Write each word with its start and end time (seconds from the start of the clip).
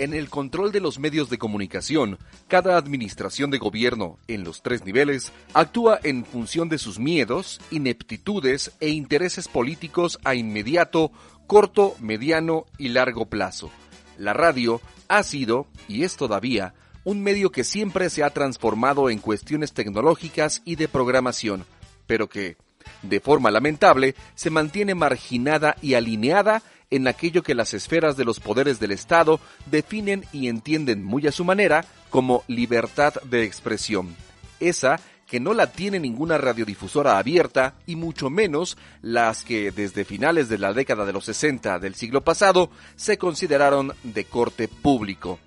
En 0.00 0.12
el 0.12 0.28
control 0.28 0.72
de 0.72 0.80
los 0.80 0.98
medios 0.98 1.30
de 1.30 1.38
comunicación, 1.38 2.18
cada 2.48 2.76
administración 2.76 3.52
de 3.52 3.58
gobierno, 3.58 4.18
en 4.26 4.42
los 4.42 4.60
tres 4.60 4.84
niveles, 4.84 5.32
actúa 5.52 6.00
en 6.02 6.24
función 6.24 6.68
de 6.68 6.78
sus 6.78 6.98
miedos, 6.98 7.60
ineptitudes 7.70 8.72
e 8.80 8.88
intereses 8.88 9.46
políticos 9.46 10.18
a 10.24 10.34
inmediato, 10.34 11.12
corto, 11.46 11.94
mediano 12.00 12.66
y 12.76 12.88
largo 12.88 13.26
plazo. 13.26 13.70
La 14.18 14.32
radio 14.32 14.80
ha 15.06 15.22
sido, 15.22 15.68
y 15.86 16.02
es 16.02 16.16
todavía, 16.16 16.74
un 17.04 17.22
medio 17.22 17.52
que 17.52 17.62
siempre 17.62 18.10
se 18.10 18.24
ha 18.24 18.30
transformado 18.30 19.10
en 19.10 19.20
cuestiones 19.20 19.74
tecnológicas 19.74 20.60
y 20.64 20.74
de 20.74 20.88
programación, 20.88 21.66
pero 22.08 22.28
que, 22.28 22.56
de 23.02 23.20
forma 23.20 23.52
lamentable, 23.52 24.16
se 24.34 24.50
mantiene 24.50 24.96
marginada 24.96 25.76
y 25.80 25.94
alineada 25.94 26.64
en 26.90 27.08
aquello 27.08 27.42
que 27.42 27.54
las 27.54 27.74
esferas 27.74 28.16
de 28.16 28.24
los 28.24 28.40
poderes 28.40 28.80
del 28.80 28.92
Estado 28.92 29.40
definen 29.66 30.24
y 30.32 30.48
entienden 30.48 31.04
muy 31.04 31.26
a 31.26 31.32
su 31.32 31.44
manera 31.44 31.84
como 32.10 32.44
libertad 32.46 33.14
de 33.24 33.44
expresión. 33.44 34.14
Esa 34.60 35.00
que 35.26 35.40
no 35.40 35.54
la 35.54 35.72
tiene 35.72 35.98
ninguna 35.98 36.38
radiodifusora 36.38 37.18
abierta 37.18 37.74
y 37.86 37.96
mucho 37.96 38.30
menos 38.30 38.76
las 39.02 39.42
que 39.42 39.70
desde 39.70 40.04
finales 40.04 40.48
de 40.48 40.58
la 40.58 40.72
década 40.72 41.04
de 41.04 41.12
los 41.12 41.24
60 41.24 41.78
del 41.78 41.94
siglo 41.94 42.22
pasado 42.22 42.70
se 42.94 43.18
consideraron 43.18 43.92
de 44.02 44.24
corte 44.24 44.68
público. 44.68 45.38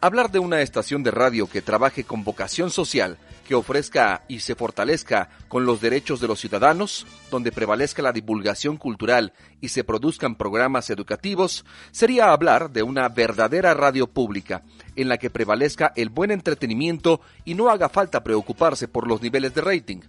Hablar 0.00 0.30
de 0.30 0.38
una 0.38 0.62
estación 0.62 1.02
de 1.02 1.10
radio 1.10 1.46
que 1.46 1.60
trabaje 1.60 2.04
con 2.04 2.24
vocación 2.24 2.70
social, 2.70 3.18
que 3.50 3.56
ofrezca 3.56 4.22
y 4.28 4.38
se 4.38 4.54
fortalezca 4.54 5.28
con 5.48 5.66
los 5.66 5.80
derechos 5.80 6.20
de 6.20 6.28
los 6.28 6.38
ciudadanos, 6.38 7.04
donde 7.32 7.50
prevalezca 7.50 8.00
la 8.00 8.12
divulgación 8.12 8.76
cultural 8.76 9.32
y 9.60 9.70
se 9.70 9.82
produzcan 9.82 10.36
programas 10.36 10.88
educativos, 10.88 11.64
sería 11.90 12.30
hablar 12.30 12.70
de 12.70 12.84
una 12.84 13.08
verdadera 13.08 13.74
radio 13.74 14.06
pública, 14.06 14.62
en 14.94 15.08
la 15.08 15.18
que 15.18 15.30
prevalezca 15.30 15.92
el 15.96 16.10
buen 16.10 16.30
entretenimiento 16.30 17.22
y 17.44 17.54
no 17.54 17.70
haga 17.70 17.88
falta 17.88 18.22
preocuparse 18.22 18.86
por 18.86 19.08
los 19.08 19.20
niveles 19.20 19.52
de 19.52 19.62
rating. 19.62 20.00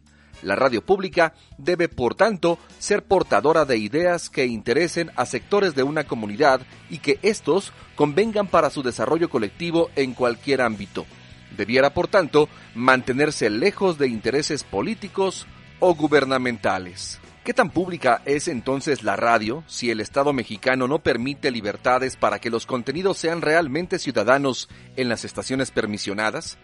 La 0.43 0.55
radio 0.55 0.85
pública 0.85 1.33
debe, 1.57 1.89
por 1.89 2.13
tanto, 2.13 2.59
ser 2.77 3.03
portadora 3.03 3.65
de 3.65 3.79
ideas 3.79 4.29
que 4.29 4.45
interesen 4.45 5.09
a 5.15 5.25
sectores 5.25 5.73
de 5.73 5.81
una 5.81 6.03
comunidad 6.03 6.61
y 6.91 6.99
que 6.99 7.17
éstos 7.23 7.73
convengan 7.95 8.45
para 8.45 8.69
su 8.69 8.83
desarrollo 8.83 9.31
colectivo 9.31 9.89
en 9.95 10.13
cualquier 10.13 10.61
ámbito. 10.61 11.07
Debiera, 11.55 11.93
por 11.93 12.07
tanto, 12.07 12.49
mantenerse 12.75 13.49
lejos 13.49 13.97
de 13.97 14.07
intereses 14.07 14.63
políticos 14.63 15.47
o 15.79 15.95
gubernamentales. 15.95 17.19
¿Qué 17.43 17.53
tan 17.53 17.71
pública 17.71 18.21
es 18.25 18.47
entonces 18.47 19.03
la 19.03 19.15
radio 19.15 19.63
si 19.67 19.89
el 19.89 19.99
Estado 19.99 20.31
mexicano 20.31 20.87
no 20.87 20.99
permite 20.99 21.49
libertades 21.49 22.15
para 22.15 22.39
que 22.39 22.51
los 22.51 22.65
contenidos 22.65 23.17
sean 23.17 23.41
realmente 23.41 23.97
ciudadanos 23.97 24.69
en 24.95 25.09
las 25.09 25.25
estaciones 25.25 25.71
permisionadas? 25.71 26.57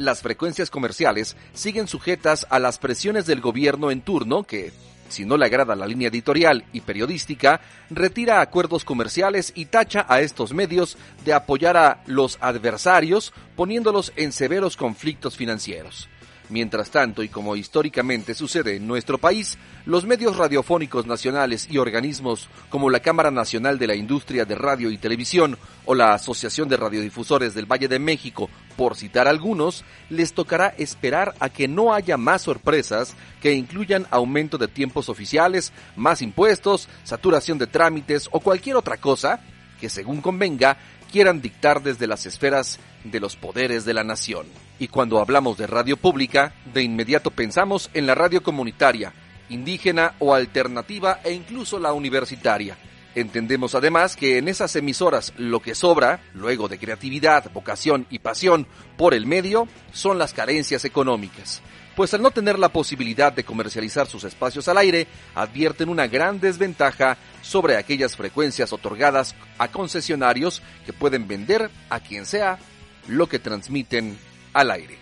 las 0.00 0.22
frecuencias 0.22 0.70
comerciales 0.70 1.36
siguen 1.52 1.86
sujetas 1.86 2.46
a 2.50 2.58
las 2.58 2.78
presiones 2.78 3.26
del 3.26 3.40
gobierno 3.40 3.90
en 3.90 4.00
turno 4.00 4.44
que, 4.44 4.72
si 5.10 5.24
no 5.24 5.36
le 5.36 5.46
agrada 5.46 5.74
la 5.74 5.86
línea 5.86 6.08
editorial 6.08 6.64
y 6.72 6.80
periodística, 6.80 7.60
retira 7.90 8.40
acuerdos 8.40 8.84
comerciales 8.84 9.52
y 9.54 9.66
tacha 9.66 10.06
a 10.08 10.20
estos 10.20 10.52
medios 10.52 10.96
de 11.24 11.32
apoyar 11.32 11.76
a 11.76 12.02
los 12.06 12.38
adversarios 12.40 13.32
poniéndolos 13.56 14.12
en 14.16 14.32
severos 14.32 14.76
conflictos 14.76 15.36
financieros. 15.36 16.08
Mientras 16.50 16.90
tanto, 16.90 17.22
y 17.22 17.28
como 17.28 17.54
históricamente 17.54 18.34
sucede 18.34 18.74
en 18.74 18.88
nuestro 18.88 19.18
país, 19.18 19.56
los 19.86 20.04
medios 20.04 20.36
radiofónicos 20.36 21.06
nacionales 21.06 21.68
y 21.70 21.78
organismos 21.78 22.48
como 22.68 22.90
la 22.90 22.98
Cámara 22.98 23.30
Nacional 23.30 23.78
de 23.78 23.86
la 23.86 23.94
Industria 23.94 24.44
de 24.44 24.56
Radio 24.56 24.90
y 24.90 24.98
Televisión 24.98 25.56
o 25.84 25.94
la 25.94 26.12
Asociación 26.12 26.68
de 26.68 26.76
Radiodifusores 26.76 27.54
del 27.54 27.66
Valle 27.70 27.86
de 27.86 28.00
México, 28.00 28.50
por 28.76 28.96
citar 28.96 29.28
algunos, 29.28 29.84
les 30.08 30.32
tocará 30.32 30.74
esperar 30.76 31.36
a 31.38 31.50
que 31.50 31.68
no 31.68 31.94
haya 31.94 32.16
más 32.16 32.42
sorpresas 32.42 33.14
que 33.40 33.52
incluyan 33.52 34.08
aumento 34.10 34.58
de 34.58 34.66
tiempos 34.66 35.08
oficiales, 35.08 35.72
más 35.94 36.20
impuestos, 36.20 36.88
saturación 37.04 37.58
de 37.58 37.68
trámites 37.68 38.28
o 38.32 38.40
cualquier 38.40 38.74
otra 38.74 38.96
cosa 38.96 39.40
que, 39.80 39.88
según 39.88 40.20
convenga, 40.20 40.76
quieran 41.12 41.40
dictar 41.40 41.80
desde 41.80 42.08
las 42.08 42.26
esferas 42.26 42.80
de 43.04 43.20
los 43.20 43.36
poderes 43.36 43.84
de 43.84 43.94
la 43.94 44.02
nación. 44.02 44.46
Y 44.80 44.88
cuando 44.88 45.20
hablamos 45.20 45.58
de 45.58 45.66
radio 45.66 45.98
pública, 45.98 46.54
de 46.72 46.82
inmediato 46.82 47.30
pensamos 47.30 47.90
en 47.92 48.06
la 48.06 48.14
radio 48.14 48.42
comunitaria, 48.42 49.12
indígena 49.50 50.14
o 50.18 50.34
alternativa 50.34 51.20
e 51.22 51.34
incluso 51.34 51.78
la 51.78 51.92
universitaria. 51.92 52.78
Entendemos 53.14 53.74
además 53.74 54.16
que 54.16 54.38
en 54.38 54.48
esas 54.48 54.74
emisoras 54.76 55.34
lo 55.36 55.60
que 55.60 55.74
sobra, 55.74 56.22
luego 56.32 56.66
de 56.66 56.78
creatividad, 56.78 57.52
vocación 57.52 58.06
y 58.08 58.20
pasión 58.20 58.66
por 58.96 59.12
el 59.12 59.26
medio, 59.26 59.68
son 59.92 60.18
las 60.18 60.32
carencias 60.32 60.84
económicas 60.84 61.62
pues 61.96 62.14
al 62.14 62.22
no 62.22 62.30
tener 62.30 62.58
la 62.58 62.70
posibilidad 62.70 63.30
de 63.30 63.44
comercializar 63.44 64.06
sus 64.06 64.24
espacios 64.24 64.68
al 64.68 64.78
aire, 64.78 65.06
advierten 65.34 65.90
una 65.90 66.06
gran 66.06 66.40
desventaja 66.40 67.18
sobre 67.42 67.76
aquellas 67.76 68.16
frecuencias 68.16 68.72
otorgadas 68.72 69.34
a 69.58 69.68
concesionarios 69.68 70.62
que 70.86 70.94
pueden 70.94 71.28
vender 71.28 71.68
a 71.90 72.00
quien 72.00 72.24
sea 72.24 72.58
lo 73.06 73.28
que 73.28 73.38
transmiten 73.38 74.16
al 74.52 74.70
aire. 74.70 74.98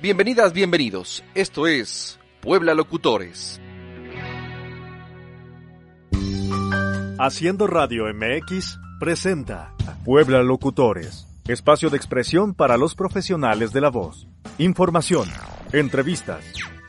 Bienvenidas, 0.00 0.52
bienvenidos. 0.52 1.24
Esto 1.34 1.66
es 1.66 2.18
Puebla 2.40 2.74
Locutores. 2.74 3.60
Haciendo 7.18 7.66
Radio 7.66 8.04
MX 8.12 8.78
presenta 8.98 9.74
Puebla 10.04 10.42
Locutores, 10.42 11.26
espacio 11.46 11.88
de 11.90 11.96
expresión 11.96 12.54
para 12.54 12.76
los 12.76 12.94
profesionales 12.94 13.72
de 13.72 13.80
la 13.80 13.90
voz. 13.90 14.26
Información 14.58 15.28
entrevistas, 15.72 16.44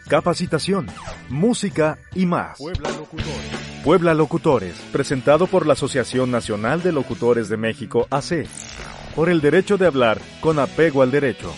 capacitación, 0.09 0.87
música 1.29 1.97
y 2.13 2.25
más. 2.25 2.57
Puebla 2.57 2.89
Locutores. 2.91 3.83
Puebla 3.83 4.13
Locutores, 4.13 4.75
presentado 4.91 5.47
por 5.47 5.65
la 5.65 5.73
Asociación 5.73 6.31
Nacional 6.31 6.81
de 6.81 6.91
Locutores 6.91 7.49
de 7.49 7.57
México, 7.57 8.07
AC, 8.09 8.45
por 9.15 9.29
el 9.29 9.41
derecho 9.41 9.77
de 9.77 9.87
hablar 9.87 10.19
con 10.41 10.59
apego 10.59 11.01
al 11.01 11.11
derecho. 11.11 11.53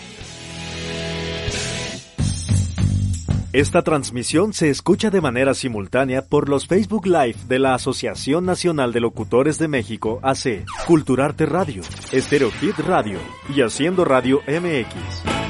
Esta 3.56 3.80
transmisión 3.80 4.52
se 4.52 4.68
escucha 4.68 5.08
de 5.08 5.22
manera 5.22 5.54
simultánea 5.54 6.20
por 6.20 6.50
los 6.50 6.66
Facebook 6.66 7.06
Live 7.06 7.36
de 7.48 7.58
la 7.58 7.72
Asociación 7.72 8.44
Nacional 8.44 8.92
de 8.92 9.00
Locutores 9.00 9.58
de 9.58 9.66
México, 9.66 10.20
AC, 10.22 10.66
Culturarte 10.86 11.46
Radio, 11.46 11.82
Stereo 12.12 12.50
Hit 12.50 12.76
Radio 12.80 13.18
y 13.48 13.62
Haciendo 13.62 14.04
Radio 14.04 14.42
MX. 14.46 15.46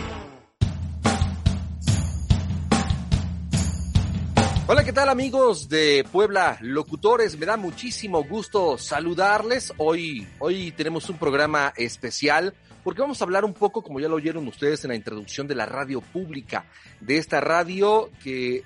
Hola, 4.69 4.85
¿qué 4.85 4.93
tal 4.93 5.09
amigos 5.09 5.69
de 5.69 6.07
Puebla 6.13 6.59
Locutores? 6.61 7.37
Me 7.37 7.47
da 7.47 7.57
muchísimo 7.57 8.23
gusto 8.23 8.79
saludarles. 8.79 9.73
Hoy, 9.79 10.29
hoy 10.39 10.71
tenemos 10.71 11.11
un 11.11 11.19
programa 11.19 11.73
especial 11.77 12.55
porque 12.87 13.01
vamos 13.01 13.21
a 13.21 13.25
hablar 13.25 13.45
un 13.45 13.53
poco, 13.53 13.83
como 13.83 13.99
ya 13.99 14.07
lo 14.07 14.15
oyeron 14.15 14.47
ustedes 14.47 14.85
en 14.85 14.91
la 14.91 14.95
introducción 14.95 15.49
de 15.49 15.57
la 15.57 15.67
radio 15.67 16.01
pública, 16.01 16.67
de 17.01 17.17
esta 17.19 17.41
radio 17.41 18.13
que, 18.23 18.63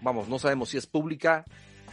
vamos, 0.00 0.26
no 0.26 0.38
sabemos 0.38 0.70
si 0.70 0.78
es 0.78 0.86
pública, 0.86 1.44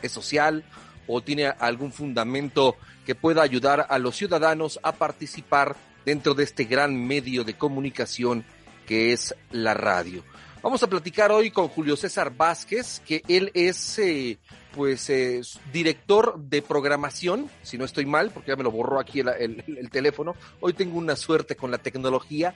es 0.01 0.13
social 0.13 0.63
o 1.05 1.19
tiene 1.19 1.47
algún 1.47 1.91
fundamento 1.91 2.77
que 3.05 3.13
pueda 3.13 3.41
ayudar 3.41 3.87
a 3.89 3.99
los 3.99 4.15
ciudadanos 4.15 4.79
a 4.83 4.93
participar 4.93 5.75
dentro 6.05 6.33
de 6.33 6.45
este 6.45 6.63
gran 6.63 6.95
medio 6.95 7.43
de 7.43 7.55
comunicación 7.55 8.45
que 8.87 9.11
es 9.11 9.35
la 9.51 9.73
radio. 9.73 10.23
Vamos 10.63 10.81
a 10.81 10.87
platicar 10.87 11.29
hoy 11.33 11.51
con 11.51 11.67
Julio 11.67 11.97
César 11.97 12.33
Vázquez, 12.33 13.01
que 13.05 13.21
él 13.27 13.51
es 13.53 13.99
eh, 13.99 14.37
pues 14.75 15.09
eh, 15.09 15.41
director 15.71 16.37
de 16.37 16.61
programación, 16.61 17.49
si 17.63 17.77
no 17.77 17.85
estoy 17.85 18.05
mal, 18.05 18.31
porque 18.31 18.49
ya 18.49 18.57
me 18.57 18.63
lo 18.63 18.71
borró 18.71 18.99
aquí 18.99 19.21
el, 19.21 19.89
teléfono. 19.89 20.35
Hoy 20.59 20.73
tengo 20.73 20.97
una 20.97 21.15
suerte 21.15 21.55
con 21.55 21.71
la 21.71 21.77
tecnología, 21.77 22.53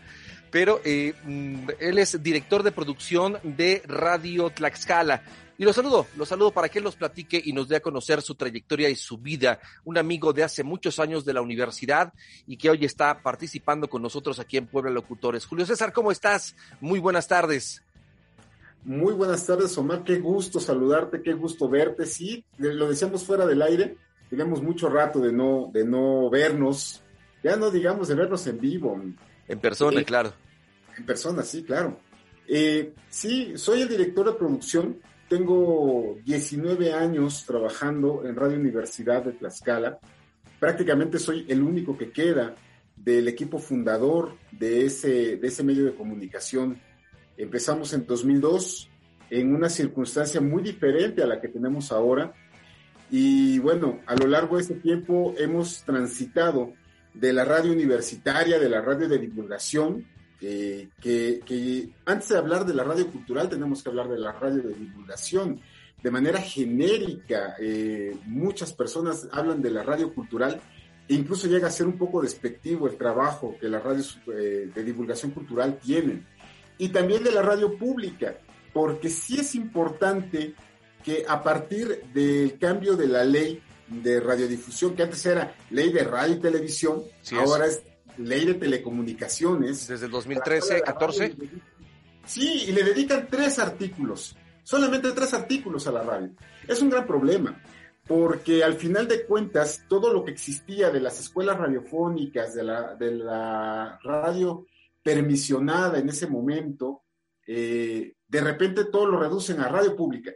pero 0.52 0.82
eh, 0.84 1.14
mm, 1.24 1.70
él 1.80 1.98
es 1.98 2.22
director 2.22 2.64
de 2.64 2.74
producción 2.74 3.40
de 3.44 3.82
Radio 3.86 4.50
Tlaxcala. 4.50 5.24
Y 5.58 5.64
lo 5.64 5.74
saludo, 5.74 6.08
lo 6.16 6.26
saludo 6.26 6.52
para 6.52 6.70
que 6.70 6.80
él 6.80 6.86
nos 6.86 6.96
platique 6.96 7.42
y 7.44 7.52
nos 7.54 7.68
dé 7.68 7.78
a 7.78 7.82
conocer 7.82 8.22
su 8.22 8.36
trayectoria 8.36 8.90
y 8.90 8.96
su 8.96 9.18
vida. 9.18 9.60
Un 9.84 9.98
amigo 9.98 10.32
de 10.32 10.44
hace 10.44 10.64
muchos 10.64 11.00
años 11.00 11.26
de 11.26 11.34
la 11.34 11.42
universidad 11.42 12.14
y 12.48 12.58
que 12.58 12.70
hoy 12.70 12.86
está 12.86 13.22
participando 13.22 13.90
con 13.90 14.02
nosotros 14.02 14.40
aquí 14.40 14.58
en 14.58 14.68
Puebla 14.68 14.92
Locutores. 14.92 15.46
Julio 15.46 15.66
César, 15.66 15.92
¿cómo 15.92 16.12
estás? 16.12 16.56
Muy 16.80 17.00
buenas 17.00 17.28
tardes. 17.28 17.82
Muy 18.84 19.14
buenas 19.14 19.46
tardes, 19.46 19.78
Omar. 19.78 20.04
Qué 20.04 20.20
gusto 20.20 20.60
saludarte, 20.60 21.22
qué 21.22 21.34
gusto 21.34 21.70
verte. 21.70 22.06
Sí, 22.06 22.44
lo 22.58 22.90
decíamos 22.90 23.24
fuera 23.24 23.46
del 23.46 23.62
aire. 23.62 23.98
Tenemos 24.30 24.62
mucho 24.62 24.90
rato 24.90 25.20
de 25.20 25.32
no, 25.32 25.70
de 25.74 25.86
no 25.86 26.30
vernos. 26.30 27.02
Ya 27.44 27.56
no 27.56 27.72
digamos 27.72 28.08
de 28.08 28.16
vernos 28.16 28.46
en 28.48 28.60
vivo. 28.60 29.02
En 29.48 29.60
persona, 29.60 30.04
claro. 30.04 30.34
En 30.98 31.06
persona, 31.06 31.44
sí, 31.44 31.64
claro. 31.64 32.00
Eh, 32.48 32.94
sí, 33.10 33.54
soy 33.56 33.82
el 33.82 33.90
director 33.90 34.26
de 34.26 34.38
producción. 34.38 35.00
Tengo 35.28 36.18
19 36.26 36.94
años 36.94 37.46
trabajando 37.46 38.24
en 38.26 38.36
Radio 38.36 38.58
Universidad 38.58 39.24
de 39.24 39.34
Tlaxcala. 39.34 40.00
Prácticamente 40.60 41.20
soy 41.20 41.46
el 41.48 41.62
único 41.62 41.98
que 41.98 42.12
queda 42.12 42.56
del 42.96 43.28
equipo 43.28 43.60
fundador 43.60 44.36
de 44.52 44.86
ese, 44.86 45.38
de 45.38 45.48
ese 45.48 45.64
medio 45.64 45.86
de 45.86 45.96
comunicación. 45.96 46.82
Empezamos 47.40 47.94
en 47.94 48.06
2002 48.06 48.90
en 49.30 49.56
una 49.56 49.70
circunstancia 49.70 50.42
muy 50.42 50.62
diferente 50.62 51.24
a 51.24 51.26
la 51.26 51.40
que 51.40 51.48
tenemos 51.48 51.94
ahora. 51.94 52.34
Y 53.10 53.60
bueno, 53.60 54.02
a 54.08 54.16
lo 54.16 54.28
largo 54.28 54.58
de 54.58 54.64
ese 54.64 54.76
tiempo 54.76 55.34
hemos 55.38 55.84
transitado 55.84 56.74
de 57.14 57.32
la 57.32 57.46
radio 57.46 57.72
universitaria, 57.72 58.60
de 58.60 58.68
la 58.68 58.82
radio 58.82 59.08
de 59.08 59.20
divulgación, 59.20 60.06
que, 60.38 60.90
que, 61.00 61.90
antes 62.06 62.28
de 62.28 62.38
hablar 62.38 62.66
de 62.66 62.74
la 62.74 62.84
radio 62.84 63.08
cultural 63.08 63.48
tenemos 63.48 63.82
que 63.82 63.90
hablar 63.90 64.10
de 64.10 64.20
la 64.20 64.34
radio 64.34 64.62
de 64.62 64.74
divulgación. 64.74 65.62
De 66.04 66.12
manera 66.12 66.42
genérica, 66.42 67.56
eh, 67.58 68.18
muchas 68.26 68.74
personas 68.74 69.30
hablan 69.32 69.62
de 69.62 69.72
la 69.72 69.84
radio 69.84 70.14
cultural 70.14 70.60
e 71.08 71.14
incluso 71.14 71.48
llega 71.48 71.68
a 71.68 71.72
ser 71.72 71.88
un 71.88 71.98
poco 71.98 72.22
despectivo 72.22 72.88
el 72.88 72.98
trabajo 72.98 73.56
que 73.60 73.70
las 73.70 73.82
radios 73.82 74.20
eh, 74.28 74.70
de 74.76 74.84
divulgación 74.84 75.32
cultural 75.32 75.80
tienen. 75.82 76.26
Y 76.80 76.90
también 76.90 77.24
de 77.24 77.32
la 77.32 77.44
radio 77.44 77.78
pública, 77.78 78.40
porque 78.74 79.10
sí 79.10 79.40
es 79.40 79.54
importante 79.54 80.56
que 81.04 81.26
a 81.28 81.44
partir 81.44 82.04
del 82.14 82.58
cambio 82.58 82.96
de 82.96 83.08
la 83.08 83.24
ley 83.24 83.62
de 83.88 84.20
radiodifusión, 84.20 84.96
que 84.96 85.04
antes 85.04 85.26
era 85.26 85.56
ley 85.70 85.92
de 85.92 86.04
radio 86.04 86.36
y 86.36 86.40
televisión, 86.40 87.04
ahora 87.34 87.68
es. 87.68 87.84
ley 88.18 88.46
de 88.46 88.56
telecomunicaciones. 88.56 89.88
Desde 89.88 90.06
el 90.06 90.12
2013, 90.12 90.82
14. 90.82 91.36
Sí, 92.26 92.66
y 92.68 92.72
le 92.72 92.84
dedican 92.84 93.28
tres 93.30 93.60
artículos, 93.60 94.36
solamente 94.64 95.12
tres 95.12 95.34
artículos 95.34 95.88
a 95.88 95.92
la 95.92 96.04
radio. 96.04 96.32
Es 96.68 96.82
un 96.82 96.90
gran 96.90 97.08
problema, 97.08 97.62
porque 98.08 98.64
al 98.64 98.76
final 98.76 99.08
de 99.08 99.26
cuentas, 99.26 99.84
todo 99.90 100.14
lo 100.14 100.24
que 100.24 100.32
existía 100.32 100.92
de 100.92 101.00
las 101.00 101.20
escuelas 101.20 101.58
radiofónicas, 101.58 102.54
de 102.54 102.64
la, 102.64 102.96
de 102.96 103.12
la 103.16 104.00
radio 104.04 104.66
permisionada 105.02 106.00
en 106.00 106.10
ese 106.10 106.28
momento, 106.28 107.04
eh, 107.48 108.14
de 108.28 108.42
repente 108.42 108.86
todo 108.86 109.08
lo 109.08 109.20
reducen 109.20 109.60
a 109.60 109.68
radio 109.68 109.96
pública 109.96 110.32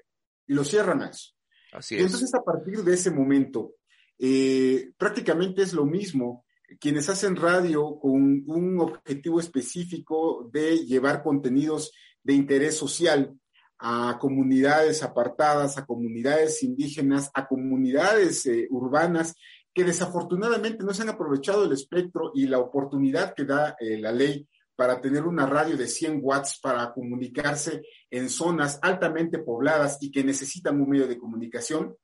y 0.47 0.53
lo 0.53 0.63
cierran 0.63 1.01
a 1.01 1.09
eso. 1.09 1.31
Así 1.71 1.95
es. 1.95 2.01
Entonces, 2.01 2.33
a 2.33 2.43
partir 2.43 2.83
de 2.83 2.93
ese 2.93 3.11
momento, 3.11 3.75
eh, 4.17 4.91
prácticamente 4.97 5.61
es 5.61 5.73
lo 5.73 5.85
mismo. 5.85 6.45
Quienes 6.79 7.09
hacen 7.09 7.35
radio 7.35 7.99
con 7.99 8.43
un 8.47 8.79
objetivo 8.79 9.39
específico 9.39 10.49
de 10.51 10.85
llevar 10.85 11.21
contenidos 11.21 11.91
de 12.23 12.33
interés 12.33 12.77
social 12.77 13.37
a 13.77 14.17
comunidades 14.19 15.03
apartadas, 15.03 15.77
a 15.77 15.85
comunidades 15.85 16.63
indígenas, 16.63 17.29
a 17.33 17.47
comunidades 17.47 18.45
eh, 18.45 18.67
urbanas 18.69 19.35
que 19.73 19.83
desafortunadamente 19.83 20.83
no 20.83 20.93
se 20.93 21.01
han 21.01 21.09
aprovechado 21.09 21.65
el 21.65 21.71
espectro 21.71 22.31
y 22.35 22.47
la 22.47 22.59
oportunidad 22.59 23.33
que 23.33 23.45
da 23.45 23.75
eh, 23.79 23.97
la 23.97 24.11
ley 24.11 24.47
para 24.75 25.01
tener 25.01 25.23
una 25.25 25.45
radio 25.45 25.77
de 25.77 25.87
100 25.87 26.19
watts 26.21 26.59
para 26.59 26.93
comunicarse 26.93 27.83
en 28.09 28.29
zonas 28.29 28.79
altamente 28.81 29.39
pobladas 29.39 29.97
y 30.01 30.11
que 30.11 30.23
necesitan 30.23 30.79
un 30.81 30.89
medio 30.89 31.07
de 31.07 31.17
comunicación, 31.17 31.95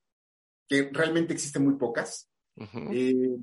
que 0.67 0.89
realmente 0.91 1.33
existen 1.33 1.63
muy 1.63 1.75
pocas, 1.75 2.29
eh, 2.91 3.37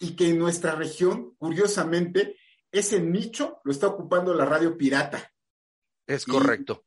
y 0.00 0.16
que 0.16 0.30
en 0.30 0.38
nuestra 0.38 0.74
región, 0.74 1.34
curiosamente, 1.36 2.36
ese 2.72 3.00
nicho 3.00 3.60
lo 3.64 3.70
está 3.70 3.86
ocupando 3.86 4.34
la 4.34 4.44
radio 4.44 4.76
pirata. 4.76 5.32
Es 6.06 6.24
correcto. 6.24 6.84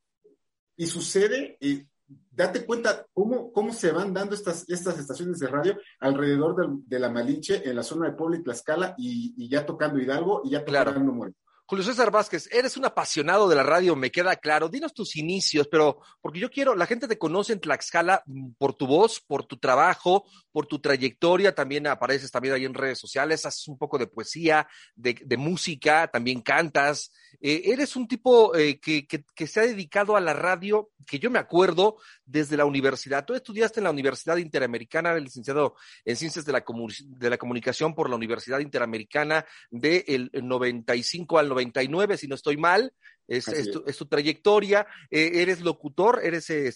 Y, 0.75 0.88
sucede, 0.88 1.57
y 1.62 1.88
date 2.31 2.66
cuenta 2.66 3.06
cómo, 3.13 3.52
cómo 3.52 3.74
se 3.74 3.92
van 3.92 4.13
dando 4.13 4.36
estas, 4.36 4.68
estas 4.69 5.00
estaciones 5.00 5.40
de 5.40 5.48
radio 5.48 5.78
alrededor 6.00 6.84
de, 6.86 7.00
la 7.00 7.10
Malinche, 7.10 7.68
en 7.68 7.75
la 7.75 7.84
zona 7.84 8.07
de 8.07 8.16
Puebla 8.16 8.38
y 8.38 8.44
Tlaxcala, 8.44 8.96
y, 8.98 9.48
ya 9.48 9.66
tocando 9.66 10.00
Hidalgo 10.00 10.42
y 10.44 10.52
ya 10.52 10.66
tocando 10.66 11.12
claro. 11.13 11.34
Julio 11.67 11.83
César 11.83 12.12
Vázquez, 12.12 12.47
eres 12.51 12.77
un 12.77 12.85
apasionado 12.85 13.50
de 13.50 13.56
la 13.56 13.63
radio, 13.63 13.95
me 13.95 14.12
queda 14.12 14.35
claro. 14.35 14.69
Dinos 14.69 14.94
tus 14.94 15.15
inicios, 15.15 15.67
pero 15.67 16.00
porque 16.21 16.39
yo 16.39 16.51
quiero, 16.51 16.75
la 16.75 16.85
gente 16.85 17.07
te 17.07 17.17
conoce 17.17 17.53
en 17.53 17.59
Tlaxcala 17.59 18.21
mm, 18.27 18.51
por 18.59 18.75
tu 18.75 18.85
voz, 18.85 19.19
por 19.19 19.47
tu 19.47 19.57
trabajo, 19.57 20.25
por 20.51 20.67
tu 20.67 20.77
trayectoria, 20.77 21.56
también 21.56 21.88
apareces 21.88 22.29
también 22.29 22.53
ahí 22.53 22.65
en 22.65 22.75
redes 22.75 23.00
sociales, 23.00 23.47
haces 23.47 23.67
un 23.67 23.79
poco 23.79 23.97
de 23.97 24.06
poesía, 24.06 24.67
de, 24.95 25.38
música, 25.38 26.07
también 26.07 26.41
cantas. 26.41 27.12
Eh, 27.41 27.63
eres 27.65 27.95
un 27.95 28.07
tipo 28.07 28.56
eh, 28.56 28.79
que, 28.79 29.47
se 29.47 29.59
ha 29.59 29.63
dedicado 29.63 30.15
a 30.15 30.21
la 30.21 30.33
radio, 30.33 30.91
que 31.07 31.18
yo 31.18 31.31
me 31.31 31.39
acuerdo 31.39 31.97
desde 32.25 32.57
la 32.57 32.65
universidad. 32.65 33.25
Tú 33.25 33.33
estudiaste 33.33 33.79
en 33.79 33.85
la 33.85 33.89
Universidad 33.89 34.38
Interamericana, 34.38 35.11
eres 35.11 35.23
licenciado 35.23 35.75
en 36.06 36.15
Ciencias 36.15 36.45
de 36.45 36.53
la, 36.53 36.63
de 37.07 37.29
la 37.29 37.38
Comunicación 37.39 37.95
por 37.95 38.07
la 38.07 38.15
Universidad 38.15 38.59
Interamericana 38.59 39.45
del 39.71 40.29
95 40.31 41.39
al 41.39 41.55
99, 41.56 42.18
si 42.18 42.28
no 42.28 42.36
estoy 42.36 42.57
mal, 42.57 42.94
es, 43.27 43.98
tu, 43.98 44.06
trayectoria, 44.06 44.86
eh, 45.10 45.31
eres 45.36 45.62
locutor, 45.62 46.19
eres 46.24 46.50
eh, 46.50 46.72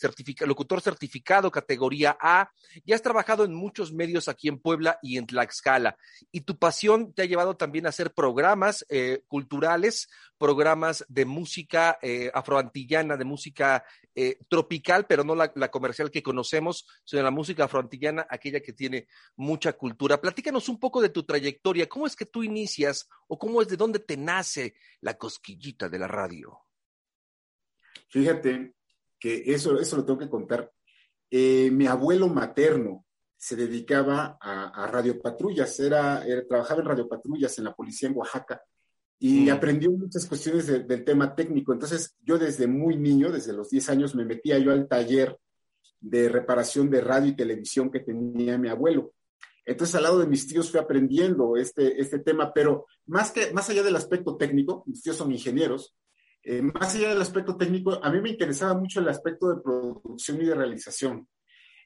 locutor 0.45 0.81
certificado 0.81 1.51
categoría 1.51 2.17
A, 2.19 2.51
y 2.85 2.93
has 2.93 3.01
trabajado 3.01 3.43
en 3.43 3.53
muchos 3.53 3.93
medios 3.93 4.27
aquí 4.27 4.47
en 4.47 4.59
Puebla 4.59 4.99
y 5.01 5.17
en 5.17 5.27
Tlaxcala, 5.27 5.97
y 6.31 6.41
tu 6.41 6.57
pasión 6.57 7.13
te 7.13 7.23
ha 7.23 7.25
llevado 7.25 7.55
también 7.55 7.85
a 7.85 7.89
hacer 7.89 8.13
programas 8.13 8.85
eh, 8.89 9.21
culturales, 9.27 10.09
programas 10.37 11.05
de 11.09 11.25
música 11.25 11.99
afroantillana, 12.33 13.17
de 13.17 13.25
música 13.25 13.83
tropical, 14.47 15.05
pero 15.05 15.25
no 15.25 15.35
la, 15.35 15.51
la, 15.55 15.69
comercial 15.69 16.11
que 16.11 16.23
conocemos, 16.23 16.87
sino 17.03 17.21
la 17.23 17.31
música 17.31 17.65
afroantillana, 17.65 18.25
aquella 18.29 18.61
que 18.61 18.71
tiene 18.71 19.07
mucha 19.35 19.73
cultura. 19.73 20.21
Platícanos 20.21 20.69
un 20.69 20.79
poco 20.79 21.01
de 21.01 21.09
tu 21.09 21.23
trayectoria, 21.23 21.89
¿cómo 21.89 22.07
es 22.07 22.15
que 22.15 22.25
tú 22.25 22.41
inicias 22.41 23.09
o 23.27 23.37
cómo 23.37 23.61
es 23.61 23.67
de 23.67 23.75
dónde 23.75 23.99
te 23.99 24.15
nace 24.15 24.75
la 25.01 25.17
cosquillita 25.17 25.89
de 25.89 25.99
la 25.99 26.07
radio? 26.07 26.38
Fíjate 28.09 28.75
que 29.19 29.43
eso, 29.47 29.79
eso 29.79 29.97
lo 29.97 30.05
tengo 30.05 30.19
que 30.19 30.29
contar. 30.29 30.71
Eh, 31.29 31.69
mi 31.71 31.85
abuelo 31.87 32.27
materno 32.27 33.05
se 33.37 33.55
dedicaba 33.55 34.37
a, 34.41 34.87
radiopatrullas, 34.87 35.79
era, 35.79 36.25
trabajaba 36.47 36.81
en 36.81 36.87
radiopatrullas 36.87 37.57
en 37.57 37.63
la 37.63 37.73
policía 37.73 38.09
en 38.09 38.17
Oaxaca 38.17 38.61
y 39.17 39.45
mm. 39.45 39.49
aprendió 39.49 39.91
muchas 39.91 40.25
cuestiones 40.25 40.67
del 40.67 41.03
tema 41.05 41.35
técnico. 41.35 41.71
Entonces, 41.71 42.15
yo 42.21 42.37
desde 42.37 42.67
muy 42.67 42.97
niño, 42.97 43.31
desde 43.31 43.53
los 43.53 43.69
10 43.69 43.89
años, 43.89 44.15
me 44.15 44.25
metía 44.25 44.57
yo 44.59 44.71
al 44.71 44.87
taller 44.87 45.37
de 46.01 46.29
reparación 46.29 46.89
de 46.89 47.01
radio 47.01 47.29
y 47.29 47.35
televisión 47.35 47.91
que 47.91 47.99
tenía 47.99 48.57
mi 48.57 48.69
abuelo. 48.69 49.13
Entonces, 49.65 49.95
al 49.95 50.03
lado 50.03 50.19
de 50.19 50.27
mis 50.27 50.47
tíos 50.47 50.71
fui 50.71 50.79
aprendiendo 50.79 51.55
este, 51.55 52.01
este 52.01 52.19
tema, 52.19 52.51
pero 52.53 52.87
más, 53.05 53.31
que, 53.31 53.53
más 53.53 53.69
allá 53.69 53.83
del 53.83 53.95
aspecto 53.95 54.35
técnico, 54.35 54.83
mis 54.87 55.03
tíos 55.03 55.17
son 55.17 55.31
ingenieros, 55.31 55.95
eh, 56.43 56.61
más 56.61 56.95
allá 56.95 57.09
del 57.09 57.21
aspecto 57.21 57.57
técnico, 57.57 57.99
a 58.03 58.11
mí 58.11 58.21
me 58.21 58.29
interesaba 58.29 58.73
mucho 58.73 58.99
el 58.99 59.09
aspecto 59.09 59.49
de 59.49 59.61
producción 59.61 60.41
y 60.41 60.45
de 60.45 60.55
realización. 60.55 61.27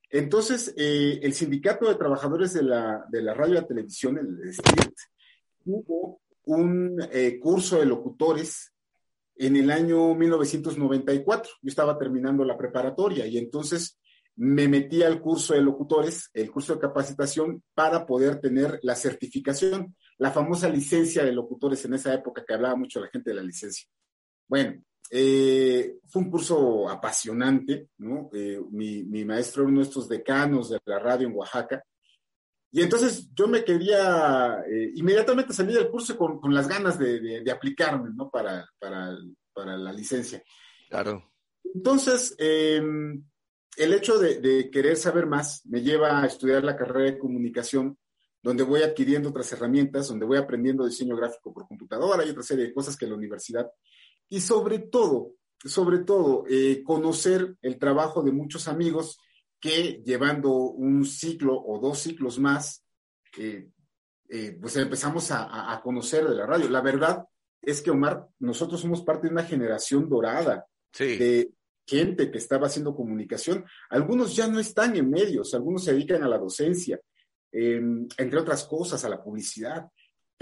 Entonces, 0.09 0.73
eh, 0.77 1.19
el 1.23 1.33
Sindicato 1.33 1.87
de 1.87 1.95
Trabajadores 1.95 2.53
de 2.53 2.63
la, 2.63 3.03
de 3.09 3.21
la 3.23 3.33
Radio 3.33 3.53
y 3.53 3.55
la 3.55 3.67
Televisión, 3.67 4.17
el 4.17 4.53
STIRT, 4.53 4.95
hubo 5.65 6.21
un 6.43 6.97
eh, 7.11 7.39
curso 7.39 7.79
de 7.79 7.87
locutores 7.87 8.73
en 9.35 9.55
el 9.55 9.71
año 9.71 10.13
1994. 10.13 11.51
Yo 11.61 11.69
estaba 11.69 11.97
terminando 11.97 12.43
la 12.45 12.57
preparatoria 12.57 13.25
y 13.25 13.37
entonces 13.37 13.99
me 14.35 14.67
metí 14.67 15.03
al 15.03 15.21
curso 15.21 15.53
de 15.53 15.61
locutores, 15.61 16.29
el 16.33 16.51
curso 16.51 16.75
de 16.75 16.81
capacitación, 16.81 17.63
para 17.73 18.05
poder 18.05 18.39
tener 18.39 18.79
la 18.81 18.95
certificación, 18.95 19.95
la 20.17 20.31
famosa 20.31 20.69
licencia 20.69 21.23
de 21.23 21.31
locutores 21.31 21.83
en 21.85 21.93
esa 21.93 22.13
época 22.13 22.43
que 22.45 22.53
hablaba 22.53 22.75
mucho 22.75 22.99
la 22.99 23.09
gente 23.09 23.29
de 23.29 23.35
la 23.35 23.43
licencia. 23.43 23.87
Bueno, 24.47 24.81
eh, 25.15 25.99
fue 26.07 26.23
un 26.23 26.31
curso 26.31 26.89
apasionante, 26.89 27.89
¿no? 27.99 28.31
Eh, 28.33 28.59
mi, 28.71 29.23
maestro 29.25 29.61
era 29.61 29.69
uno 29.69 29.81
de 29.81 29.87
estos 29.87 30.09
decanos 30.09 30.71
de 30.71 30.79
la 30.85 30.97
radio 30.97 31.27
en 31.27 31.35
Oaxaca. 31.35 31.83
Y 32.71 32.81
entonces 32.81 33.29
yo 33.35 33.47
me 33.47 33.63
quería, 33.63 34.63
eh, 34.67 34.91
inmediatamente 34.95 35.53
salí 35.53 35.71
del 35.71 35.91
curso 35.91 36.17
con, 36.17 36.51
las 36.51 36.67
ganas 36.67 36.97
de, 36.97 37.43
aplicarme, 37.51 38.09
¿no? 38.15 38.31
Para, 38.31 38.67
para, 38.79 39.77
la 39.77 39.93
licencia. 39.93 40.43
Claro. 40.89 41.31
Entonces, 41.63 42.35
em, 42.39 43.23
el 43.77 43.93
hecho 43.93 44.17
de, 44.17 44.39
de, 44.39 44.71
querer 44.71 44.97
saber 44.97 45.27
más 45.27 45.63
me 45.67 45.81
lleva 45.81 46.23
a 46.23 46.25
estudiar 46.25 46.63
la 46.63 46.75
carrera 46.75 47.11
de 47.11 47.19
comunicación, 47.19 47.99
donde 48.41 48.63
voy 48.63 48.81
adquiriendo 48.81 49.29
otras 49.29 49.51
herramientas, 49.53 50.07
donde 50.07 50.25
voy 50.25 50.37
aprendiendo 50.39 50.87
diseño 50.87 51.15
gráfico 51.15 51.53
por 51.53 51.67
computadora 51.67 52.25
y 52.25 52.31
otra 52.31 52.41
serie 52.41 52.65
de 52.65 52.73
cosas 52.73 52.97
que 52.97 53.05
la 53.05 53.13
universidad 53.13 53.69
y 54.29 54.41
sobre 54.41 54.79
todo, 54.79 55.33
sobre 55.63 55.99
todo, 55.99 56.43
eh, 56.49 56.83
conocer 56.83 57.55
el 57.61 57.77
trabajo 57.77 58.21
de 58.23 58.31
muchos 58.31 58.67
amigos 58.67 59.19
que 59.59 60.01
llevando 60.05 60.51
un 60.51 61.05
ciclo 61.05 61.55
o 61.55 61.79
dos 61.79 61.99
ciclos 61.99 62.39
más, 62.39 62.83
eh, 63.37 63.69
eh, 64.29 64.57
pues 64.59 64.75
empezamos 64.77 65.31
a, 65.31 65.79
conocer 65.83 66.27
de 66.27 66.35
la 66.35 66.45
radio. 66.45 66.69
La 66.69 66.81
verdad 66.81 67.23
es 67.61 67.81
que, 67.81 67.91
Omar, 67.91 68.27
nosotros 68.39 68.81
somos 68.81 69.03
parte 69.03 69.27
de 69.27 69.33
una 69.33 69.43
generación 69.43 70.09
dorada 70.09 70.65
de 70.97 71.51
gente 71.85 72.29
que 72.29 72.37
estaba 72.37 72.67
haciendo 72.67 72.95
comunicación. 72.95 73.65
Algunos 73.89 74.35
ya 74.35 74.47
no 74.47 74.59
están 74.59 74.95
en 74.95 75.09
medios, 75.09 75.53
algunos 75.53 75.83
se 75.85 75.93
dedican 75.93 76.23
a 76.23 76.27
la 76.27 76.37
docencia, 76.37 76.99
entre 77.51 78.39
otras 78.39 78.65
cosas, 78.65 79.03
a 79.05 79.09
la 79.09 79.23
publicidad 79.23 79.87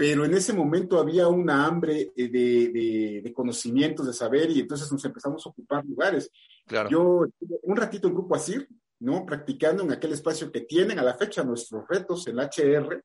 pero 0.02 0.24
en 0.24 0.34
ese 0.34 0.52
momento 0.52 0.98
había 0.98 1.28
una 1.28 1.64
hambre 1.64 2.10
de, 2.16 2.28
de, 2.28 3.20
de, 3.22 3.32
conocimientos, 3.32 4.04
de 4.04 4.12
saber, 4.12 4.50
y 4.50 4.58
entonces 4.58 4.90
nos 4.90 5.04
empezamos 5.04 5.46
a 5.46 5.50
ocupar 5.50 5.84
lugares. 5.84 6.28
Claro. 6.66 6.90
Yo 6.90 7.24
estuve 7.26 7.60
un 7.62 7.76
ratito 7.76 8.08
en 8.08 8.14
Grupo 8.14 8.34
Asir, 8.34 8.68
¿no? 8.98 9.24
Practicando 9.24 9.84
en 9.84 9.92
aquel 9.92 10.12
espacio 10.12 10.50
que 10.50 10.62
tienen 10.62 10.98
a 10.98 11.04
la 11.04 11.14
fecha 11.14 11.44
nuestros 11.44 11.86
retos, 11.88 12.26
el 12.26 12.40
HR, 12.40 13.00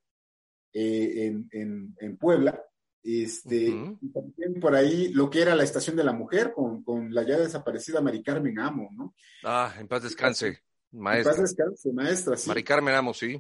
eh, 0.74 1.28
en, 1.28 1.48
en, 1.52 1.96
en, 2.00 2.18
Puebla. 2.18 2.60
Este, 3.04 3.70
uh 3.70 3.76
-huh. 3.76 3.98
y 4.02 4.12
también 4.12 4.60
por 4.60 4.74
ahí 4.74 5.10
lo 5.10 5.30
que 5.30 5.44
era 5.44 5.54
la 5.54 5.66
Estación 5.66 5.96
de 5.96 6.04
la 6.04 6.14
Mujer 6.14 6.52
con, 6.52 6.84
con 6.84 7.14
la 7.14 7.22
ya 7.22 7.38
desaparecida 7.38 8.02
Mari 8.02 8.24
Carmen 8.24 8.58
Amo, 8.58 8.90
¿no? 8.98 9.14
Ah, 9.44 9.72
en 9.80 9.88
paz 9.88 10.02
descanse, 10.02 10.64
maestra. 10.94 11.34
En 11.34 11.38
paz 11.38 11.42
descanse, 11.44 11.94
maestra, 11.94 12.36
sí. 12.36 12.48
Mari 12.48 12.64
Carmen 12.64 12.96
Amo, 12.96 13.14
sí. 13.14 13.40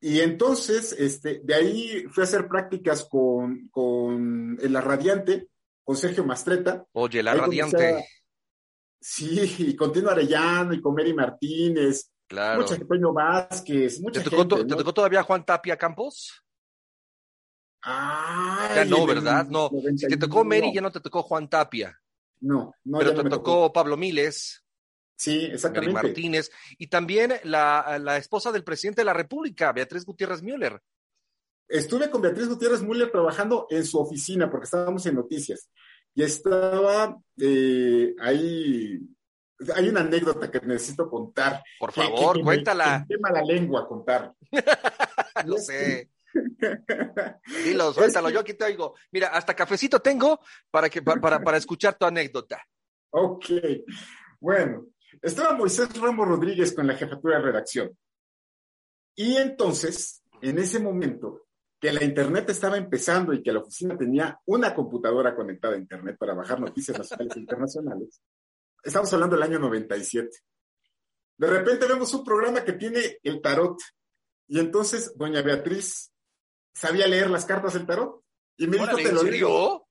Y 0.00 0.20
entonces, 0.20 0.92
este, 0.98 1.40
de 1.44 1.54
ahí 1.54 2.04
fui 2.10 2.22
a 2.22 2.24
hacer 2.24 2.48
prácticas 2.48 3.04
con, 3.04 3.68
con 3.68 4.56
la 4.60 4.80
Radiante, 4.80 5.48
con 5.84 5.96
Sergio 5.96 6.24
Mastreta. 6.24 6.86
Oye, 6.92 7.22
la 7.22 7.32
ahí 7.32 7.38
Radiante. 7.38 7.94
A, 7.98 8.04
sí, 8.98 9.56
y 9.58 9.76
con 9.76 9.92
Tino 9.92 10.08
Arellano 10.08 10.72
y 10.72 10.80
con 10.80 10.94
Mary 10.94 11.12
Martínez. 11.12 12.10
Claro. 12.26 12.62
Mucha 12.62 12.78
Toño 12.78 13.12
Vázquez, 13.12 14.00
mucha 14.00 14.22
¿Te 14.22 14.30
tocó, 14.30 14.42
gente, 14.42 14.56
¿no? 14.56 14.66
¿Te 14.66 14.76
tocó 14.76 14.94
todavía 14.94 15.22
Juan 15.22 15.44
Tapia 15.44 15.76
Campos? 15.76 16.44
Ah, 17.82 18.70
ya 18.74 18.84
no, 18.84 19.06
¿verdad? 19.06 19.46
No. 19.48 19.70
Si 19.96 20.06
te 20.06 20.16
tocó 20.16 20.44
Mary, 20.44 20.72
ya 20.72 20.80
no 20.80 20.92
te 20.92 21.00
tocó 21.00 21.22
Juan 21.22 21.48
Tapia. 21.50 21.98
No, 22.40 22.72
no. 22.84 22.98
Pero 22.98 23.14
te 23.22 23.28
tocó, 23.28 23.72
Pablo 23.72 23.96
Miles. 23.96 24.59
Sí, 25.20 25.44
exactamente. 25.52 25.92
Mary 25.92 26.06
Martínez. 26.08 26.50
Y 26.78 26.86
también 26.86 27.34
la, 27.44 27.98
la, 28.00 28.16
esposa 28.16 28.50
del 28.52 28.64
presidente 28.64 29.02
de 29.02 29.04
la 29.04 29.12
República, 29.12 29.70
Beatriz 29.70 30.06
Gutiérrez 30.06 30.40
Müller. 30.40 30.80
Estuve 31.68 32.08
con 32.08 32.22
Beatriz 32.22 32.48
Gutiérrez 32.48 32.80
Müller 32.80 33.10
trabajando 33.10 33.66
en 33.68 33.84
su 33.84 33.98
oficina, 34.00 34.50
porque 34.50 34.64
estábamos 34.64 35.04
en 35.04 35.16
noticias. 35.16 35.68
Y 36.14 36.22
estaba 36.22 37.18
eh, 37.38 38.14
ahí. 38.18 38.98
Hay 39.74 39.88
una 39.90 40.00
anécdota 40.00 40.50
que 40.50 40.58
necesito 40.60 41.10
contar. 41.10 41.62
Por 41.78 41.92
favor, 41.92 42.36
que, 42.36 42.38
que, 42.38 42.44
cuéntala. 42.44 43.04
Me, 43.06 43.16
me 43.18 43.30
la 43.30 43.44
lengua 43.44 43.86
contar. 43.86 44.32
Lo 45.44 45.58
sé. 45.58 46.08
Dilo, 47.64 47.92
suéltalo, 47.92 48.30
yo 48.30 48.40
aquí 48.40 48.54
te 48.54 48.64
oigo. 48.64 48.94
Mira, 49.12 49.28
hasta 49.28 49.54
cafecito 49.54 50.00
tengo 50.00 50.40
para, 50.70 50.88
que, 50.88 51.02
para, 51.02 51.42
para 51.42 51.58
escuchar 51.58 51.98
tu 51.98 52.06
anécdota. 52.06 52.66
Ok, 53.10 53.44
bueno, 54.40 54.86
estaba 55.22 55.56
Moisés 55.56 55.88
Ramos 55.98 56.26
Rodríguez 56.26 56.74
con 56.74 56.86
la 56.86 56.94
jefatura 56.94 57.38
de 57.38 57.44
redacción. 57.44 57.98
Y 59.14 59.36
entonces, 59.36 60.22
en 60.40 60.58
ese 60.58 60.78
momento, 60.78 61.46
que 61.80 61.92
la 61.92 62.04
internet 62.04 62.50
estaba 62.50 62.76
empezando 62.76 63.32
y 63.32 63.42
que 63.42 63.52
la 63.52 63.60
oficina 63.60 63.96
tenía 63.96 64.38
una 64.46 64.74
computadora 64.74 65.34
conectada 65.34 65.74
a 65.74 65.78
internet 65.78 66.16
para 66.18 66.34
bajar 66.34 66.60
noticias 66.60 66.98
nacionales 66.98 67.36
e 67.36 67.40
internacionales, 67.40 68.22
estamos 68.82 69.12
hablando 69.12 69.36
del 69.36 69.44
año 69.44 69.58
97. 69.58 70.30
De 71.38 71.46
repente 71.46 71.86
vemos 71.86 72.12
un 72.12 72.22
programa 72.22 72.62
que 72.64 72.74
tiene 72.74 73.18
el 73.22 73.40
tarot. 73.40 73.78
Y 74.46 74.58
entonces, 74.58 75.16
doña 75.16 75.40
Beatriz 75.40 76.12
sabía 76.74 77.06
leer 77.06 77.30
las 77.30 77.46
cartas 77.46 77.74
del 77.74 77.86
tarot. 77.86 78.22
Y 78.58 78.66
me 78.66 78.76
dijo, 78.76 78.96
te 78.96 79.12
lo 79.12 79.22
digo. 79.22 79.88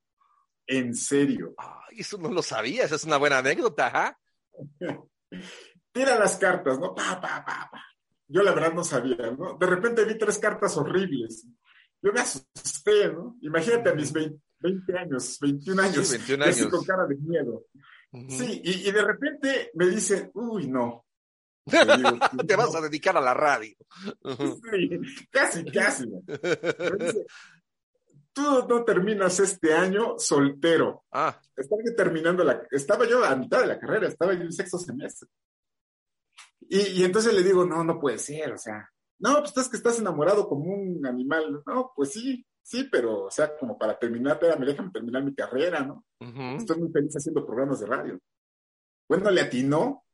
En 0.67 0.93
serio. 0.93 1.55
Ay, 1.57 2.01
eso 2.01 2.19
no 2.19 2.29
lo 2.29 2.43
sabía, 2.43 2.83
esa 2.83 2.95
es 2.95 3.03
una 3.03 3.17
buena 3.17 3.39
anécdota, 3.39 3.91
¿ah? 3.91 4.19
Tira 5.91 6.19
las 6.19 6.37
cartas, 6.37 6.79
¿no? 6.79 6.93
Pa, 6.93 7.19
pa, 7.19 7.43
pa, 7.45 7.69
pa. 7.71 7.83
Yo 8.27 8.43
la 8.43 8.53
verdad 8.53 8.73
no 8.73 8.83
sabía, 8.83 9.31
¿no? 9.31 9.57
De 9.57 9.65
repente 9.65 10.05
vi 10.05 10.17
tres 10.17 10.37
cartas 10.37 10.77
horribles. 10.77 11.47
Yo 12.01 12.13
me 12.13 12.21
asusté, 12.21 13.11
¿no? 13.11 13.37
Imagínate 13.41 13.89
a 13.89 13.93
mis 13.93 14.13
20, 14.13 14.39
20 14.59 14.97
años, 14.97 15.37
21 15.41 15.81
años. 15.81 16.07
Sí, 16.07 16.17
21 16.17 16.43
años. 16.45 16.67
Con 16.67 16.85
cara 16.85 17.05
de 17.07 17.15
miedo. 17.15 17.65
Uh 18.11 18.19
-huh. 18.19 18.29
Sí, 18.29 18.61
y, 18.63 18.87
y, 18.87 18.91
de 18.91 19.01
repente 19.03 19.71
me 19.73 19.87
dice, 19.87 20.31
uy, 20.33 20.67
no. 20.67 21.05
Digo, 21.65 22.17
Te 22.47 22.55
vas 22.55 22.73
a 22.75 22.81
dedicar 22.81 23.17
a 23.17 23.21
la 23.21 23.33
radio. 23.33 23.75
Uh 24.23 24.29
-huh. 24.29 24.59
Sí, 24.71 25.27
casi, 25.29 25.65
casi. 25.65 26.05
Dice, 26.05 27.25
Tú 28.39 28.67
no 28.69 28.85
terminas 28.85 29.37
este 29.41 29.73
año 29.73 30.15
soltero. 30.17 31.03
Ah. 31.11 31.37
Estaba 31.57 31.81
terminando 31.97 32.43
la, 32.45 32.63
estaba 32.71 33.05
yo 33.05 33.23
a 33.25 33.35
mitad 33.35 33.59
de 33.59 33.67
la 33.67 33.79
carrera, 33.79 34.07
estaba 34.07 34.33
yo 34.33 34.43
en 34.43 34.53
sexto 34.53 34.77
semestre. 34.77 35.27
Y, 36.61 37.01
y 37.01 37.03
entonces 37.03 37.33
le 37.33 37.43
digo, 37.43 37.65
no, 37.65 37.83
no 37.83 37.99
puede 37.99 38.17
ser, 38.17 38.53
o 38.53 38.57
sea, 38.57 38.89
no, 39.19 39.39
pues 39.39 39.57
es 39.57 39.67
que 39.67 39.75
estás 39.75 39.99
enamorado 39.99 40.47
como 40.47 40.73
un 40.73 41.05
animal. 41.05 41.61
No, 41.65 41.91
pues 41.93 42.13
sí, 42.13 42.45
sí, 42.61 42.87
pero, 42.89 43.25
o 43.25 43.31
sea, 43.31 43.57
como 43.57 43.77
para 43.77 43.99
terminar, 43.99 44.33
espérame, 44.33 44.65
déjame 44.65 44.91
terminar 44.91 45.23
mi 45.23 45.35
carrera, 45.35 45.81
¿no? 45.81 46.05
Uh 46.21 46.25
-huh. 46.25 46.57
Estoy 46.57 46.79
muy 46.79 46.91
feliz 46.91 47.13
haciendo 47.15 47.45
programas 47.45 47.81
de 47.81 47.87
radio. 47.87 48.19
Bueno, 49.09 49.29
le 49.31 49.41
atinó. 49.41 50.05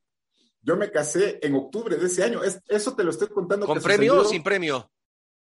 Yo 0.61 0.75
me 0.75 0.89
casé 0.89 1.37
en 1.43 1.53
octubre 1.53 1.95
de 1.95 2.07
ese 2.07 2.23
año. 2.23 2.43
Es, 2.43 2.59
eso 2.67 2.95
te 2.95 3.03
lo 3.03 3.11
estoy 3.11 3.27
contando. 3.27 3.67
¿Con 3.67 3.79
premio 3.79 4.21
o 4.21 4.25
sin 4.25 4.41
premio? 4.41 4.89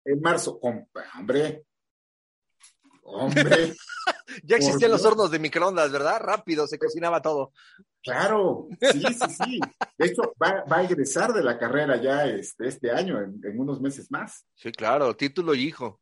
En 0.03 0.19
marzo. 0.23 0.59
Con, 0.59 0.89
hombre. 1.19 1.67
Hombre. 3.13 3.75
ya 4.45 4.57
existían 4.57 4.91
los 4.91 5.05
hornos 5.05 5.31
de 5.31 5.39
microondas, 5.39 5.91
¿verdad? 5.91 6.21
Rápido, 6.21 6.67
se 6.67 6.79
cocinaba 6.79 7.21
todo. 7.21 7.53
Claro, 8.03 8.69
sí, 8.81 9.03
sí, 9.03 9.35
sí. 9.45 9.61
De 9.99 10.07
hecho, 10.07 10.35
va, 10.43 10.65
va 10.65 10.79
a 10.79 10.85
egresar 10.85 11.33
de 11.33 11.43
la 11.43 11.59
carrera 11.59 12.01
ya 12.01 12.25
este, 12.27 12.69
este 12.69 12.91
año, 12.91 13.21
en, 13.21 13.41
en, 13.45 13.61
unos 13.61 13.81
meses 13.81 14.11
más. 14.11 14.47
Sí, 14.55 14.73
claro, 14.73 15.15
título 15.15 15.55
y 15.55 15.65
hijo. 15.65 16.01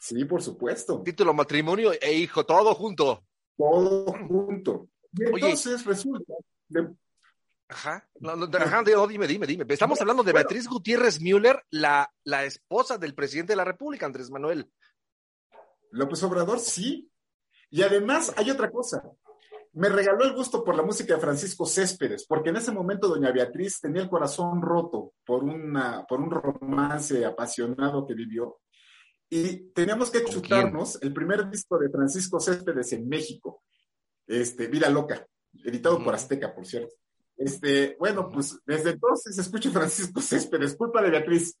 Sí, 0.00 0.24
por 0.24 0.42
supuesto. 0.42 1.02
Título, 1.02 1.32
matrimonio 1.34 1.92
e 2.00 2.12
hijo, 2.12 2.44
todo 2.44 2.74
junto. 2.74 3.24
Todo 3.56 4.12
junto. 4.28 4.88
Y 5.12 5.24
entonces 5.24 5.82
Oye, 5.82 5.84
resulta. 5.86 6.34
De... 6.68 6.88
Ajá. 7.68 8.08
No, 8.20 8.36
no, 8.36 8.46
ajá, 8.58 8.82
no, 8.82 9.06
dime, 9.06 9.26
dime, 9.26 9.46
dime. 9.46 9.64
Estamos 9.68 10.00
hablando 10.00 10.22
de 10.22 10.32
Beatriz 10.32 10.68
Gutiérrez 10.68 11.20
Müller, 11.20 11.64
la, 11.70 12.12
la 12.24 12.44
esposa 12.44 12.98
del 12.98 13.14
presidente 13.14 13.52
de 13.52 13.56
la 13.56 13.64
República, 13.64 14.06
Andrés 14.06 14.30
Manuel. 14.30 14.70
López 15.96 16.22
Obrador, 16.22 16.58
sí. 16.58 17.10
Y 17.70 17.82
además 17.82 18.32
hay 18.36 18.50
otra 18.50 18.70
cosa. 18.70 19.02
Me 19.72 19.88
regaló 19.88 20.24
el 20.24 20.34
gusto 20.34 20.64
por 20.64 20.74
la 20.74 20.82
música 20.82 21.14
de 21.14 21.20
Francisco 21.20 21.66
Céspedes, 21.66 22.26
porque 22.26 22.48
en 22.50 22.56
ese 22.56 22.72
momento 22.72 23.08
doña 23.08 23.30
Beatriz 23.30 23.80
tenía 23.80 24.02
el 24.02 24.08
corazón 24.08 24.62
roto 24.62 25.12
por, 25.24 25.44
una, 25.44 26.06
por 26.06 26.20
un 26.20 26.30
romance 26.30 27.24
apasionado 27.26 28.06
que 28.06 28.14
vivió. 28.14 28.58
Y 29.28 29.70
teníamos 29.72 30.10
que 30.10 30.24
chutarnos 30.24 31.02
el 31.02 31.12
primer 31.12 31.50
disco 31.50 31.78
de 31.78 31.90
Francisco 31.90 32.40
Céspedes 32.40 32.92
en 32.92 33.08
México, 33.08 33.64
este, 34.26 34.68
Vida 34.68 34.88
Loca, 34.88 35.26
editado 35.64 35.96
uh 35.96 36.00
-huh. 36.00 36.04
por 36.04 36.14
Azteca, 36.14 36.54
por 36.54 36.64
cierto. 36.64 36.94
Este, 37.36 37.96
bueno, 37.98 38.30
pues 38.30 38.58
desde 38.64 38.90
entonces 38.90 39.36
escucho 39.36 39.70
Francisco 39.70 40.20
Céspedes, 40.20 40.76
culpa 40.76 41.02
de 41.02 41.10
Beatriz. 41.10 41.54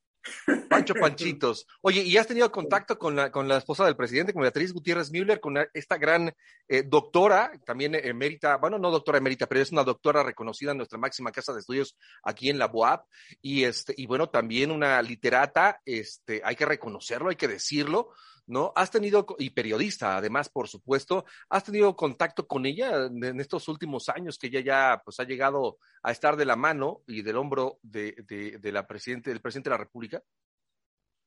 Pancho 0.68 0.94
Panchitos. 0.94 1.66
Oye, 1.82 2.02
¿y 2.02 2.16
has 2.16 2.26
tenido 2.26 2.50
contacto 2.50 2.98
con 2.98 3.16
la, 3.16 3.30
con 3.30 3.48
la 3.48 3.58
esposa 3.58 3.84
del 3.84 3.96
presidente, 3.96 4.32
con 4.32 4.42
Beatriz 4.42 4.72
Gutiérrez 4.72 5.10
Müller, 5.10 5.40
con 5.40 5.56
esta 5.72 5.96
gran 5.96 6.32
eh, 6.68 6.82
doctora, 6.82 7.52
también 7.64 7.94
emérita, 7.94 8.56
bueno, 8.56 8.78
no 8.78 8.90
doctora 8.90 9.18
emérita, 9.18 9.46
pero 9.46 9.60
es 9.60 9.72
una 9.72 9.84
doctora 9.84 10.22
reconocida 10.22 10.72
en 10.72 10.78
nuestra 10.78 10.98
máxima 10.98 11.32
casa 11.32 11.52
de 11.52 11.60
estudios 11.60 11.96
aquí 12.22 12.50
en 12.50 12.58
la 12.58 12.68
BOAP, 12.68 13.06
y 13.40 13.64
este, 13.64 13.94
y 13.96 14.06
bueno, 14.06 14.28
también 14.28 14.70
una 14.70 15.00
literata, 15.02 15.80
este, 15.84 16.40
hay 16.44 16.56
que 16.56 16.66
reconocerlo, 16.66 17.30
hay 17.30 17.36
que 17.36 17.48
decirlo, 17.48 18.10
¿no? 18.46 18.72
Has 18.76 18.90
tenido, 18.90 19.26
y 19.38 19.50
periodista 19.50 20.16
además, 20.16 20.48
por 20.48 20.68
supuesto, 20.68 21.24
has 21.48 21.64
tenido 21.64 21.96
contacto 21.96 22.46
con 22.46 22.64
ella 22.66 23.06
en 23.06 23.40
estos 23.40 23.68
últimos 23.68 24.08
años 24.08 24.38
que 24.38 24.46
ella 24.46 24.60
ya 24.60 25.02
pues 25.04 25.18
ha 25.20 25.24
llegado 25.24 25.78
a 26.02 26.12
estar 26.12 26.36
de 26.36 26.44
la 26.44 26.56
mano 26.56 27.02
y 27.06 27.22
del 27.22 27.36
hombro 27.36 27.78
de, 27.82 28.14
de, 28.28 28.58
de 28.58 28.72
la 28.72 28.86
presidente, 28.86 29.30
del 29.30 29.40
presidente 29.40 29.70
de 29.70 29.74
la 29.74 29.82
República? 29.84 30.22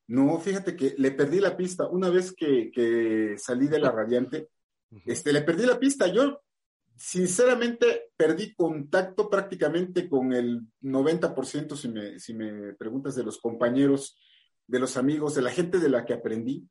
No, 0.08 0.40
fíjate 0.40 0.76
que 0.76 0.96
le 0.98 1.12
perdí 1.12 1.40
la 1.40 1.56
pista. 1.56 1.88
Una 1.88 2.10
vez 2.10 2.34
que, 2.34 2.72
que 2.72 3.36
salí 3.38 3.68
de 3.68 3.80
la 3.80 3.92
radiante, 3.92 4.50
uh 4.90 4.98
-huh. 4.98 5.02
este, 5.06 5.32
le 5.32 5.42
perdí 5.42 5.66
la 5.66 5.78
pista. 5.78 6.08
Yo, 6.08 6.42
sinceramente, 6.96 8.10
perdí 8.18 8.56
contacto 8.56 9.30
prácticamente 9.30 10.10
con 10.10 10.34
el 10.34 10.62
90%, 10.82 11.76
si 11.76 11.90
me, 11.90 12.20
si 12.20 12.34
me 12.34 12.74
preguntas, 12.74 13.16
de 13.16 13.24
los 13.24 13.38
compañeros, 13.38 14.18
de 14.66 14.80
los 14.80 14.98
amigos, 14.98 15.36
de 15.36 15.44
la 15.44 15.52
gente 15.52 15.78
de 15.78 15.90
la 15.90 16.06
que 16.06 16.14
aprendí 16.14 16.68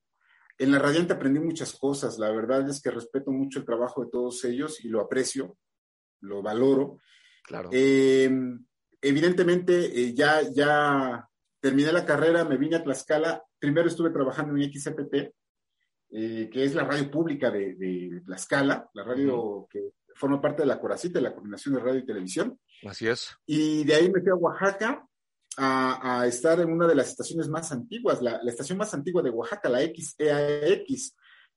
en 0.58 0.72
la 0.72 0.78
Radiante 0.78 1.12
aprendí 1.12 1.40
muchas 1.40 1.72
cosas. 1.72 2.18
La 2.18 2.30
verdad 2.30 2.68
es 2.68 2.82
que 2.82 2.90
respeto 2.90 3.30
mucho 3.30 3.60
el 3.60 3.64
trabajo 3.64 4.04
de 4.04 4.10
todos 4.10 4.44
ellos 4.44 4.84
y 4.84 4.88
lo 4.88 5.00
aprecio, 5.00 5.56
lo 6.20 6.42
valoro. 6.42 6.98
Claro. 7.44 7.70
Eh, 7.72 8.30
evidentemente, 9.00 9.86
eh, 9.86 10.14
ya, 10.14 10.42
ya 10.42 11.28
terminé 11.60 11.92
la 11.92 12.04
carrera, 12.04 12.44
me 12.44 12.56
vine 12.56 12.76
a 12.76 12.82
Tlaxcala. 12.82 13.42
Primero 13.58 13.88
estuve 13.88 14.10
trabajando 14.10 14.56
en 14.56 14.70
XCPT, 14.70 15.14
eh, 16.10 16.50
que 16.52 16.64
es 16.64 16.74
la 16.74 16.84
radio 16.84 17.10
pública 17.10 17.50
de, 17.50 17.74
de 17.74 18.22
Tlaxcala, 18.26 18.90
la 18.94 19.04
radio 19.04 19.40
uh 19.40 19.62
-huh. 19.62 19.68
que 19.70 19.92
forma 20.14 20.40
parte 20.40 20.62
de 20.62 20.66
la 20.66 20.80
Coracita, 20.80 21.20
la 21.20 21.32
Coordinación 21.32 21.76
de 21.76 21.80
Radio 21.80 22.00
y 22.00 22.06
Televisión. 22.06 22.58
Así 22.84 23.06
es. 23.06 23.36
Y 23.46 23.84
de 23.84 23.94
ahí 23.94 24.10
me 24.10 24.20
fui 24.20 24.30
a 24.30 24.34
Oaxaca 24.34 25.07
a, 25.58 26.24
estar 26.26 26.60
en 26.60 26.70
una 26.70 26.86
de 26.86 26.94
las 26.94 27.08
estaciones 27.08 27.48
más 27.48 27.72
antiguas, 27.72 28.22
la, 28.22 28.40
estación 28.46 28.78
más 28.78 28.94
antigua 28.94 29.22
de 29.22 29.30
Oaxaca, 29.30 29.68
la 29.68 29.80
XEAX, 29.80 31.16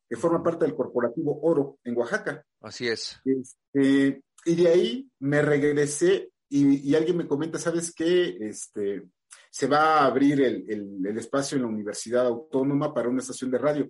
que 0.09 0.17
forma 0.17 0.43
parte 0.43 0.65
del 0.65 0.75
corporativo 0.75 1.39
Oro 1.41 1.79
en 1.83 1.95
Oaxaca. 1.97 2.43
Así 2.61 2.87
es. 2.87 3.19
Este, 3.23 4.23
y 4.45 4.55
de 4.55 4.67
ahí 4.67 5.09
me 5.19 5.41
regresé 5.41 6.31
y, 6.49 6.93
alguien 6.95 7.17
me 7.17 7.27
comenta, 7.27 7.59
¿sabes 7.59 7.93
qué? 7.93 8.37
Este, 8.41 9.03
se 9.49 9.67
va 9.67 9.99
a 9.99 10.05
abrir 10.05 10.41
el, 10.41 10.65
el, 11.05 11.17
espacio 11.17 11.55
en 11.55 11.63
la 11.63 11.69
Universidad 11.69 12.25
Autónoma 12.25 12.93
para 12.93 13.07
una 13.07 13.21
estación 13.21 13.51
de 13.51 13.57
radio. 13.57 13.89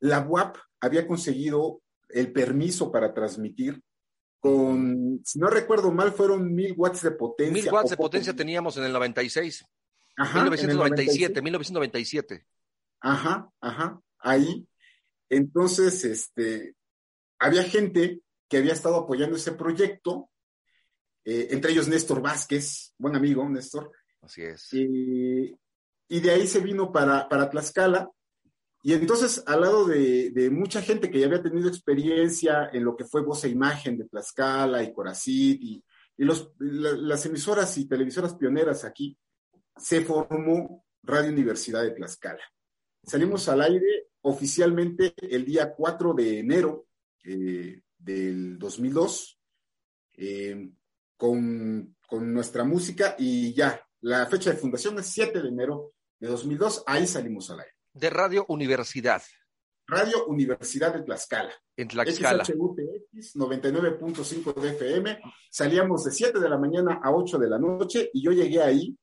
La 0.00 0.20
UAP 0.20 0.56
había 0.80 1.06
conseguido 1.06 1.80
el 2.10 2.32
permiso 2.32 2.92
para 2.92 3.14
transmitir 3.14 3.80
con, 4.44 5.22
si 5.24 5.38
no 5.38 5.48
recuerdo 5.48 5.90
mal, 5.90 6.12
fueron 6.12 6.54
mil 6.54 6.74
watts 6.76 7.00
de 7.00 7.12
potencia. 7.12 7.62
Mil 7.62 7.72
watts 7.72 7.88
de 7.88 7.96
potencia 7.96 8.36
teníamos 8.36 8.76
en 8.76 8.84
el 8.84 8.92
96. 8.92 9.64
Ajá. 10.18 10.40
1997, 10.40 11.40
1997. 11.40 12.46
Ajá, 13.00 13.48
ajá, 13.62 14.02
ahí. 14.18 14.68
Entonces, 15.30 16.04
este, 16.04 16.74
había 17.38 17.62
gente 17.62 18.20
que 18.46 18.58
había 18.58 18.74
estado 18.74 18.96
apoyando 18.96 19.36
ese 19.36 19.52
proyecto, 19.52 20.28
eh, 21.24 21.48
entre 21.50 21.72
ellos 21.72 21.88
Néstor 21.88 22.20
Vázquez, 22.20 22.92
buen 22.98 23.16
amigo 23.16 23.48
Néstor. 23.48 23.92
Así 24.20 24.42
es. 24.42 24.68
y 24.74 26.20
de 26.20 26.30
ahí 26.30 26.46
se 26.46 26.60
vino 26.60 26.92
para, 26.92 27.30
para 27.30 27.48
Tlaxcala 27.48 28.10
y 28.86 28.92
entonces, 28.92 29.42
al 29.46 29.62
lado 29.62 29.86
de, 29.86 30.50
mucha 30.52 30.82
gente 30.82 31.10
que 31.10 31.18
ya 31.18 31.24
había 31.24 31.42
tenido 31.42 31.68
experiencia 31.68 32.68
en 32.70 32.84
lo 32.84 32.94
que 32.94 33.06
fue 33.06 33.22
voz 33.22 33.42
e 33.44 33.48
imagen 33.48 33.96
de 33.96 34.04
Tlaxcala 34.04 34.82
y 34.82 34.92
Coracit 34.92 35.58
y, 35.62 35.82
las 36.18 37.24
emisoras 37.24 37.78
y 37.78 37.88
televisoras 37.88 38.34
pioneras 38.34 38.84
aquí, 38.84 39.18
se 39.74 40.02
formó 40.02 40.84
Radio 41.02 41.32
Universidad 41.32 41.82
de 41.82 41.92
Tlaxcala. 41.92 42.42
Salimos 43.02 43.48
al 43.48 43.62
aire 43.62 44.08
oficialmente 44.20 45.14
el 45.16 45.46
día 45.46 45.72
4 45.72 46.12
de 46.12 46.40
enero 46.40 46.86
eh, 47.24 47.80
del 47.96 48.58
2002 48.58 49.40
eh, 50.18 50.68
con, 51.16 51.96
con 52.06 52.34
nuestra 52.34 52.64
música 52.64 53.16
y 53.18 53.54
ya, 53.54 53.82
la 54.02 54.26
fecha 54.26 54.50
de 54.50 54.58
fundación 54.58 54.98
es 54.98 55.06
7 55.06 55.40
de 55.40 55.48
enero 55.48 55.94
de 56.20 56.28
2002, 56.28 56.84
ahí 56.86 57.06
salimos 57.06 57.50
al 57.50 57.60
aire 57.60 57.73
de 57.94 58.10
Radio 58.10 58.44
Universidad. 58.48 59.22
Radio 59.86 60.26
Universidad 60.26 60.92
de 60.92 61.02
Tlaxcala. 61.02 61.52
En 61.76 61.88
Tlaxcala. 61.88 62.44
XHUTX 62.44 63.36
99.5 63.36 64.54
de 64.60 64.68
FM. 64.70 65.20
Salíamos 65.50 66.04
de 66.04 66.10
7 66.10 66.40
de 66.40 66.48
la 66.48 66.58
mañana 66.58 67.00
a 67.02 67.12
8 67.12 67.38
de 67.38 67.48
la 67.48 67.58
noche 67.58 68.10
y 68.12 68.22
yo 68.22 68.32
llegué 68.32 68.62
ahí 68.62 68.96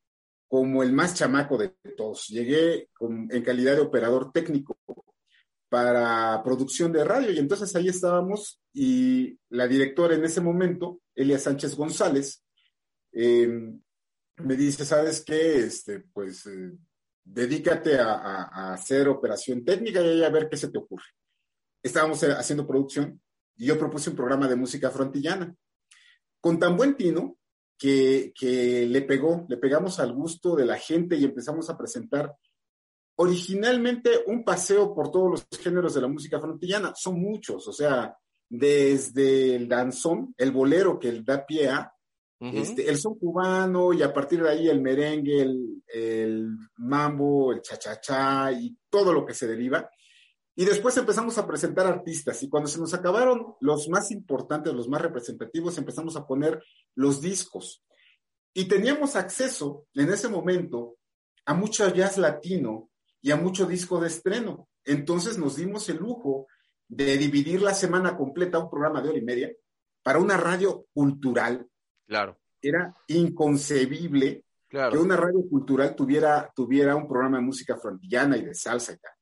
como 0.48 0.84
el 0.84 0.92
más 0.92 1.16
chamaco 1.16 1.58
de 1.58 1.70
todos. 1.96 2.28
Llegué 2.28 2.90
en 3.00 3.44
calidad 3.44 3.76
de 3.76 3.82
operador 3.82 4.32
técnico 4.34 4.78
para 5.70 6.42
producción 6.44 6.92
de 6.92 7.06
radio 7.06 7.32
y 7.32 7.40
entonces 7.40 7.74
ahí 7.78 7.88
estábamos 7.88 8.62
y 8.74 9.40
la 9.50 9.68
directora 9.68 10.16
en 10.16 10.26
ese 10.26 10.42
momento, 10.42 11.00
Elia 11.16 11.40
Sánchez 11.40 11.78
González, 11.78 12.44
eh, 13.14 13.72
me 14.38 14.56
dice, 14.58 14.84
¿sabes 14.84 15.24
qué? 15.24 15.60
Este, 15.60 16.02
pues 16.14 16.46
eh, 16.48 16.72
dedícate 17.24 18.00
a, 18.00 18.74
hacer 18.74 19.08
operación 19.08 19.64
técnica 19.64 20.02
y 20.02 20.24
a 20.24 20.30
ver 20.30 20.50
qué 20.50 20.58
se 20.58 20.70
te 20.70 20.78
ocurre. 20.78 21.06
Estábamos 21.84 22.22
eh, 22.24 22.32
haciendo 22.32 22.68
producción 22.68 23.22
y 23.58 23.68
yo 23.68 23.78
propuse 23.78 24.10
un 24.10 24.16
programa 24.16 24.48
de 24.48 24.56
música 24.56 24.90
frontillana 24.90 25.54
con 26.40 26.60
tan 26.60 26.76
buen 26.76 26.96
tino 26.96 27.38
que, 27.78 28.34
que 28.38 28.86
le 28.86 29.02
pegó, 29.02 29.46
le 29.50 29.58
pegamos 29.58 30.00
al 30.00 30.14
gusto 30.14 30.56
de 30.56 30.66
la 30.66 30.78
gente 30.78 31.16
y 31.16 31.26
empezamos 31.26 31.70
a 31.70 31.78
presentar 31.78 32.36
originalmente 33.16 34.24
un 34.28 34.44
paseo 34.44 34.94
por 34.96 35.12
todos 35.12 35.32
los 35.32 35.60
géneros 35.60 35.94
de 35.94 36.02
la 36.02 36.08
música 36.08 36.40
frontillana. 36.40 36.94
Son 36.96 37.20
muchos, 37.20 37.68
o 37.68 37.74
sea, 37.74 38.18
desde 38.50 39.56
el 39.56 39.68
danzón, 39.68 40.34
el 40.38 40.52
bolero 40.52 41.00
que 41.00 41.22
da 41.22 41.46
pie 41.46 41.70
a, 41.70 41.94
este, 42.42 42.90
el 42.90 42.98
son 42.98 43.20
cubano 43.20 43.94
y 43.94 44.02
a 44.02 44.12
partir 44.12 44.42
de 44.42 44.50
ahí 44.50 44.68
el 44.68 44.82
merengue, 44.82 45.42
el, 45.42 46.48
mambo, 46.78 47.54
el 47.54 47.62
cha-cha-cha 47.62 48.52
y 48.52 48.76
todo 48.90 49.14
lo 49.14 49.26
que 49.28 49.36
se 49.36 49.46
deriva. 49.46 49.88
Y 50.56 50.66
después 50.66 50.98
empezamos 50.98 51.38
a 51.38 51.46
presentar 51.46 51.86
artistas 51.86 52.42
y 52.42 52.50
cuando 52.50 52.68
se 52.68 52.80
nos 52.80 52.96
acabaron 52.96 53.56
los 53.60 53.88
más 53.90 54.10
importantes, 54.10 54.74
los 54.74 54.90
más 54.90 55.02
representativos, 55.02 55.78
empezamos 55.78 56.16
a 56.16 56.26
poner 56.26 56.64
los 56.96 57.22
discos. 57.22 57.84
Y 58.56 58.66
teníamos 58.66 59.16
acceso 59.16 59.86
en 59.94 60.12
ese 60.12 60.28
momento 60.28 60.98
a 61.46 61.54
mucho 61.54 61.88
jazz 61.94 62.18
latino 62.18 62.90
y 63.22 63.30
a 63.30 63.36
mucho 63.36 63.68
disco 63.68 64.00
de 64.00 64.08
estreno. 64.08 64.68
Entonces 64.84 65.38
nos 65.38 65.58
dimos 65.58 65.88
el 65.90 65.98
lujo 65.98 66.48
de 66.88 67.18
dividir 67.18 67.62
la 67.62 67.76
semana 67.76 68.18
completa, 68.18 68.58
un 68.58 68.70
programa 68.70 69.00
de 69.02 69.10
hora 69.10 69.18
y 69.20 69.24
media, 69.24 69.52
para 70.04 70.20
una 70.20 70.38
radio 70.38 70.88
cultural 70.92 71.68
Claro. 72.12 72.38
Era 72.62 72.94
inconcebible 73.08 74.44
que 74.68 74.98
una 74.98 75.16
radio 75.16 75.48
cultural 75.50 75.96
tuviera, 75.96 76.52
tuviera 76.54 76.94
un 76.94 77.08
programa 77.08 77.38
de 77.38 77.44
música 77.44 77.78
frontillana 77.78 78.36
y 78.36 78.44
de 78.44 78.54
salsa 78.54 78.92
y 78.92 78.98
tal. 78.98 79.14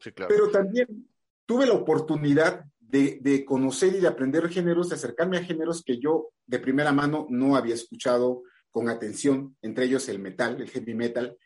Sí, 0.00 0.10
claro. 0.10 0.34
Pero 0.34 0.50
también 0.50 1.08
tuve 1.46 1.64
la 1.64 1.74
oportunidad 1.74 2.64
de, 2.80 3.44
conocer 3.46 3.94
y 3.94 4.00
de 4.00 4.08
aprender 4.08 4.48
géneros, 4.48 4.88
de 4.88 4.96
acercarme 4.96 5.38
a 5.38 5.44
géneros 5.44 5.84
que 5.84 6.00
yo 6.00 6.30
de 6.44 6.58
primera 6.58 6.90
mano 6.90 7.28
no 7.30 7.54
había 7.54 7.76
escuchado 7.76 8.42
con 8.72 8.88
atención, 8.88 9.56
entre 9.62 9.84
ellos 9.84 10.08
el 10.08 10.18
metal, 10.18 10.60
el 10.60 10.68
heavy 10.70 10.94
metal, 10.94 11.38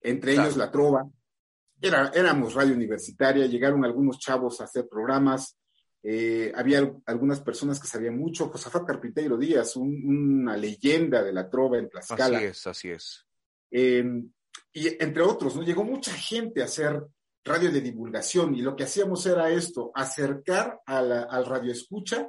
entre 0.00 0.34
ellos 0.34 0.56
la 0.56 0.70
trova. 0.70 1.10
Era, 1.80 2.12
éramos 2.14 2.54
radio 2.54 2.72
universitaria, 2.72 3.46
llegaron 3.46 3.84
algunos 3.84 4.20
chavos 4.20 4.60
a 4.60 4.64
hacer 4.64 4.86
programas, 4.88 5.58
eh, 6.06 6.52
había 6.54 6.92
algunas 7.06 7.40
personas 7.40 7.80
que 7.80 7.86
sabían 7.86 8.18
mucho. 8.18 8.50
Josafat 8.50 8.84
Carpinteiro 8.84 9.38
Díaz, 9.38 9.74
una 9.76 10.54
leyenda 10.54 11.22
de 11.22 11.32
la 11.32 11.48
trova 11.48 11.78
en 11.78 11.88
Tlaxcala. 11.88 12.36
Así 12.36 12.46
es, 12.46 12.66
así 12.66 12.90
es. 12.90 13.26
Em, 13.70 14.30
y 14.70 15.02
entre 15.02 15.22
otros, 15.22 15.56
¿no? 15.56 15.62
Llegó 15.62 15.82
mucha 15.82 16.12
gente 16.12 16.60
a 16.60 16.66
hacer 16.66 17.02
radio 17.42 17.72
de 17.72 17.80
divulgación 17.80 18.54
y 18.54 18.60
lo 18.60 18.76
que 18.76 18.84
hacíamos 18.84 19.24
era 19.24 19.48
esto, 19.50 19.92
acercar 19.94 20.78
a 20.84 21.00
la, 21.00 21.22
al 21.22 21.46
radio 21.46 21.72
escucha 21.72 22.28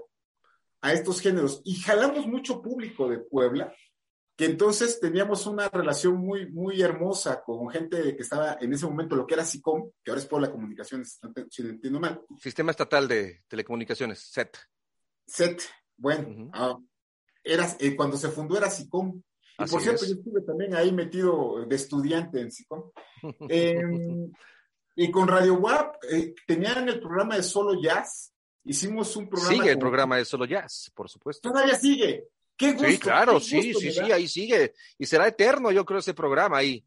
a 0.79 0.93
estos 0.93 1.19
géneros 1.19 1.61
y 1.65 1.75
jalamos 1.75 2.27
mucho 2.27 2.61
público 2.61 3.09
de 3.09 3.19
Puebla 3.19 3.73
que 4.36 4.45
entonces 4.45 5.00
teníamos 5.00 5.48
una 5.48 5.69
relación 5.69 6.17
muy, 6.17 6.52
muy 6.52 6.82
hermosa 6.82 7.41
con 7.41 7.69
gente 7.69 8.15
que 8.15 8.21
estaba 8.21 8.58
en 8.60 8.74
ese 8.74 8.86
momento 8.86 9.15
lo 9.15 9.26
que 9.26 9.34
era 9.36 9.45
SICOM, 9.45 9.91
que 10.04 10.12
ahora 10.12 10.21
es 10.21 10.28
por 10.28 10.41
la 10.41 10.52
comunicación, 10.52 11.06
si 11.06 11.63
no 11.63 11.69
entiendo 11.69 12.00
mal. 12.00 12.21
Sistema 12.41 12.71
Estatal 12.71 13.08
de 13.08 13.43
Telecomunicaciones, 13.48 14.19
SET. 14.19 14.58
SET, 15.26 15.62
bueno, 15.95 16.52
ah, 16.54 16.78
era, 17.43 17.76
eh, 17.80 17.95
cuando 17.95 18.17
se 18.17 18.30
fundó 18.30 18.58
era 18.58 18.69
SICOM. 18.69 19.21
Y 19.58 19.65
por 19.69 19.82
cierto, 19.82 20.06
yo 20.06 20.15
estuve 20.15 20.41
también 20.41 20.76
ahí 20.76 20.91
metido 20.91 21.65
de 21.65 21.76
estudiante 21.76 22.41
en 22.41 22.52
SICOM. 22.52 22.91
Em, 23.50 24.32
y 24.98 25.12
con 25.12 25.28
Radio 25.28 25.56
WAP 25.56 25.95
eh, 26.12 26.36
tenían 26.45 26.89
el 26.89 27.00
programa 27.00 27.38
de 27.38 27.43
Solo 27.43 27.82
Jazz. 27.82 28.34
Hicimos 28.65 29.15
un 29.15 29.30
programa. 29.30 29.54
Sigue 29.54 29.71
el 29.71 29.80
programa 29.80 30.17
de 30.17 30.26
Solo 30.26 30.45
Jazz, 30.45 30.91
por 30.93 31.10
supuesto. 31.10 31.50
Todavía 31.50 31.76
sigue. 31.76 32.28
Sí, 32.58 32.98
claro, 33.00 33.39
sí, 33.39 33.74
sí, 33.74 33.91
sí, 33.91 34.12
ahí 34.12 34.28
sigue. 34.28 34.74
Y 34.98 35.06
será 35.06 35.28
eterno, 35.28 35.72
yo 35.72 35.84
creo, 35.84 36.00
ese 36.00 36.13
programa 36.13 36.58
ahí. 36.58 36.86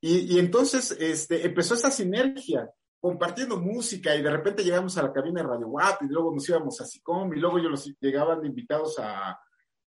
Y, 0.00 0.38
entonces 0.38 0.90
este, 0.98 1.46
empezó 1.46 1.74
esa 1.74 1.90
sinergia, 1.90 2.68
compartiendo 3.00 3.58
música, 3.58 4.14
y 4.14 4.22
de 4.22 4.30
repente 4.30 4.64
llegamos 4.64 4.96
a 4.98 5.02
la 5.02 5.12
cabina 5.12 5.40
de 5.40 5.48
Radio 5.48 5.68
WAP, 5.68 6.02
y 6.02 6.08
luego 6.08 6.34
nos 6.34 6.48
íbamos 6.48 6.80
a 6.80 6.84
SICOM, 6.84 7.32
y 7.34 7.40
luego 7.40 7.58
yo 7.58 7.68
los 7.68 7.90
llegaban 8.00 8.44
invitados 8.44 8.98
a, 8.98 9.38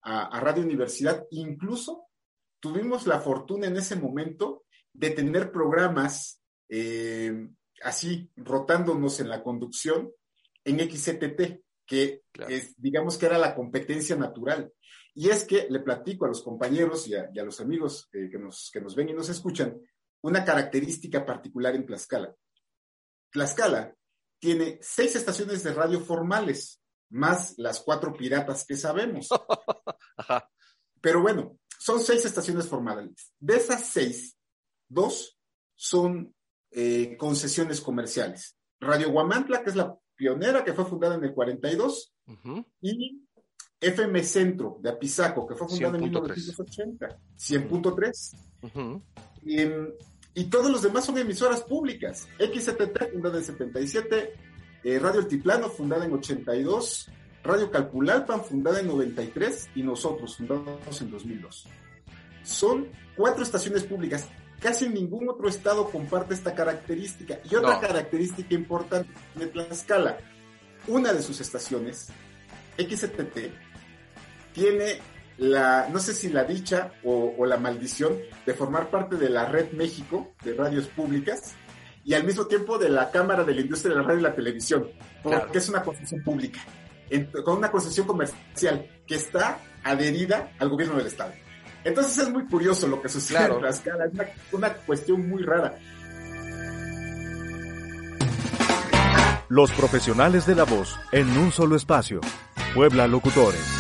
Radio 0.04 0.64
Universidad. 0.64 1.26
Incluso 1.32 2.06
tuvimos 2.62 3.08
la 3.08 3.20
fortuna 3.20 3.68
en 3.68 3.76
ese 3.76 3.98
momento 3.98 4.64
de 4.94 5.10
tener 5.10 5.52
programas 5.52 6.42
eh, 6.70 7.50
así, 7.84 8.32
rotándonos 8.38 9.20
en 9.20 9.28
la 9.28 9.44
conducción 9.44 10.10
en 10.64 10.80
XCTT 10.80 11.67
que 11.88 12.24
es, 12.50 12.76
digamos 12.78 13.18
que 13.18 13.26
era 13.26 13.38
la 13.38 13.56
competencia 13.56 14.16
natural. 14.16 14.72
Y 15.16 15.30
es 15.30 15.46
que 15.46 15.68
le 15.70 15.80
platico 15.80 16.26
a 16.26 16.28
los 16.28 16.44
compañeros 16.44 17.08
y 17.08 17.16
a, 17.16 17.32
los 17.44 17.60
amigos 17.60 18.08
eh, 18.14 18.30
que, 18.30 18.38
nos, 18.38 18.70
que 18.72 18.82
nos 18.82 18.94
ven 18.94 19.10
y 19.10 19.14
nos 19.14 19.30
escuchan 19.30 19.82
una 20.22 20.46
característica 20.46 21.26
particular 21.26 21.74
en 21.76 21.86
Tlaxcala. 21.86 22.36
Tlaxcala 23.32 23.96
tiene 24.40 24.78
seis 24.82 25.16
estaciones 25.16 25.64
de 25.64 25.74
radio 25.74 26.02
formales, 26.02 26.82
más 27.10 27.56
las 27.58 27.80
cuatro 27.80 28.14
piratas 28.14 28.66
que 28.66 28.76
sabemos. 28.76 29.30
Pero 31.02 31.22
bueno, 31.22 31.58
son 31.80 32.02
seis 32.02 32.26
estaciones 32.26 32.68
formales. 32.68 33.34
De 33.40 33.56
esas 33.56 33.88
seis, 33.88 34.38
dos 34.88 35.40
son 35.74 36.36
eh, 36.72 37.16
concesiones 37.18 37.82
comerciales. 37.82 38.58
Radio 38.80 39.12
Guamantla, 39.12 39.64
que 39.64 39.70
es 39.70 39.76
la 39.76 39.98
pionera 40.18 40.66
que 40.66 40.74
fue 40.74 40.84
fundada 40.84 41.16
en 41.16 41.24
el 41.24 41.34
42 41.34 42.14
y 42.82 43.22
FM 43.80 44.24
Centro 44.24 44.80
de 44.82 44.90
Apizaco, 44.90 45.46
que 45.48 45.56
fue 45.56 45.70
fundado 45.70 45.96
en 45.96 46.04
1980, 46.04 47.20
100.3. 47.38 49.02
y, 50.34 50.44
todos 50.46 50.72
los 50.72 50.82
demás 50.82 51.06
son 51.06 51.18
emisoras 51.18 51.62
públicas. 51.62 52.28
XTT, 52.40 53.12
fundada 53.14 53.38
en 53.38 53.44
77, 53.44 54.34
eh, 54.84 55.00
Radio 55.00 55.22
Altiplano, 55.22 55.70
fundada 55.70 56.06
en 56.06 56.14
82, 56.14 57.12
Radio 57.44 57.72
Calpulalpan, 57.72 58.44
fundada 58.44 58.80
en 58.80 58.88
93, 58.88 59.70
y 59.76 59.84
nosotros, 59.84 60.38
fundados 60.38 61.02
en 61.02 61.12
2002. 61.12 61.68
Son 62.44 62.88
cuatro 63.16 63.44
estaciones 63.44 63.84
públicas. 63.84 64.28
Casi 64.60 64.90
ningún 64.90 65.30
otro 65.30 65.48
estado 65.48 65.90
comparte 65.90 66.34
esta 66.34 66.56
característica. 66.56 67.40
Y 67.50 67.56
otra 67.56 67.80
característica 67.80 68.56
importante 68.56 69.12
de 69.36 69.48
Tlaxcala, 69.48 70.18
una 70.88 71.14
de 71.14 71.22
sus 71.22 71.40
estaciones, 71.42 72.08
XTT, 72.78 73.38
tiene 74.54 75.00
la, 75.38 75.88
no 75.92 76.00
sé 76.00 76.14
si 76.14 76.30
la 76.30 76.44
dicha 76.44 76.94
o, 77.04 77.46
la 77.46 77.58
maldición 77.58 78.18
de 78.46 78.54
formar 78.54 78.90
parte 78.90 79.16
de 79.16 79.30
la 79.30 79.46
Red 79.46 79.74
México 79.74 80.34
de 80.44 80.54
radios 80.54 80.88
públicas 80.88 81.54
y 82.04 82.14
al 82.14 82.24
mismo 82.24 82.48
tiempo 82.48 82.78
de 82.78 82.90
la 82.90 83.12
Cámara 83.12 83.44
de 83.44 83.54
la 83.54 83.62
Industria 83.62 83.94
de 83.94 84.02
la 84.02 84.08
Radio 84.08 84.20
y 84.20 84.24
la 84.24 84.36
Televisión, 84.36 84.88
porque 85.22 85.58
es 85.58 85.70
una 85.70 85.84
concesión 85.84 86.24
pública, 86.24 86.60
con 87.44 87.58
una 87.58 87.70
concesión 87.70 88.08
comercial 88.08 88.88
que 89.06 89.16
está 89.16 89.60
adherida 89.84 90.54
al 90.58 90.70
gobierno 90.70 90.98
del 90.98 91.08
Estado. 91.08 91.34
Entonces 91.84 92.18
es 92.18 92.30
muy 92.30 92.46
curioso 92.46 92.88
lo 92.88 93.02
que 93.02 93.10
sucede 93.10 93.46
en 93.46 93.60
Tlaxcala, 93.60 94.06
es 94.06 94.12
una 94.52 94.74
cuestión 94.74 95.28
muy 95.28 95.44
rara. 95.44 95.78
Los 99.50 99.72
profesionales 99.72 100.46
de 100.46 100.56
la 100.56 100.66
voz 100.66 100.98
en 101.14 101.30
un 101.38 101.52
solo 101.52 101.78
espacio. 101.78 102.20
Puebla 102.74 103.08
Locutores. 103.08 103.77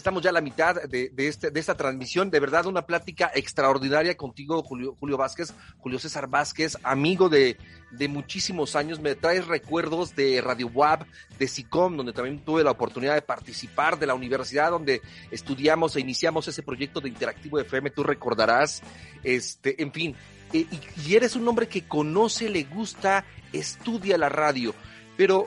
Estamos 0.00 0.22
ya 0.22 0.30
a 0.30 0.32
la 0.32 0.40
mitad 0.40 0.76
de, 0.84 1.12
este, 1.18 1.50
de 1.50 1.60
esta 1.60 1.76
transmisión. 1.76 2.30
De 2.30 2.40
verdad, 2.40 2.64
una 2.64 2.86
plática 2.86 3.30
extraordinaria 3.34 4.16
contigo, 4.16 4.62
Julio, 4.62 4.96
Julio 4.98 5.18
Vázquez, 5.18 5.52
Julio 5.76 5.98
César 5.98 6.26
Vázquez, 6.26 6.78
amigo 6.82 7.28
de, 7.28 7.58
de 7.90 8.08
muchísimos 8.08 8.76
años. 8.76 8.98
Me 8.98 9.14
traes 9.14 9.46
recuerdos 9.46 10.16
de 10.16 10.40
Radio 10.40 10.68
WAB, 10.68 11.04
de 11.38 11.46
SICOM, 11.46 11.98
donde 11.98 12.14
también 12.14 12.42
tuve 12.42 12.64
la 12.64 12.70
oportunidad 12.70 13.14
de 13.14 13.20
participar, 13.20 13.98
de 13.98 14.06
la 14.06 14.14
universidad 14.14 14.70
donde 14.70 15.02
estudiamos 15.30 15.94
e 15.94 16.00
iniciamos 16.00 16.48
ese 16.48 16.62
proyecto 16.62 17.02
de 17.02 17.10
Interactivo 17.10 17.60
FM, 17.60 17.90
tú 17.90 18.02
recordarás. 18.02 18.82
Este, 19.22 19.82
en 19.82 19.92
fin, 19.92 20.16
eh, 20.54 20.64
y, 21.06 21.14
eres 21.14 21.36
un 21.36 21.46
hombre 21.46 21.68
que 21.68 21.86
conoce, 21.86 22.48
le 22.48 22.64
gusta, 22.64 23.26
estudia 23.52 24.16
la 24.16 24.30
radio. 24.30 24.74
Pero 25.18 25.44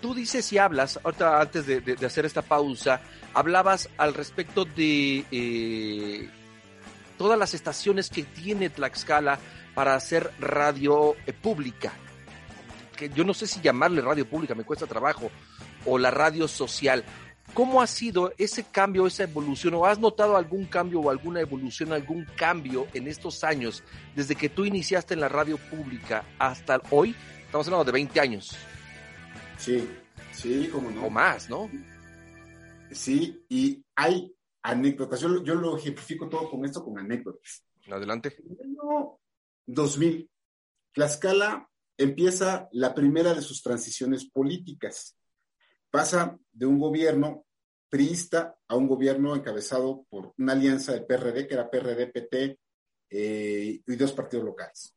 tú 0.00 0.14
dices 0.14 0.50
y 0.54 0.56
hablas, 0.56 0.98
ahorita 1.04 1.38
antes 1.38 1.66
de 1.66 2.06
hacer 2.06 2.24
esta 2.24 2.40
pausa, 2.40 3.02
hablabas 3.34 3.88
al 3.96 4.14
respecto 4.14 4.64
de 4.64 5.24
eh, 5.30 6.28
todas 7.18 7.38
las 7.38 7.54
estaciones 7.54 8.10
que 8.10 8.22
tiene 8.22 8.70
Tlaxcala 8.70 9.38
para 9.74 9.94
hacer 9.94 10.32
radio 10.38 11.14
eh, 11.26 11.32
pública. 11.32 11.92
Que 12.96 13.08
yo 13.10 13.24
no 13.24 13.34
sé 13.34 13.46
si 13.46 13.60
llamarle 13.60 14.00
radio 14.00 14.28
pública, 14.28 14.54
me 14.54 14.64
cuesta 14.64 14.86
trabajo, 14.86 15.30
o 15.86 15.98
la 15.98 16.10
radio 16.10 16.48
social. 16.48 17.04
¿Cómo 17.54 17.82
ha 17.82 17.86
sido 17.86 18.32
ese 18.38 18.64
cambio, 18.64 19.06
esa 19.06 19.24
evolución? 19.24 19.74
¿O 19.74 19.86
has 19.86 19.98
notado 19.98 20.36
algún 20.36 20.66
cambio 20.66 21.00
o 21.00 21.10
alguna 21.10 21.40
evolución, 21.40 21.92
algún 21.92 22.24
cambio 22.36 22.86
en 22.94 23.08
estos 23.08 23.42
años, 23.42 23.82
desde 24.14 24.36
que 24.36 24.48
tú 24.48 24.64
iniciaste 24.64 25.14
en 25.14 25.20
la 25.20 25.28
radio 25.28 25.56
pública 25.56 26.24
hasta 26.38 26.80
hoy? 26.90 27.14
Estamos 27.44 27.66
hablando 27.66 27.84
de 27.86 27.92
20 27.92 28.20
años. 28.20 28.56
Sí, 29.58 29.88
sí, 30.32 30.68
como 30.72 30.90
no. 30.90 31.06
O 31.06 31.10
más, 31.10 31.50
¿no? 31.50 31.68
Sí, 32.90 33.44
y 33.48 33.84
hay 33.94 34.34
anécdotas. 34.62 35.20
Yo, 35.20 35.28
lo 35.28 35.76
ejemplifico 35.76 36.28
todo 36.28 36.50
con 36.50 36.64
esto, 36.64 36.84
con 36.84 36.98
anécdotas. 36.98 37.64
Adelante. 37.88 38.36
En 38.38 38.52
el 38.52 38.60
año 38.60 39.18
2000, 39.66 40.30
Tlaxcala 40.92 41.68
empieza 41.96 42.68
la 42.72 42.94
primera 42.94 43.34
de 43.34 43.42
sus 43.42 43.62
transiciones 43.62 44.28
políticas. 44.28 45.16
Pasa 45.90 46.38
de 46.52 46.66
un 46.66 46.78
gobierno 46.78 47.44
priista 47.88 48.56
a 48.68 48.76
un 48.76 48.86
gobierno 48.86 49.34
encabezado 49.34 50.06
por 50.08 50.32
una 50.38 50.52
alianza 50.52 50.92
de 50.92 51.02
PRD, 51.02 51.48
que 51.48 51.54
era 51.54 51.70
PRD, 51.70 52.06
PT 52.06 52.58
eh, 53.10 53.80
y 53.84 53.96
dos 53.96 54.12
partidos 54.12 54.44
locales. 54.44 54.96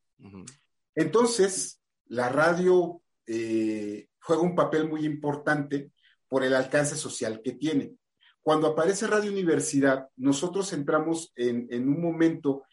Entonces, 0.95 1.82
la 2.06 2.29
radio 2.29 3.01
eh, 3.25 4.08
juega 4.21 4.43
un 4.43 4.56
papel 4.56 4.88
muy 4.88 5.06
importante 5.06 5.91
por 6.34 6.43
el 6.43 6.56
alcance 6.56 6.96
social 6.96 7.43
que 7.43 7.52
tiene. 7.52 7.93
Cuando 8.41 8.65
aparece 8.65 9.06
Radio 9.06 9.32
Universidad, 9.32 10.08
nosotros 10.15 10.74
entramos 10.74 11.32
en, 11.36 11.88
un 11.88 12.02
momento 12.02 12.63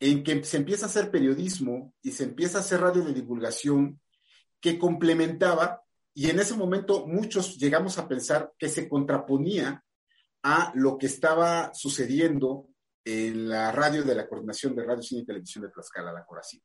en 0.00 0.24
que 0.24 0.42
se 0.42 0.56
empieza 0.56 0.86
a 0.86 0.88
hacer 0.88 1.10
periodismo 1.10 1.92
y 2.00 2.12
se 2.12 2.24
empieza 2.24 2.56
a 2.56 2.60
hacer 2.62 2.80
radio 2.80 3.04
de 3.04 3.12
divulgación 3.12 4.00
que 4.58 4.78
complementaba 4.78 5.82
y 6.14 6.30
en 6.30 6.38
ese 6.38 6.54
momento 6.56 7.06
muchos 7.06 7.58
llegamos 7.58 7.98
a 7.98 8.08
pensar 8.08 8.54
que 8.58 8.70
se 8.70 8.88
contraponía 8.88 9.84
a 10.42 10.72
lo 10.74 10.96
que 10.96 11.04
estaba 11.04 11.74
sucediendo 11.74 12.68
en 13.04 13.50
la 13.50 13.70
radio 13.70 14.02
de 14.02 14.14
la 14.14 14.26
Coordinación 14.26 14.74
de 14.74 14.82
Radio, 14.82 15.02
Cine 15.02 15.20
y 15.20 15.26
Televisión 15.26 15.64
de 15.64 15.70
Tlaxcala, 15.70 16.10
la 16.10 16.24
Coracit. 16.24 16.62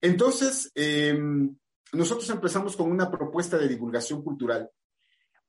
Entonces, 0.00 0.70
em, 0.76 1.52
nosotros 1.92 2.30
empezamos 2.30 2.76
con 2.76 2.88
una 2.88 3.10
propuesta 3.10 3.58
de 3.58 3.66
divulgación 3.66 4.22
cultural 4.22 4.70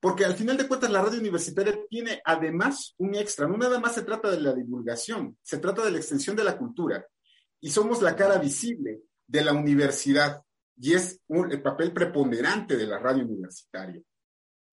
porque 0.02 0.24
al 0.24 0.34
final 0.34 0.56
de 0.56 0.66
cuentas 0.66 0.90
la 0.90 1.00
radio 1.00 1.20
universitaria 1.20 1.78
tiene 1.88 2.20
además 2.24 2.92
un 2.98 3.14
extra. 3.14 3.46
No 3.46 3.56
nada 3.56 3.78
más 3.78 3.94
se 3.94 4.02
trata 4.02 4.32
de 4.32 4.40
la 4.40 4.52
divulgación, 4.52 5.38
se 5.44 5.58
trata 5.58 5.84
de 5.84 5.92
la 5.92 5.98
extensión 5.98 6.34
de 6.34 6.42
la 6.42 6.58
cultura. 6.58 7.06
Y 7.60 7.70
somos 7.70 8.02
la 8.02 8.16
cara 8.16 8.36
visible 8.38 9.02
de 9.28 9.44
la 9.44 9.52
universidad 9.52 10.42
y 10.76 10.94
es 10.94 11.20
el 11.28 11.62
papel 11.62 11.92
preponderante 11.92 12.76
de 12.76 12.84
la 12.84 12.98
radio 12.98 13.24
universitaria. 13.24 14.02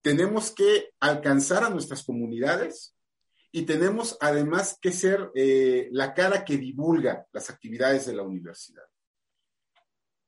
Tenemos 0.01 0.49
que 0.49 0.93
alcanzar 0.99 1.63
a 1.63 1.69
nuestras 1.69 2.03
comunidades 2.03 2.95
y 3.51 3.67
tenemos 3.67 4.17
además 4.21 4.79
que 4.81 4.91
ser 4.91 5.29
eh, 5.35 5.89
la 5.91 6.15
cara 6.15 6.43
que 6.43 6.57
divulga 6.57 7.27
las 7.33 7.51
actividades 7.51 8.07
de 8.07 8.15
la 8.15 8.23
universidad. 8.23 8.85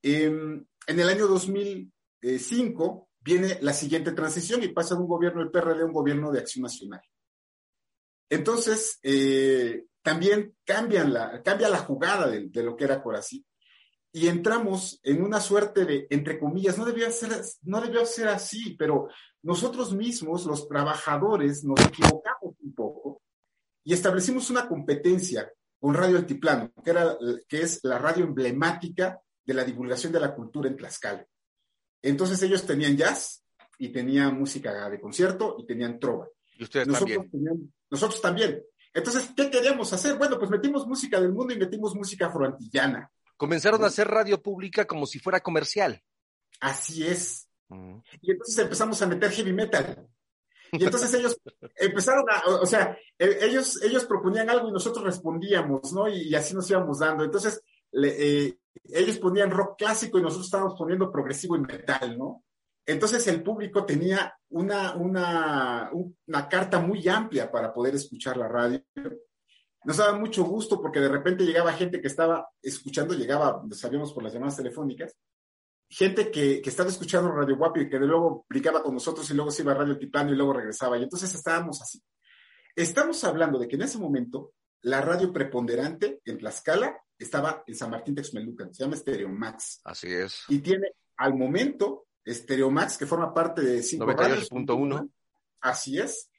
en 0.03 0.67
el 0.85 1.09
año 1.09 1.25
2005 1.25 3.07
viene 3.21 3.57
la 3.61 3.73
siguiente 3.73 4.11
transición 4.11 4.63
y 4.63 4.69
pasa 4.69 4.95
de 4.95 5.01
un 5.01 5.07
gobierno 5.07 5.41
del 5.41 5.51
PRD 5.51 5.81
a 5.81 5.85
un 5.85 5.93
gobierno 5.93 6.31
de 6.31 6.39
Acción 6.39 6.63
Nacional. 6.63 7.01
Entonces, 8.29 8.99
eh, 9.03 9.85
también 10.01 10.55
cambian 10.65 11.13
la, 11.13 11.41
cambia 11.43 11.69
la 11.69 11.79
jugada 11.79 12.27
de, 12.27 12.63
lo 12.63 12.75
que 12.75 12.85
era 12.85 13.03
Corazí 13.03 13.45
y 14.13 14.27
entramos 14.27 14.99
en 15.03 15.23
una 15.23 15.39
suerte 15.39 15.85
de, 15.85 16.07
entre 16.09 16.37
comillas, 16.39 16.77
no 16.77 16.85
debió, 16.85 17.09
ser, 17.11 17.31
no 17.63 17.79
debió 17.79 18.05
ser 18.05 18.27
así, 18.27 18.75
pero 18.77 19.07
nosotros 19.43 19.93
mismos, 19.93 20.45
los 20.45 20.67
trabajadores, 20.67 21.63
nos 21.63 21.79
equivocamos 21.79 22.55
un 22.61 22.73
poco 22.73 23.21
y 23.83 23.93
establecimos 23.93 24.49
una 24.49 24.67
competencia 24.67 25.51
con 25.79 25.93
Radio 25.93 26.17
Altiplano, 26.17 26.71
que, 26.83 26.89
era, 26.91 27.17
que 27.47 27.61
es 27.61 27.79
la 27.83 27.97
radio 27.97 28.25
emblemática 28.25 29.19
de 29.43 29.53
la 29.53 29.63
divulgación 29.63 30.11
de 30.11 30.19
la 30.19 30.35
cultura 30.35 30.69
en 30.69 30.77
Tlaxcala. 30.77 31.25
Entonces 32.01 32.41
ellos 32.43 32.65
tenían 32.65 32.97
jazz 32.97 33.43
y 33.77 33.89
tenían 33.89 34.37
música 34.37 34.89
de 34.89 34.99
concierto 34.99 35.55
y 35.59 35.65
tenían 35.65 35.99
trova. 35.99 36.27
Y 36.57 36.63
ustedes 36.63 36.87
nosotros 36.87 37.25
también. 37.31 37.73
nosotros 37.89 38.21
también. 38.21 38.63
Entonces, 38.93 39.31
¿qué 39.35 39.49
queríamos 39.49 39.91
hacer? 39.93 40.17
Bueno, 40.17 40.37
pues 40.37 40.51
metimos 40.51 40.85
música 40.85 41.19
del 41.19 41.31
mundo 41.31 41.53
y 41.53 41.57
metimos 41.57 41.95
música 41.95 42.27
afroantillana. 42.27 43.09
Comenzaron 43.37 43.83
a 43.83 43.87
hacer 43.87 44.07
radio 44.07 44.41
pública 44.41 44.85
como 44.85 45.05
si 45.05 45.17
fuera 45.17 45.39
comercial. 45.39 46.03
Así 46.59 47.07
es. 47.07 47.47
Mm. 47.69 47.99
Y 48.21 48.31
entonces 48.31 48.57
empezamos 48.59 49.01
a 49.01 49.07
meter 49.07 49.31
heavy 49.31 49.53
metal. 49.53 50.07
Y 50.73 50.83
entonces 50.83 51.13
ellos 51.13 51.37
empezaron 51.75 52.25
a, 52.29 52.47
o, 52.47 52.65
sea, 52.65 52.97
e, 53.17 53.39
ellos, 53.41 53.81
ellos 53.81 54.05
proponían 54.05 54.49
algo 54.49 54.69
y 54.69 54.71
nosotros 54.71 55.03
respondíamos, 55.03 55.91
¿no? 55.93 56.07
Y, 56.07 56.33
así 56.35 56.53
nos 56.53 56.69
íbamos 56.69 56.99
dando. 56.99 57.23
Entonces, 57.23 57.61
eh, 57.93 58.57
ellos 58.85 59.17
ponían 59.17 59.51
rock 59.51 59.77
clásico 59.77 60.17
y 60.17 60.21
nosotros 60.21 60.47
estábamos 60.47 60.75
poniendo 60.77 61.11
progresivo 61.11 61.55
y 61.55 61.61
metal, 61.61 62.17
¿no? 62.17 62.43
Entonces 62.85 63.27
el 63.27 63.43
público 63.43 63.85
tenía 63.85 64.33
una, 64.49 64.95
una, 64.95 65.91
una 65.91 66.49
carta 66.49 66.79
muy 66.79 67.07
amplia 67.07 67.51
para 67.51 67.73
poder 67.73 67.95
escuchar 67.95 68.37
la 68.37 68.47
radio. 68.47 68.83
Nos 69.83 69.97
daba 69.97 70.17
mucho 70.17 70.43
gusto 70.43 70.81
porque 70.81 70.99
de 70.99 71.09
repente 71.09 71.45
llegaba 71.45 71.73
gente 71.73 72.01
que 72.01 72.07
estaba 72.07 72.47
escuchando, 72.61 73.13
llegaba, 73.13 73.63
sabíamos 73.71 74.13
por 74.13 74.23
las 74.23 74.33
llamadas 74.33 74.57
telefónicas, 74.57 75.15
gente 75.89 76.31
que, 76.31 76.61
que 76.61 76.69
estaba 76.69 76.89
escuchando 76.89 77.31
Radio 77.31 77.57
Guapi 77.57 77.81
y 77.81 77.89
que 77.89 77.99
de 77.99 78.07
luego 78.07 78.45
brincaba 78.49 78.81
con 78.81 78.93
nosotros 78.93 79.29
y 79.29 79.33
luego 79.33 79.51
se 79.51 79.61
iba 79.61 79.73
a 79.73 79.75
Radio 79.75 79.97
Tiplano 79.97 80.31
y 80.31 80.35
luego 80.35 80.53
regresaba. 80.53 80.97
Y 80.97 81.03
entonces 81.03 81.33
estábamos 81.33 81.81
así. 81.81 82.01
Estamos 82.75 83.23
hablando 83.23 83.59
de 83.59 83.67
que 83.67 83.75
en 83.75 83.81
ese 83.83 83.99
momento 83.99 84.53
la 84.83 85.01
radio 85.01 85.31
preponderante 85.31 86.21
en 86.25 86.37
Tlaxcala 86.37 86.97
estaba 87.17 87.63
en 87.67 87.75
San 87.75 87.91
Martín 87.91 88.15
Texmelucan, 88.15 88.73
se 88.73 88.83
llama 88.83 88.95
Stereo 88.95 89.29
Max. 89.29 89.81
Así 89.83 90.11
es. 90.11 90.43
Y 90.49 90.59
tiene 90.59 90.93
al 91.17 91.35
momento 91.35 92.07
Estereomax, 92.25 92.97
que 92.97 93.05
forma 93.05 93.33
parte 93.33 93.61
de 93.61 93.79
98.1. 93.79 95.09
Así 95.61 95.99
es. 95.99 96.29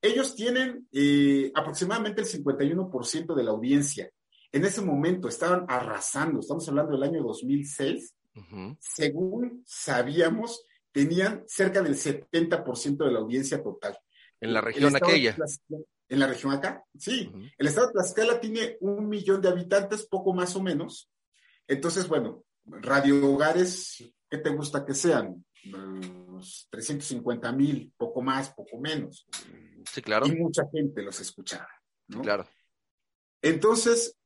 Ellos 0.00 0.34
tienen 0.34 0.86
eh, 0.92 1.50
aproximadamente 1.54 2.22
el 2.22 2.28
51% 2.28 3.34
de 3.34 3.44
la 3.44 3.50
audiencia. 3.50 4.10
En 4.52 4.64
ese 4.64 4.82
momento 4.82 5.28
estaban 5.28 5.64
arrasando, 5.68 6.40
estamos 6.40 6.68
hablando 6.68 6.92
del 6.92 7.02
año 7.02 7.22
2006. 7.22 8.14
Según 8.78 9.62
sabíamos, 9.66 10.62
tenían 10.92 11.44
cerca 11.46 11.80
del 11.80 11.94
70% 11.94 13.04
de 13.04 13.10
la 13.10 13.18
audiencia 13.20 13.62
total. 13.62 13.98
En 14.40 14.52
la 14.52 14.60
región 14.60 14.94
aquella. 14.94 15.36
En 16.08 16.20
la 16.20 16.26
región 16.26 16.52
acá, 16.52 16.84
sí. 16.96 17.32
El 17.58 17.66
estado 17.66 17.88
de 17.88 17.94
Tlaxcala 17.94 18.40
tiene 18.40 18.76
un 18.80 19.08
millón 19.08 19.40
de 19.40 19.48
habitantes, 19.48 20.06
poco 20.06 20.32
más 20.32 20.54
o 20.54 20.62
menos. 20.62 21.10
Entonces, 21.66 22.06
bueno, 22.06 22.44
radio 22.64 23.32
hogares, 23.32 24.04
¿qué 24.30 24.38
te 24.38 24.50
gusta 24.50 24.84
que 24.84 24.94
sean? 24.94 25.44
350 26.70 27.52
mil, 27.52 27.92
poco 27.96 28.22
más, 28.22 28.50
poco 28.50 28.78
menos. 28.78 29.26
Sí, 29.90 30.02
claro. 30.02 30.26
Y 30.26 30.36
mucha 30.36 30.62
gente 30.70 31.02
los 31.02 31.18
escuchaba, 31.20 31.68
¿no? 32.08 32.22
Claro. 32.22 32.46
Entonces, 33.42 34.16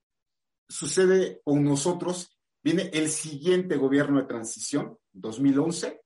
sucede 0.68 1.40
con 1.44 1.64
nosotros, 1.64 2.38
viene 2.62 2.90
el 2.92 3.08
siguiente 3.08 3.76
gobierno 3.76 4.20
de 4.20 4.26
transición, 4.26 4.98
2011. 5.12 5.99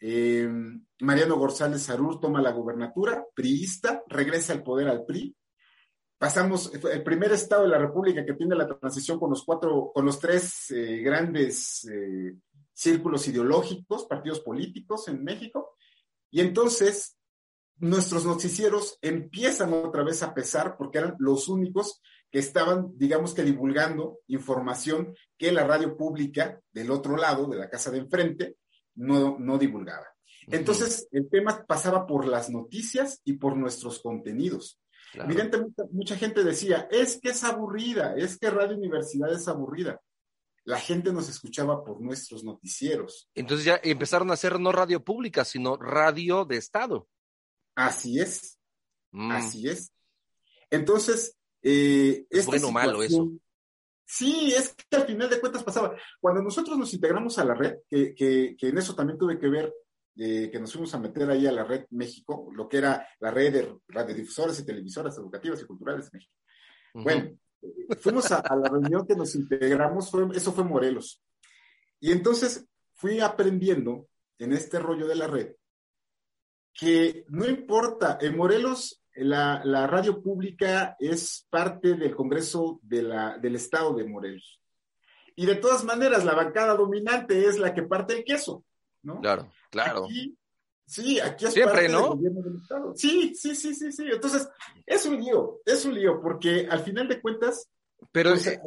Eh, 0.00 0.48
Mariano 1.00 1.36
González 1.36 1.82
Sarur 1.82 2.20
toma 2.20 2.40
la 2.40 2.52
gubernatura, 2.52 3.24
priista, 3.34 4.02
regresa 4.06 4.52
al 4.52 4.62
poder 4.62 4.88
al 4.88 5.04
PRI. 5.04 5.34
Pasamos, 6.18 6.72
el 6.74 7.02
primer 7.04 7.32
estado 7.32 7.62
de 7.62 7.68
la 7.68 7.78
República 7.78 8.24
que 8.24 8.34
tiene 8.34 8.56
la 8.56 8.66
transición 8.66 9.20
con 9.20 9.30
los 9.30 9.44
cuatro, 9.44 9.92
con 9.94 10.04
los 10.04 10.18
tres 10.18 10.70
eh, 10.70 10.98
grandes 10.98 11.84
eh, 11.84 12.34
círculos 12.72 13.28
ideológicos, 13.28 14.04
partidos 14.06 14.40
políticos 14.40 15.06
en 15.08 15.22
México. 15.22 15.76
Y 16.30 16.40
entonces 16.40 17.16
nuestros 17.76 18.24
noticieros 18.24 18.98
empiezan 19.00 19.72
otra 19.72 20.02
vez 20.02 20.22
a 20.24 20.34
pesar 20.34 20.76
porque 20.76 20.98
eran 20.98 21.14
los 21.18 21.48
únicos 21.48 22.02
que 22.30 22.40
estaban, 22.40 22.90
digamos 22.96 23.32
que 23.32 23.44
divulgando 23.44 24.18
información 24.26 25.14
que 25.36 25.52
la 25.52 25.64
radio 25.66 25.96
pública 25.96 26.60
del 26.72 26.90
otro 26.90 27.16
lado, 27.16 27.46
de 27.46 27.56
la 27.56 27.70
casa 27.70 27.90
de 27.90 27.98
enfrente, 27.98 28.56
no, 28.98 29.38
no 29.38 29.58
divulgaba. 29.58 30.06
Entonces, 30.46 31.08
el 31.10 31.28
tema 31.28 31.64
pasaba 31.66 32.06
por 32.06 32.26
las 32.26 32.48
noticias 32.50 33.20
y 33.24 33.34
por 33.34 33.56
nuestros 33.56 34.00
contenidos. 34.00 34.80
Evidentemente, 35.12 35.82
mucha 35.90 36.16
gente 36.16 36.44
decía, 36.44 36.88
es 36.90 37.20
que 37.20 37.30
es 37.30 37.44
aburrida, 37.44 38.14
es 38.16 38.38
que 38.38 38.50
Radio 38.50 38.76
Universidad 38.76 39.32
es 39.32 39.48
aburrida 39.48 40.00
la 40.68 40.78
gente 40.78 41.14
nos 41.14 41.30
escuchaba 41.30 41.82
por 41.82 41.98
nuestros 42.02 42.44
noticieros. 42.44 43.30
Entonces 43.34 43.64
ya 43.64 43.80
empezaron 43.82 44.30
a 44.30 44.34
hacer 44.34 44.60
no 44.60 44.70
radio 44.70 45.02
pública, 45.02 45.42
sino 45.46 45.78
radio 45.78 46.44
de 46.44 46.58
Estado. 46.58 47.08
Así 47.74 48.20
es, 48.20 48.58
mm. 49.12 49.30
así 49.32 49.66
es. 49.66 49.90
Entonces, 50.68 51.38
eh, 51.62 52.26
es 52.28 52.44
bueno 52.44 52.68
o 52.68 52.72
malo 52.72 53.02
eso. 53.02 53.30
Sí, 54.10 54.54
es 54.56 54.74
que 54.74 54.96
al 54.96 55.06
final 55.06 55.28
de 55.28 55.38
cuentas 55.38 55.62
pasaba. 55.62 55.94
Cuando 56.18 56.42
nosotros 56.42 56.78
nos 56.78 56.94
integramos 56.94 57.38
a 57.38 57.44
la 57.44 57.54
red, 57.54 57.80
que, 57.90 58.56
en 58.58 58.78
eso 58.78 58.94
también 58.94 59.18
tuve 59.18 59.38
que 59.38 59.48
ver, 59.48 59.74
eh, 60.16 60.48
que 60.50 60.58
nos 60.58 60.72
fuimos 60.72 60.94
a 60.94 60.98
meter 60.98 61.30
ahí 61.30 61.46
a 61.46 61.52
la 61.52 61.64
red 61.64 61.84
México, 61.90 62.48
lo 62.54 62.66
que 62.66 62.78
era 62.78 63.06
la 63.20 63.30
red 63.30 63.52
de 63.52 63.76
radiodifusoras 63.86 64.58
y 64.58 64.64
televisoras 64.64 65.18
educativas 65.18 65.60
y 65.60 65.66
culturales 65.66 66.06
de 66.06 66.16
México. 66.16 66.34
Bueno, 66.94 67.38
fuimos 68.00 68.32
a, 68.32 68.42
la 68.56 68.70
reunión 68.70 69.06
que 69.06 69.14
nos 69.14 69.34
integramos, 69.34 70.10
eso 70.34 70.52
fue 70.52 70.64
Morelos. 70.64 71.22
Y 72.00 72.10
entonces 72.10 72.66
fui 72.94 73.20
aprendiendo 73.20 74.08
en 74.38 74.54
este 74.54 74.78
rollo 74.78 75.06
de 75.06 75.16
la 75.16 75.26
red 75.26 75.52
que 76.72 77.24
no 77.28 77.44
importa, 77.46 78.18
en 78.20 78.36
Morelos 78.36 79.02
la, 79.24 79.86
radio 79.86 80.22
pública 80.22 80.96
es 80.98 81.46
parte 81.50 81.94
del 81.94 82.14
Congreso 82.14 82.80
de 82.82 83.02
la, 83.02 83.38
del 83.38 83.56
Estado 83.56 83.94
de 83.94 84.04
Morelos. 84.04 84.60
Y 85.36 85.46
de 85.46 85.54
todas 85.54 85.84
maneras, 85.84 86.24
la 86.24 86.34
bancada 86.34 86.74
dominante 86.74 87.46
es 87.46 87.58
la 87.58 87.72
que 87.72 87.82
parte 87.82 88.14
el 88.14 88.24
queso, 88.24 88.64
¿no? 89.02 89.20
Claro, 89.20 89.52
claro. 89.70 90.08
sí, 90.86 91.20
aquí 91.20 91.46
es 91.46 91.54
Siempre, 91.54 91.88
parte 91.88 91.92
¿no? 91.92 92.16
del 92.16 92.34
del 92.34 92.56
Estado. 92.56 92.92
Sí, 92.96 93.34
sí, 93.34 93.54
sí, 93.54 93.74
sí, 93.74 93.92
sí. 93.92 94.04
Entonces, 94.10 94.48
es 94.84 95.06
un 95.06 95.20
lío, 95.20 95.60
es 95.64 95.84
un 95.84 95.94
lío, 95.94 96.20
porque 96.20 96.66
al 96.68 96.80
final 96.80 97.06
de 97.06 97.20
cuentas, 97.20 97.70
pero, 98.12 98.32
es, 98.32 98.58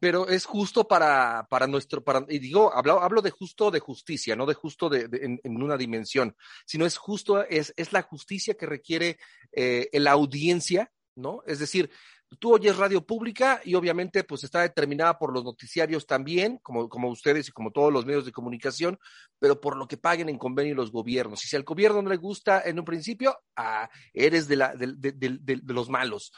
pero 0.00 0.28
es 0.28 0.44
justo 0.44 0.86
para, 0.86 1.46
para 1.48 1.66
nuestro, 1.66 2.02
para, 2.02 2.24
y 2.28 2.38
digo, 2.38 2.72
hablo, 2.74 3.00
hablo 3.00 3.22
de 3.22 3.30
justo 3.30 3.70
de 3.70 3.80
justicia, 3.80 4.36
no 4.36 4.46
de 4.46 4.54
justo 4.54 4.88
de, 4.88 5.08
en, 5.42 5.62
una 5.62 5.76
dimensión, 5.76 6.36
sino 6.66 6.84
es 6.84 6.96
justo, 6.96 7.44
es, 7.44 7.72
es 7.76 7.92
la 7.92 8.02
justicia 8.02 8.54
que 8.54 8.66
requiere 8.66 9.18
eh, 9.52 9.88
la 9.94 10.12
audiencia, 10.12 10.92
¿no? 11.14 11.42
Es 11.46 11.58
decir, 11.58 11.90
tú 12.38 12.54
oyes 12.54 12.76
radio 12.76 13.04
pública 13.06 13.60
y 13.64 13.74
obviamente 13.74 14.24
pues 14.24 14.44
está 14.44 14.62
determinada 14.62 15.18
por 15.18 15.32
los 15.32 15.44
noticiarios 15.44 16.06
también, 16.06 16.58
como, 16.58 16.88
como 16.88 17.08
ustedes 17.08 17.48
y 17.48 17.52
como 17.52 17.70
todos 17.70 17.92
los 17.92 18.06
medios 18.06 18.24
de 18.24 18.32
comunicación, 18.32 18.98
pero 19.38 19.60
por 19.60 19.76
lo 19.76 19.86
que 19.86 19.96
paguen 19.96 20.28
en 20.28 20.38
convenio 20.38 20.74
los 20.74 20.90
gobiernos. 20.90 21.44
Y 21.44 21.48
si 21.48 21.56
al 21.56 21.64
gobierno 21.64 22.02
no 22.02 22.10
le 22.10 22.16
gusta 22.16 22.62
en 22.64 22.78
un 22.78 22.84
principio, 22.84 23.38
ah, 23.56 23.88
eres 24.12 24.48
de, 24.48 24.56
la, 24.56 24.74
de, 24.74 24.94
de 24.96 25.74
los 25.74 25.88
malos. 25.88 26.32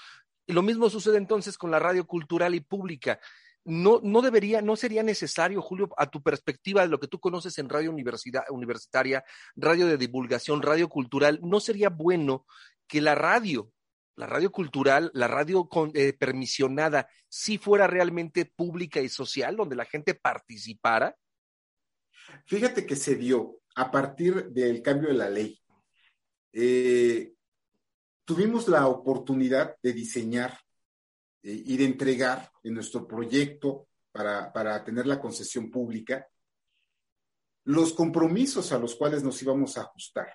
Y 0.47 0.53
lo 0.53 0.63
mismo 0.63 0.91
sucede 0.91 1.17
entonces 1.17 1.57
con 1.57 1.71
la 1.71 1.79
radio 1.79 2.07
cultural 2.07 2.55
y 2.55 2.61
pública. 2.61 3.21
No, 3.65 4.01
no 4.03 4.21
debería, 4.21 4.61
no 4.61 4.77
sería 4.77 5.03
necesario, 5.03 5.63
Julio, 5.63 5.89
a 5.97 6.11
tu 6.11 6.23
perspectiva 6.23 6.83
de 6.83 6.89
lo 6.89 7.01
que 7.01 7.09
tú 7.09 7.19
conoces 7.19 7.59
en 7.59 7.71
radio 7.71 7.91
universidad, 7.91 8.45
universitaria, 8.51 9.25
radio 9.57 9.87
de 9.87 9.97
divulgación, 9.97 10.61
radio 10.61 10.89
cultural, 10.89 11.41
¿no 11.43 11.61
sería 11.61 11.89
bueno 11.89 12.47
que 12.87 13.01
la 13.01 13.15
radio, 13.15 13.73
la 14.17 14.27
radio 14.27 14.53
cultural, 14.53 15.11
la 15.15 15.29
radio 15.29 15.67
eh, 15.95 16.13
permisionada, 16.13 17.09
sí 17.29 17.57
fuera 17.57 17.87
realmente 17.87 18.45
pública 18.45 19.01
y 19.01 19.09
social, 19.09 19.57
donde 19.57 19.77
la 19.77 19.87
gente 19.87 20.15
participara? 20.15 21.17
Fíjate 22.47 22.85
que 22.85 22.97
se 22.97 23.17
dio 23.17 23.61
a 23.77 23.91
partir 23.91 24.51
del 24.51 24.83
cambio 24.83 25.09
de 25.09 25.15
la 25.15 25.31
ley. 25.31 25.59
Eh, 26.53 27.34
tuvimos 28.25 28.69
la 28.69 28.87
oportunidad 28.87 29.77
de 29.83 29.93
diseñar 29.93 30.59
eh, 31.43 31.63
y 31.65 31.77
de 31.77 31.85
entregar 31.85 32.51
en 32.63 32.75
nuestro 32.75 33.07
proyecto 33.07 33.89
para, 34.13 34.53
para 34.53 34.83
tener 34.85 35.07
la 35.07 35.21
concesión 35.21 35.71
pública 35.71 36.27
los 37.65 37.93
compromisos 37.93 38.73
a 38.73 38.79
los 38.79 38.95
cuales 38.95 39.23
nos 39.23 39.41
íbamos 39.43 39.77
a 39.77 39.83
ajustar. 39.83 40.29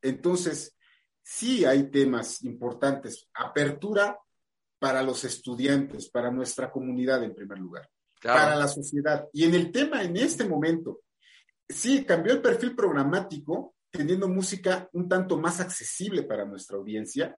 Entonces, 0.00 0.76
sí 1.22 1.64
hay 1.64 1.90
temas 1.90 2.42
importantes. 2.42 3.28
Apertura 3.34 4.18
para 4.78 5.02
los 5.02 5.24
estudiantes, 5.24 6.10
para 6.10 6.30
nuestra 6.30 6.70
comunidad 6.70 7.22
en 7.22 7.34
primer 7.34 7.58
lugar, 7.58 7.88
para 8.20 8.56
la 8.56 8.66
sociedad. 8.66 9.28
Y 9.32 9.44
en 9.44 9.54
el 9.54 9.70
tema, 9.70 10.02
en 10.02 10.16
este 10.16 10.44
momento, 10.44 11.02
sí, 11.68 12.04
cambió 12.04 12.32
el 12.32 12.42
perfil 12.42 12.74
programático 12.74 13.76
teniendo 13.92 14.26
música 14.28 14.88
un 14.92 15.08
tanto 15.08 15.36
más 15.36 15.60
accesible 15.60 16.22
para 16.22 16.44
nuestra 16.44 16.76
audiencia, 16.76 17.36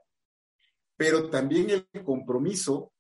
pero 0.97 1.29
también 1.29 1.69
el 1.71 2.05
compromiso. 2.05 2.93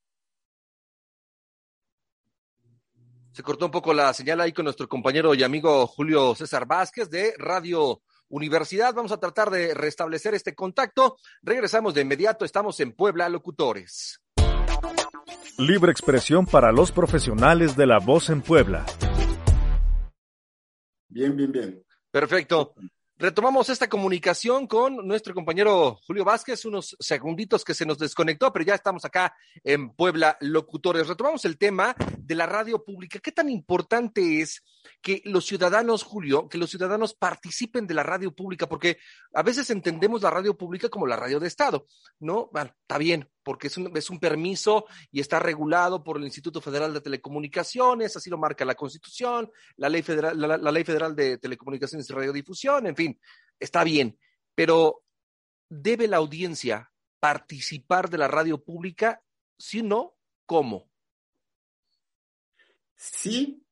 Se 3.33 3.43
cortó 3.43 3.67
un 3.67 3.71
poco 3.71 3.95
la 3.95 4.12
señal 4.12 4.40
ahí 4.40 4.53
con 4.53 4.64
nuestro 4.64 4.88
compañero 4.88 5.35
y 5.35 5.43
amigo 5.43 5.87
Julio 5.87 6.35
César 6.35 6.67
Vázquez 6.67 7.09
de 7.11 7.35
Radio 7.38 8.03
Universidad. 8.29 8.95
Vamos 8.95 9.12
a 9.12 9.19
tratar 9.19 9.51
de 9.51 9.75
restablecer 9.75 10.35
este 10.35 10.55
contacto. 10.55 11.17
Regresamos 11.43 11.95
de 11.95 12.03
inmediato. 12.03 12.45
Estamos 12.45 12.79
en 12.81 12.93
Puebla 12.93 13.29
Locutores. 13.29 14.21
Libre 15.59 15.90
expresión 15.90 16.47
para 16.47 16.73
los 16.73 16.93
profesionales 16.93 17.77
de 17.77 17.87
la 17.87 17.99
voz 17.99 18.31
en 18.31 18.43
Puebla. 18.43 18.85
Bien, 21.09 21.37
bien, 21.37 21.53
bien. 21.53 21.85
Perfecto. 22.11 22.75
Retomamos 23.16 23.68
esta 23.68 23.88
comunicación 23.88 24.66
con 24.66 25.07
nuestro 25.07 25.35
compañero 25.35 26.00
Julio 26.05 26.24
Vázquez, 26.24 26.64
unos 26.64 26.96
segunditos 26.98 27.64
que 27.64 27.72
se 27.72 27.87
nos 27.87 27.96
desconectó, 27.96 28.53
pero 28.53 28.64
ya 28.64 28.74
estamos 28.74 29.05
acá 29.05 29.37
en 29.62 29.90
Puebla 29.90 30.37
Locutores. 30.40 31.07
Retomamos 31.07 31.44
el 31.44 31.57
tema 31.57 31.94
de 32.18 32.35
la 32.35 32.46
radio 32.46 32.85
pública. 32.85 33.20
¿Qué 33.20 33.31
tan 33.31 33.48
importante 33.48 34.40
es 34.40 34.64
que 35.00 35.22
los 35.27 35.46
ciudadanos, 35.46 36.03
Julio, 36.03 36.48
que 36.48 36.59
los 36.59 36.70
ciudadanos 36.70 37.14
participen 37.14 37.87
de 37.87 37.94
la 37.94 38.03
radio 38.03 38.35
pública? 38.35 38.68
Porque 38.68 38.98
a 39.33 39.44
veces 39.44 39.70
entendemos 39.70 40.20
la 40.20 40.31
radio 40.31 40.59
pública 40.59 40.88
como 40.88 41.07
la 41.07 41.14
radio 41.14 41.38
de 41.38 41.46
Estado, 41.46 41.87
¿no? 42.18 42.50
Bueno, 42.53 42.72
está 42.81 42.98
bien, 42.98 43.31
porque 43.44 43.68
es 43.68 43.76
un, 43.76 43.96
es 43.96 44.11
un 44.11 44.18
permiso 44.18 44.87
y 45.12 45.20
está 45.20 45.38
regulado 45.38 46.02
por 46.02 46.16
el 46.16 46.24
Instituto 46.24 46.61
Federal 46.61 46.92
de 46.92 47.00
Telecomunicaciones, 47.00 48.16
así 48.16 48.30
lo 48.30 48.38
marca 48.38 48.64
la 48.64 48.74
Constitución, 48.74 49.50
la 49.76 49.88
Ley 49.88 50.02
Federal, 50.02 50.40
la, 50.40 50.72
Ley 50.72 50.85
Federal 50.85 51.14
de 51.14 51.38
Telecomunicaciones 51.38 52.09
y 52.09 52.12
Radiodifusión, 52.12 52.87
en 52.87 52.96
fin, 52.96 53.20
está 53.61 53.85
bien, 53.85 54.18
pero 54.54 55.04
¿debe 55.68 56.09
la 56.09 56.16
audiencia 56.16 56.90
participar 57.20 58.11
de 58.11 58.18
la 58.18 58.28
radio 58.28 58.62
pública? 58.62 59.22
Si 59.59 59.83
no, 59.83 60.16
¿cómo? 60.46 60.90
Sí, 62.96 63.62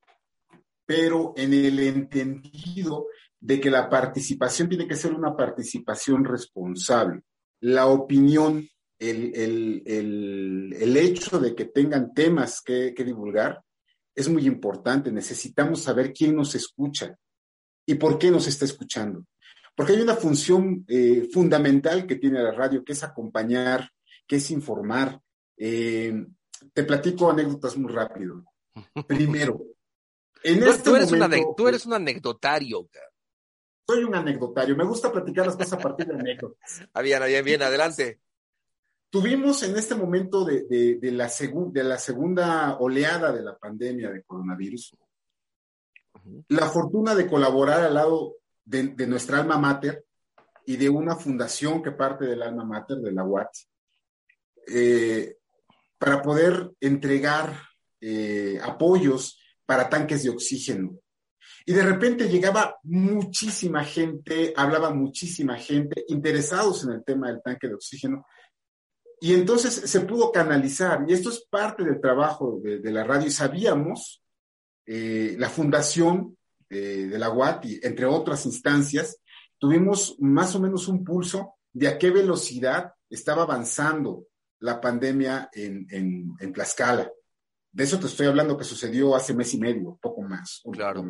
pero 0.84 1.32
en 1.36 1.54
el 1.54 1.78
entendido 1.80 3.06
de 3.40 3.60
que 3.60 3.70
la 3.70 3.88
participación 3.90 4.68
tiene 4.68 4.86
que 4.86 4.96
ser 4.96 5.12
una 5.12 5.36
participación 5.36 6.24
responsable. 6.24 7.22
La 7.60 7.86
opinión, 7.86 8.68
el, 9.10 9.82
el, 9.86 10.96
hecho 10.96 11.40
de 11.40 11.54
que 11.54 11.66
tengan 11.66 12.14
temas 12.14 12.60
que, 12.62 12.92
divulgar 12.92 13.62
es 14.14 14.28
muy 14.28 14.46
importante. 14.46 15.10
Necesitamos 15.10 15.82
saber 15.82 16.12
quién 16.12 16.36
nos 16.36 16.54
escucha 16.54 17.16
y 17.86 17.94
por 17.96 18.18
qué 18.18 18.30
nos 18.30 18.46
está 18.46 18.64
escuchando. 18.64 19.26
Porque 19.74 19.94
hay 19.94 20.02
una 20.02 20.14
función 20.14 20.84
eh, 20.86 21.28
fundamental 21.32 22.06
que 22.06 22.16
tiene 22.16 22.42
la 22.42 22.52
radio, 22.52 22.84
que 22.84 22.92
es 22.92 23.02
acompañar, 23.02 23.90
que 24.26 24.36
es 24.36 24.50
informar. 24.50 25.20
Eh, 25.56 26.26
te 26.72 26.84
platico 26.84 27.30
anécdotas 27.30 27.76
muy 27.76 27.92
rápido. 27.92 28.44
Primero, 29.08 29.64
en 30.44 30.62
este 30.62 30.90
tú, 30.90 30.96
eres 30.96 31.10
momento, 31.10 31.54
tú 31.56 31.68
eres 31.68 31.86
un 31.86 31.94
anecdotario. 31.94 32.88
Soy 33.86 34.04
un 34.04 34.14
anecdotario. 34.14 34.76
Me 34.76 34.84
gusta 34.84 35.10
platicar 35.10 35.46
las 35.46 35.56
cosas 35.56 35.72
a 35.72 35.78
partir 35.78 36.06
de 36.06 36.14
anécdotas. 36.14 36.82
Ah, 36.92 37.02
bien, 37.02 37.20
bien, 37.26 37.44
bien, 37.44 37.62
adelante. 37.62 38.20
Tuvimos 39.12 39.62
en 39.62 39.76
este 39.76 39.94
momento 39.94 40.42
de, 40.42 40.98
la 41.02 41.28
de 41.28 41.84
la 41.84 41.98
segunda 41.98 42.78
oleada 42.78 43.30
de 43.30 43.42
la 43.42 43.58
pandemia 43.58 44.10
de 44.10 44.22
coronavirus 44.22 44.96
la 46.48 46.68
fortuna 46.68 47.14
de 47.14 47.26
colaborar 47.26 47.82
al 47.82 47.94
lado 47.94 48.36
de, 48.64 49.06
nuestra 49.06 49.38
alma 49.38 49.58
mater 49.58 50.04
y 50.64 50.76
de 50.76 50.88
una 50.88 51.16
fundación 51.16 51.82
que 51.82 51.92
parte 51.92 52.24
del 52.24 52.42
alma 52.42 52.64
mater, 52.64 52.98
de 52.98 53.12
la 53.12 53.24
UAT, 53.24 53.50
eh, 54.68 55.36
para 55.98 56.22
poder 56.22 56.70
entregar 56.80 57.52
eh, 58.00 58.58
apoyos 58.62 59.38
para 59.66 59.88
tanques 59.88 60.22
de 60.22 60.30
oxígeno. 60.30 60.98
Y 61.64 61.72
de 61.72 61.82
repente 61.82 62.28
llegaba 62.28 62.76
muchísima 62.84 63.84
gente, 63.84 64.52
hablaba 64.56 64.92
muchísima 64.94 65.56
gente 65.56 66.04
interesados 66.08 66.84
en 66.84 66.92
el 66.92 67.04
tema 67.04 67.28
del 67.28 67.42
tanque 67.42 67.68
de 67.68 67.74
oxígeno. 67.74 68.26
Y 69.22 69.34
entonces 69.34 69.72
se 69.72 70.00
pudo 70.00 70.32
canalizar, 70.32 71.04
y 71.06 71.12
esto 71.12 71.28
es 71.28 71.46
parte 71.48 71.84
del 71.84 72.00
trabajo 72.00 72.60
de, 72.60 72.90
la 72.90 73.04
radio, 73.04 73.28
y 73.28 73.30
sabíamos, 73.30 74.20
eh, 74.84 75.36
la 75.38 75.48
fundación 75.48 76.36
de 76.68 77.18
la 77.18 77.30
UAT, 77.30 77.66
y 77.66 77.80
entre 77.82 78.06
otras 78.06 78.46
instancias, 78.46 79.20
tuvimos 79.58 80.16
más 80.18 80.56
o 80.56 80.60
menos 80.60 80.88
un 80.88 81.04
pulso 81.04 81.54
de 81.72 81.86
a 81.86 81.98
qué 81.98 82.10
velocidad 82.10 82.94
estaba 83.08 83.42
avanzando 83.42 84.26
la 84.58 84.80
pandemia 84.80 85.50
en, 85.52 85.86
en, 86.40 86.52
Tlaxcala. 86.52 87.08
De 87.70 87.84
eso 87.84 88.00
te 88.00 88.06
estoy 88.06 88.26
hablando 88.26 88.58
que 88.58 88.64
sucedió 88.64 89.14
hace 89.14 89.34
mes 89.34 89.54
y 89.54 89.58
medio, 89.58 90.00
poco 90.02 90.22
más. 90.22 90.62
claro. 90.72 91.08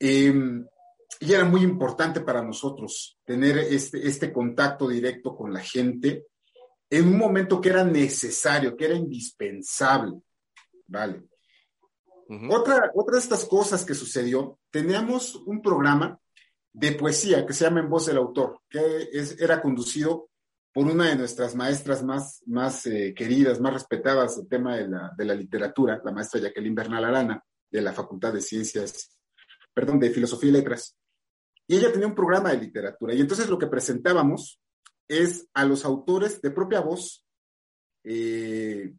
Em, 0.00 0.66
y 1.20 1.32
era 1.32 1.44
muy 1.44 1.62
importante 1.62 2.22
para 2.22 2.42
nosotros 2.42 3.20
tener 3.24 3.56
este, 3.58 4.04
este 4.04 4.32
contacto 4.32 4.88
directo 4.88 5.36
con 5.36 5.52
la 5.52 5.60
gente 5.60 6.26
en 6.92 7.08
un 7.08 7.16
momento 7.16 7.58
que 7.58 7.70
era 7.70 7.84
necesario, 7.84 8.76
que 8.76 8.84
era 8.84 8.94
indispensable. 8.94 10.20
Vale. 10.86 11.22
otra, 12.50 12.90
otra 12.94 13.14
de 13.14 13.18
estas 13.18 13.46
cosas 13.46 13.82
que 13.82 13.94
sucedió, 13.94 14.58
teníamos 14.70 15.36
un 15.36 15.62
programa 15.62 16.20
de 16.70 16.92
poesía 16.92 17.46
que 17.46 17.54
se 17.54 17.64
llama 17.64 17.80
En 17.80 17.88
Voz 17.88 18.06
del 18.06 18.18
Autor, 18.18 18.60
que 18.68 19.08
es, 19.10 19.40
era 19.40 19.62
conducido 19.62 20.28
por 20.70 20.86
una 20.86 21.08
de 21.08 21.16
nuestras 21.16 21.54
maestras 21.54 22.02
más, 22.02 22.42
más 22.44 22.84
eh, 22.84 23.14
queridas, 23.16 23.58
más 23.58 23.72
respetadas 23.72 24.36
del 24.36 24.48
tema 24.48 24.76
de 24.76 24.88
la, 24.88 25.12
de 25.16 25.24
la, 25.24 25.34
literatura, 25.34 25.98
la 26.04 26.12
maestra 26.12 26.42
Jacqueline 26.42 26.74
Bernal 26.74 27.06
Arana, 27.06 27.42
de 27.70 27.80
la 27.80 27.94
Facultad 27.94 28.34
de 28.34 28.42
Ciencias, 28.42 29.18
perdón, 29.72 29.98
de 29.98 30.10
Filosofía 30.10 30.50
y 30.50 30.52
Letras. 30.52 30.94
Y 31.66 31.76
ella 31.76 31.90
tenía 31.90 32.06
un 32.06 32.14
programa 32.14 32.50
de 32.50 32.58
literatura. 32.58 33.14
Y 33.14 33.20
entonces 33.22 33.48
lo 33.48 33.58
que 33.58 33.66
presentábamos 33.66 34.61
es 35.12 35.48
a 35.52 35.64
los 35.64 35.84
autores 35.84 36.40
de 36.40 36.50
propia 36.50 36.80
voz. 36.80 37.26
Eh, 38.04 38.92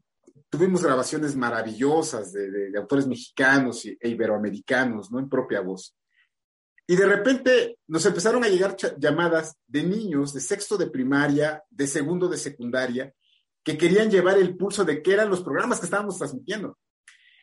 tuvimos 0.50 0.84
grabaciones 0.84 1.36
maravillosas 1.36 2.32
de, 2.32 2.70
de, 2.70 2.78
autores 2.78 3.08
mexicanos 3.08 3.86
e 3.86 3.98
iberoamericanos, 4.08 5.12
¿no? 5.12 5.20
En 5.20 5.28
propia 5.28 5.62
voz. 5.62 5.98
Y 6.86 6.96
de 6.96 7.06
repente 7.06 7.80
nos 7.88 8.06
empezaron 8.06 8.44
a 8.44 8.50
llegar 8.50 8.76
llamadas 8.98 9.58
de 9.68 9.84
niños 9.84 10.34
de 10.34 10.42
sexto 10.42 10.78
de 10.78 10.88
primaria, 10.88 11.64
de 11.70 11.88
segundo 11.88 12.28
de 12.28 12.38
secundaria, 12.38 13.14
que 13.64 13.78
querían 13.78 14.12
llevar 14.12 14.38
el 14.38 14.56
pulso 14.58 14.84
de 14.84 15.02
qué 15.02 15.14
eran 15.14 15.30
los 15.30 15.42
programas 15.42 15.80
que 15.80 15.86
estábamos 15.86 16.18
transmitiendo. 16.18 16.78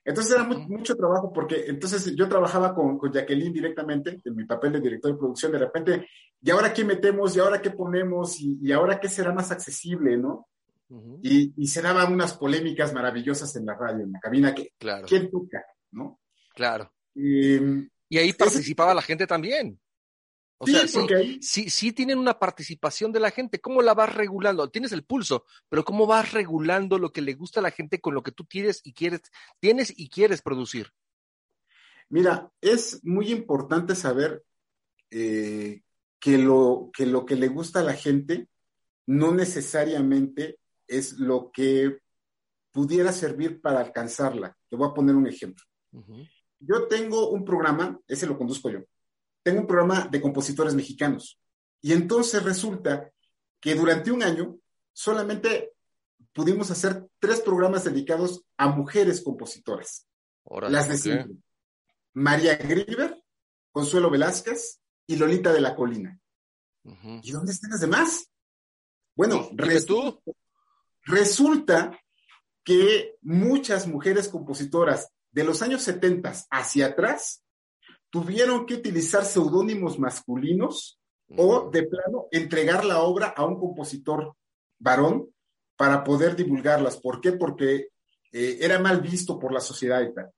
Entonces 0.05 0.33
era 0.33 0.45
mucho 0.45 0.95
trabajo 0.95 1.33
porque 1.33 1.65
entonces 1.67 2.15
yo 2.15 2.29
trabajaba 2.29 2.75
con, 2.75 2.99
con, 2.99 3.13
Jacqueline 3.13 3.53
directamente 3.53 4.21
en 4.25 4.37
mi 4.37 4.45
papel 4.45 4.73
de 4.73 4.81
director 4.81 5.13
de 5.13 5.19
producción. 5.19 5.53
De 5.53 5.59
repente, 5.59 6.09
¿y 6.43 6.51
ahora 6.51 6.73
qué 6.73 6.85
metemos? 6.85 7.37
¿Y 7.37 7.41
ahora 7.41 7.61
qué 7.61 7.71
ponemos? 7.71 8.41
¿Y, 8.41 8.73
ahora 8.73 8.99
qué 8.99 9.09
será 9.09 9.33
más 9.33 9.51
accesible? 9.51 10.17
¿No? 10.17 10.47
y, 11.23 11.53
y, 11.57 11.69
se 11.69 11.83
daban 11.83 12.13
unas 12.13 12.35
polémicas 12.35 12.93
maravillosas 12.93 13.55
en 13.55 13.65
la 13.65 13.77
radio, 13.77 14.03
en 14.03 14.11
la 14.13 14.19
cabina, 14.19 14.53
que 14.53 14.73
claro. 14.77 15.07
¿quién 15.07 15.31
toca? 15.31 15.65
¿No? 15.93 16.21
Claro. 16.53 16.93
Em, 17.15 17.89
y 18.09 18.19
ahí 18.19 18.33
participaba 18.33 18.93
la 18.93 19.03
gente 19.03 19.27
también. 19.27 19.79
O 20.63 20.67
sea, 20.67 20.87
sí, 21.41 21.71
sí, 21.71 21.93
tienen 21.93 22.19
una 22.19 22.39
participación 22.39 23.13
de 23.13 23.21
la 23.21 23.31
gente. 23.31 23.63
¿Cómo 23.63 23.81
la 23.81 23.95
vas 23.95 24.15
regulando? 24.15 24.69
Tienes 24.69 24.93
el 24.93 25.05
pulso, 25.05 25.47
pero 25.71 25.85
¿cómo 25.85 26.07
vas 26.07 26.33
regulando 26.33 26.99
lo 26.99 27.13
que 27.13 27.23
le 27.23 27.33
gusta 27.33 27.61
a 27.61 27.63
la 27.63 27.71
gente 27.71 27.99
con 27.99 28.13
lo 28.13 28.23
que 28.23 28.33
tú 28.33 28.45
tienes 28.45 28.83
y 28.85 28.93
quieres, 28.93 29.23
tienes 29.59 29.91
y 29.97 30.11
quieres 30.11 30.43
producir? 30.43 30.93
Mira, 32.11 32.53
es 32.61 33.03
muy 33.05 33.31
importante 33.33 33.95
saber 33.95 34.45
eh, 35.11 35.81
que, 36.21 36.39
lo, 36.39 36.91
que 36.93 37.07
lo 37.07 37.27
que 37.27 37.35
le 37.35 37.49
gusta 37.49 37.81
a 37.81 37.85
la 37.85 37.95
gente 37.95 38.49
no 39.07 39.33
necesariamente 39.33 40.61
es 40.87 41.19
lo 41.19 41.51
que 41.51 41.99
pudiera 42.71 43.13
servir 43.13 43.61
para 43.61 43.81
alcanzarla. 43.81 44.57
Te 44.69 44.77
voy 44.77 44.89
a 44.89 44.95
poner 44.95 45.17
un 45.17 45.27
ejemplo. 45.27 45.65
Yo 46.61 46.87
tengo 46.87 47.31
un 47.31 47.45
programa, 47.45 47.99
ese 48.07 48.27
lo 48.27 48.39
conduzco 48.39 48.71
yo 48.71 48.85
tengo 49.43 49.61
un 49.61 49.67
programa 49.67 50.09
de 50.11 50.21
compositores 50.21 50.75
mexicanos. 50.75 51.41
Y 51.81 51.93
entonces 51.93 52.43
resulta 52.43 53.11
que 53.61 53.75
durante 53.75 54.11
un 54.11 54.23
año 54.23 54.59
solamente 54.93 55.73
pudimos 56.33 56.71
hacer 56.71 57.07
tres 57.19 57.41
programas 57.41 57.85
dedicados 57.85 58.45
a 58.57 58.69
mujeres 58.69 59.23
compositoras. 59.23 60.07
las 60.45 60.89
de 60.89 60.99
siempre. 60.99 61.37
María 62.13 62.57
Griver, 62.57 63.23
Consuelo 63.73 64.11
Velázquez 64.11 64.80
y 65.11 65.17
Lolita 65.17 65.53
de 65.53 65.61
la 65.61 65.75
Colina. 65.75 66.17
¿Y 67.23 67.33
dónde 67.33 67.51
están 67.51 67.71
las 67.71 67.81
demás? 67.81 68.31
Bueno, 69.17 69.51
resulta 71.05 71.99
que 72.63 73.17
muchas 73.21 73.89
mujeres 73.89 74.29
compositoras 74.29 75.11
de 75.33 75.43
los 75.43 75.63
años 75.63 75.83
70 75.83 76.33
hacia 76.51 76.87
atrás 76.87 77.43
tuvieron 78.09 78.67
que 78.67 78.75
utilizar 78.75 79.25
seudónimos 79.25 79.99
masculinos 79.99 81.01
o 81.37 81.69
de 81.71 81.83
plano 81.89 82.29
entregar 82.31 82.85
la 82.85 83.01
obra 83.03 83.35
a 83.37 83.45
un 83.45 83.59
compositor 83.59 84.37
varón 84.79 85.29
para 85.77 86.05
poder 86.05 86.37
divulgarlas. 86.37 86.99
¿Por 86.99 87.21
qué? 87.21 87.33
Porque 87.33 87.89
eh, 88.31 88.59
era 88.61 88.79
mal 88.79 89.01
visto 89.01 89.41
por 89.41 89.53
la 89.53 89.61
sociedad 89.61 90.03
y 90.03 90.15
tal. 90.15 90.31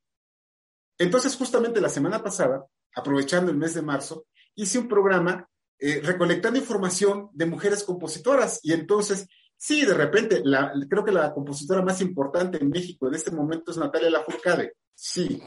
Entonces, 0.97 1.37
justamente 1.37 1.79
la 1.83 1.91
semana 1.91 2.23
pasada, 2.23 2.67
aprovechando 2.95 3.51
el 3.51 3.59
mes 3.59 3.75
de 3.75 3.83
marzo, 3.83 4.25
hice 4.55 4.79
un 4.79 4.89
programa 4.89 5.49
eh, 5.79 6.01
recolectando 6.03 6.59
información 6.59 7.29
de 7.33 7.47
mujeres 7.47 7.85
compositoras. 7.85 8.61
Y 8.63 8.73
entonces, 8.73 9.27
sí, 9.57 9.85
de 9.85 9.95
repente, 9.95 10.43
la, 10.45 10.73
creo 10.89 11.05
que 11.05 11.13
la 11.13 11.33
compositora 11.33 11.83
más 11.83 12.01
importante 12.01 12.59
en 12.61 12.69
México 12.69 13.09
en 13.09 13.15
este 13.15 13.31
momento 13.31 13.71
es 13.71 13.79
Natalia 13.79 14.11
Lafourcade. 14.11 14.75
Sí. 14.95 15.43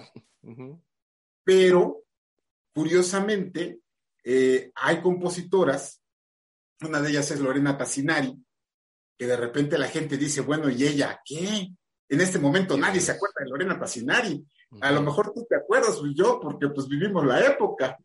Pero 1.44 2.06
Curiosamente, 2.76 3.80
eh, 4.22 4.70
hay 4.76 5.00
compositoras, 5.00 6.02
una 6.82 7.00
de 7.00 7.10
ellas 7.10 7.32
es 7.32 7.40
Lorena 7.40 7.78
Tassinari, 7.78 8.38
que 9.18 9.28
de 9.28 9.38
repente 9.38 9.78
la 9.78 9.88
gente 9.88 10.18
dice, 10.18 10.42
bueno, 10.42 10.70
¿y 10.70 10.84
ella 10.84 11.22
qué? 11.24 11.70
En 12.10 12.20
este 12.20 12.38
momento 12.38 12.78
nadie 12.78 13.00
se 13.00 13.14
acuerda 13.14 13.36
de 13.40 13.50
Lorena 13.50 13.80
Tassinari. 13.80 14.46
A 14.82 14.92
lo 14.92 15.02
mejor 15.02 15.34
tú 15.34 15.46
te 15.50 15.56
acuerdas, 15.56 15.96
pues 16.02 16.12
yo, 16.16 16.38
porque 16.42 16.68
pues 16.68 16.90
vivimos 16.90 17.26
la 17.26 17.48
época. 17.48 17.98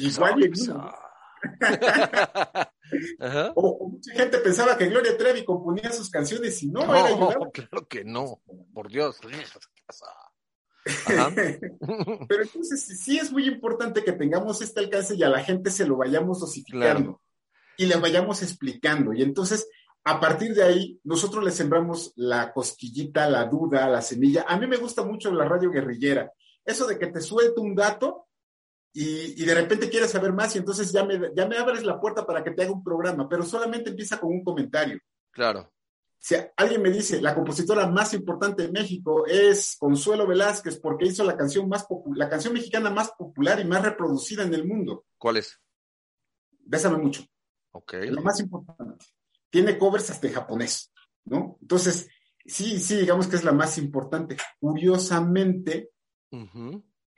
Igual 0.00 0.42
o, 3.54 3.90
mucha 3.90 4.12
gente 4.12 4.38
pensaba 4.38 4.76
que 4.76 4.86
Gloria 4.86 5.16
Trevi 5.16 5.44
componía 5.44 5.92
sus 5.92 6.10
canciones 6.10 6.60
y 6.62 6.68
no, 6.68 6.84
no 6.84 6.96
era 6.96 7.10
claro 7.52 7.86
que 7.86 8.04
no, 8.04 8.40
por 8.74 8.88
Dios. 8.88 9.20
Pero 12.28 12.42
entonces 12.42 13.00
sí 13.00 13.18
es 13.18 13.30
muy 13.30 13.46
importante 13.46 14.02
que 14.04 14.12
tengamos 14.12 14.62
este 14.62 14.80
alcance 14.80 15.14
y 15.14 15.22
a 15.22 15.28
la 15.28 15.44
gente 15.44 15.70
se 15.70 15.86
lo 15.86 15.96
vayamos 15.96 16.40
dosificando 16.40 17.20
y 17.76 17.86
le 17.86 17.96
vayamos 17.96 18.42
explicando. 18.42 19.12
Y 19.12 19.22
entonces, 19.22 19.68
a 20.04 20.20
partir 20.20 20.54
de 20.54 20.64
ahí, 20.64 21.00
nosotros 21.04 21.44
le 21.44 21.50
sembramos 21.50 22.12
la 22.16 22.52
cosquillita, 22.52 23.28
la 23.28 23.44
duda, 23.44 23.88
la 23.88 24.02
semilla. 24.02 24.46
A 24.48 24.58
mí 24.58 24.66
me 24.66 24.78
gusta 24.78 25.04
mucho 25.04 25.32
la 25.32 25.44
radio 25.44 25.70
guerrillera. 25.70 26.32
Eso 26.64 26.86
de 26.86 26.98
que 26.98 27.08
te 27.08 27.20
suelto 27.20 27.60
un 27.60 27.74
dato 27.74 28.27
y, 29.00 29.44
de 29.44 29.54
repente 29.54 29.88
quieres 29.88 30.10
saber 30.10 30.32
más 30.32 30.56
y 30.56 30.58
entonces 30.58 30.90
ya 30.90 31.04
me, 31.04 31.30
ya 31.32 31.46
me 31.46 31.56
abres 31.56 31.84
la 31.84 32.00
puerta 32.00 32.26
para 32.26 32.42
que 32.42 32.50
te 32.50 32.62
haga 32.62 32.72
un 32.72 32.82
programa, 32.82 33.28
pero 33.28 33.44
solamente 33.44 33.90
empieza 33.90 34.18
con 34.18 34.30
un 34.30 34.42
comentario. 34.42 34.98
Claro. 35.30 35.72
Si 36.18 36.34
alguien 36.56 36.82
me 36.82 36.90
dice, 36.90 37.22
la 37.22 37.32
compositora 37.32 37.86
más 37.86 38.12
importante 38.12 38.64
de 38.64 38.72
México 38.72 39.24
es 39.24 39.76
Consuelo 39.78 40.26
Velázquez 40.26 40.80
porque 40.80 41.06
hizo 41.06 41.22
la 41.22 41.36
canción, 41.36 41.68
más 41.68 41.86
la 42.16 42.28
canción 42.28 42.52
mexicana 42.52 42.90
más 42.90 43.12
popular 43.12 43.60
y 43.60 43.64
más 43.64 43.84
reproducida 43.84 44.42
en 44.42 44.52
el 44.52 44.66
mundo. 44.66 45.04
¿Cuál 45.16 45.36
es? 45.36 45.60
Bésame 46.64 46.98
mucho. 46.98 47.22
Ok. 47.70 47.94
Lo 48.10 48.22
más 48.22 48.40
importante. 48.40 49.06
Tiene 49.48 49.78
covers 49.78 50.10
hasta 50.10 50.26
en 50.26 50.34
japonés, 50.34 50.92
¿no? 51.24 51.56
Entonces, 51.60 52.08
sí, 52.44 52.80
sí, 52.80 52.96
digamos 52.96 53.28
que 53.28 53.36
es 53.36 53.44
la 53.44 53.52
más 53.52 53.78
importante. 53.78 54.36
Curiosamente, 54.58 55.92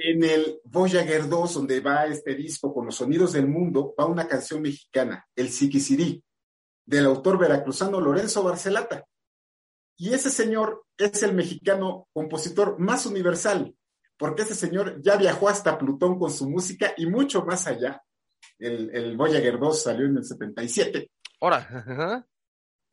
en 0.03 0.25
el 0.25 0.61
Voyager 0.65 1.29
2, 1.29 1.55
donde 1.55 1.81
va 1.81 2.07
este 2.07 2.35
disco 2.35 2.73
con 2.73 2.87
los 2.87 2.97
sonidos 2.97 3.33
del 3.33 3.47
mundo, 3.47 3.95
va 3.99 4.07
una 4.07 4.27
canción 4.27 4.63
mexicana, 4.63 5.27
el 5.37 5.51
Siquisirí, 5.51 6.23
del 6.85 7.07
autor 7.07 7.39
veracruzano 7.39 8.01
Lorenzo 8.01 8.43
Barcelata. 8.43 9.05
Y 9.97 10.15
ese 10.15 10.31
señor 10.31 10.85
es 10.97 11.23
el 11.23 11.35
mexicano 11.35 12.09
compositor 12.13 12.79
más 12.79 13.07
universal, 13.07 13.75
porque 14.17 14.43
ese 14.43 14.55
señor 14.55 15.01
ya 15.03 15.17
viajó 15.17 15.49
hasta 15.49 15.79
Plutón 15.79 16.19
con 16.19 16.31
su 16.31 16.49
música 16.49 16.95
y 16.97 17.07
mucho 17.07 17.45
más 17.45 17.67
allá. 17.67 18.03
El, 18.59 18.95
el 18.95 19.17
Voyager 19.17 19.59
2 19.59 19.83
salió 19.83 20.07
en 20.07 20.17
el 20.17 20.25
77. 20.25 21.11
Ahora, 21.41 22.27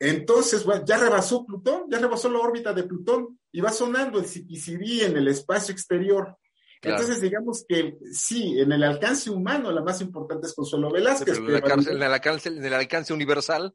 entonces, 0.00 0.64
bueno, 0.64 0.84
ya 0.84 0.96
rebasó 0.96 1.44
Plutón, 1.44 1.86
ya 1.90 1.98
rebasó 1.98 2.28
la 2.28 2.38
órbita 2.38 2.72
de 2.72 2.84
Plutón 2.84 3.38
y 3.50 3.60
va 3.60 3.72
sonando 3.72 4.18
el 4.18 4.26
Siquisirí 4.26 5.00
en 5.00 5.16
el 5.16 5.28
espacio 5.28 5.72
exterior. 5.72 6.36
Entonces, 6.82 7.20
digamos 7.20 7.64
que 7.68 7.98
sí, 8.12 8.60
en 8.60 8.72
el 8.72 8.82
alcance 8.84 9.30
humano 9.30 9.72
la 9.72 9.82
más 9.82 10.00
importante 10.00 10.46
es 10.46 10.54
Consuelo 10.54 10.90
Velázquez. 10.90 11.38
en, 11.38 11.46
el 11.46 11.56
alcance, 11.56 12.48
en 12.48 12.64
el 12.64 12.74
alcance 12.74 13.12
universal. 13.12 13.74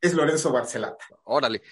Es 0.00 0.14
Lorenzo 0.14 0.50
Barcelata. 0.50 1.04
Órale. 1.24 1.62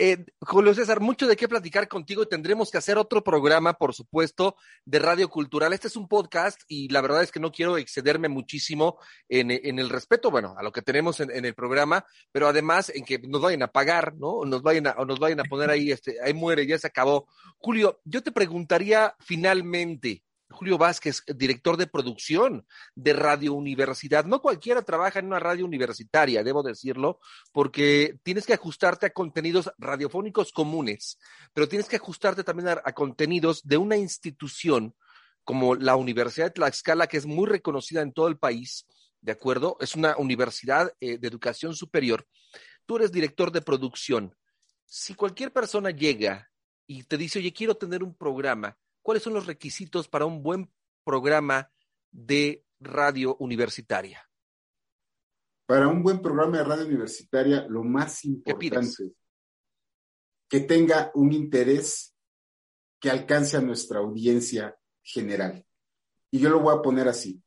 Eh, 0.00 0.24
Julio 0.40 0.74
César, 0.74 1.00
mucho 1.00 1.26
de 1.26 1.34
qué 1.34 1.48
platicar 1.48 1.88
contigo 1.88 2.22
y 2.22 2.28
tendremos 2.28 2.70
que 2.70 2.78
hacer 2.78 2.98
otro 2.98 3.24
programa, 3.24 3.72
por 3.72 3.92
supuesto, 3.92 4.54
de 4.84 5.00
Radio 5.00 5.28
Cultural. 5.28 5.72
Este 5.72 5.88
es 5.88 5.96
un 5.96 6.06
podcast 6.06 6.60
y 6.68 6.88
la 6.90 7.00
verdad 7.00 7.24
es 7.24 7.32
que 7.32 7.40
no 7.40 7.50
quiero 7.50 7.76
excederme 7.76 8.28
muchísimo 8.28 8.98
en, 9.28 9.50
el 9.50 9.88
respeto, 9.88 10.30
bueno, 10.30 10.54
a 10.56 10.62
lo 10.62 10.70
que 10.70 10.82
tenemos 10.82 11.18
en, 11.18 11.44
el 11.44 11.52
programa, 11.52 12.06
pero 12.30 12.46
además 12.46 12.92
en 12.94 13.04
que 13.04 13.18
nos 13.18 13.40
vayan 13.42 13.64
a 13.64 13.72
pagar, 13.72 14.14
¿no? 14.14 14.28
O 14.28 14.46
nos 14.46 14.62
vayan 14.62 14.86
a, 14.86 14.90
o 14.98 15.04
nos 15.04 15.18
vayan 15.18 15.40
a 15.40 15.44
poner 15.44 15.68
ahí, 15.68 15.90
este, 15.90 16.14
ahí 16.24 16.32
muere, 16.32 16.64
ya 16.64 16.78
se 16.78 16.86
acabó. 16.86 17.26
Julio, 17.56 18.00
yo 18.04 18.22
te 18.22 18.30
preguntaría 18.30 19.16
finalmente, 19.18 20.22
Julio 20.50 20.78
Vázquez, 20.78 21.22
director 21.26 21.76
de 21.76 21.86
producción 21.86 22.66
de 22.94 23.12
Radio 23.12 23.52
Universidad. 23.52 24.24
No 24.24 24.40
cualquiera 24.40 24.82
trabaja 24.82 25.18
en 25.18 25.26
una 25.26 25.38
radio 25.38 25.64
universitaria, 25.64 26.42
debo 26.42 26.62
decirlo, 26.62 27.20
porque 27.52 28.18
tienes 28.22 28.46
que 28.46 28.54
ajustarte 28.54 29.06
a 29.06 29.10
contenidos 29.10 29.70
radiofónicos 29.78 30.52
comunes, 30.52 31.18
pero 31.52 31.68
tienes 31.68 31.88
que 31.88 31.96
ajustarte 31.96 32.44
también 32.44 32.68
a, 32.68 32.92
contenidos 32.92 33.62
de 33.62 33.76
una 33.76 33.96
institución 33.96 34.94
como 35.44 35.74
la 35.74 35.96
Universidad 35.96 36.46
de 36.46 36.52
Tlaxcala, 36.52 37.06
que 37.06 37.18
es 37.18 37.26
muy 37.26 37.46
reconocida 37.46 38.00
en 38.02 38.12
todo 38.12 38.28
el 38.28 38.38
país, 38.38 38.86
¿de 39.20 39.32
acuerdo? 39.32 39.76
Es 39.80 39.96
una 39.96 40.16
universidad 40.16 40.92
eh, 41.00 41.18
de 41.18 41.28
educación 41.28 41.74
superior. 41.74 42.26
Tú 42.86 42.96
eres 42.96 43.12
director 43.12 43.52
de 43.52 43.62
producción. 43.62 44.34
Si 44.86 45.14
cualquier 45.14 45.52
persona 45.52 45.90
llega 45.90 46.50
y 46.86 47.02
te 47.04 47.18
dice, 47.18 47.38
oye, 47.38 47.52
quiero 47.52 47.76
tener 47.76 48.02
un 48.02 48.14
programa, 48.14 48.76
¿cuáles 49.02 49.22
son 49.22 49.34
los 49.34 49.46
requisitos 49.46 50.08
para 50.08 50.26
un 50.26 50.42
buen 50.42 50.70
programa 51.04 51.70
de 52.10 52.64
radio 52.80 53.36
universitaria? 53.40 54.28
Para 55.66 55.88
un 55.88 56.02
buen 56.02 56.22
programa 56.22 56.58
de 56.58 56.64
radio 56.64 56.86
universitaria, 56.86 57.66
lo 57.68 57.84
más 57.84 58.24
importante 58.24 59.12
que 60.48 60.60
tenga 60.60 61.10
un 61.14 61.32
interés 61.32 62.14
que 63.00 63.10
alcance 63.10 63.56
a 63.56 63.60
nuestra 63.60 64.00
audiencia 64.00 64.76
general. 65.02 65.64
Y 66.30 66.40
yo 66.40 66.50
lo 66.50 66.60
voy 66.60 66.76
a 66.76 66.82
poner 66.82 67.08
así. 67.08 67.42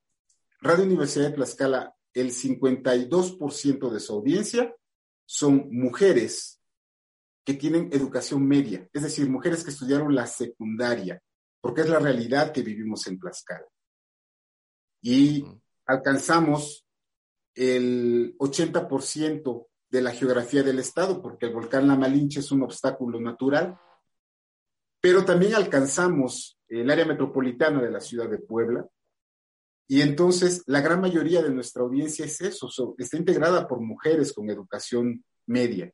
Radio 0.59 0.85
Universidad 0.85 1.29
de 1.29 1.35
Tlaxcala, 1.35 1.95
el 2.13 2.31
52% 2.31 3.89
de 3.89 3.99
su 3.99 4.13
audiencia 4.13 4.75
son 5.25 5.69
mujeres 5.71 6.61
que 7.43 7.53
tienen 7.55 7.89
educación 7.91 8.47
media, 8.47 8.87
es 8.93 9.01
decir, 9.01 9.27
mujeres 9.29 9.63
que 9.63 9.71
estudiaron 9.71 10.13
la 10.13 10.27
secundaria, 10.27 11.21
porque 11.61 11.81
es 11.81 11.89
la 11.89 11.99
realidad 11.99 12.51
que 12.51 12.63
vivimos 12.63 13.07
en 13.07 13.19
Tlaxcala. 13.19 13.67
Y 15.01 15.45
alcanzamos 15.85 16.85
el 17.55 18.35
80% 18.37 19.67
de 19.89 20.01
la 20.01 20.11
geografía 20.11 20.63
del 20.63 20.79
estado, 20.79 21.21
porque 21.21 21.47
el 21.47 21.53
volcán 21.53 21.87
La 21.87 21.95
Malinche 21.95 22.39
es 22.39 22.51
un 22.51 22.63
obstáculo 22.63 23.19
natural, 23.19 23.77
pero 24.99 25.25
también 25.25 25.55
alcanzamos 25.55 26.59
el 26.67 26.89
área 26.89 27.05
metropolitana 27.05 27.81
de 27.81 27.91
la 27.91 27.99
ciudad 27.99 28.29
de 28.29 28.39
Puebla, 28.39 28.87
y 29.91 30.01
entonces 30.01 30.63
la 30.67 30.79
gran 30.79 31.01
mayoría 31.01 31.41
de 31.41 31.51
nuestra 31.51 31.83
audiencia 31.83 32.23
es 32.23 32.39
eso, 32.39 32.95
está 32.97 33.17
integrada 33.17 33.67
por 33.67 33.81
mujeres 33.81 34.31
con 34.31 34.49
educación 34.49 35.25
media. 35.45 35.91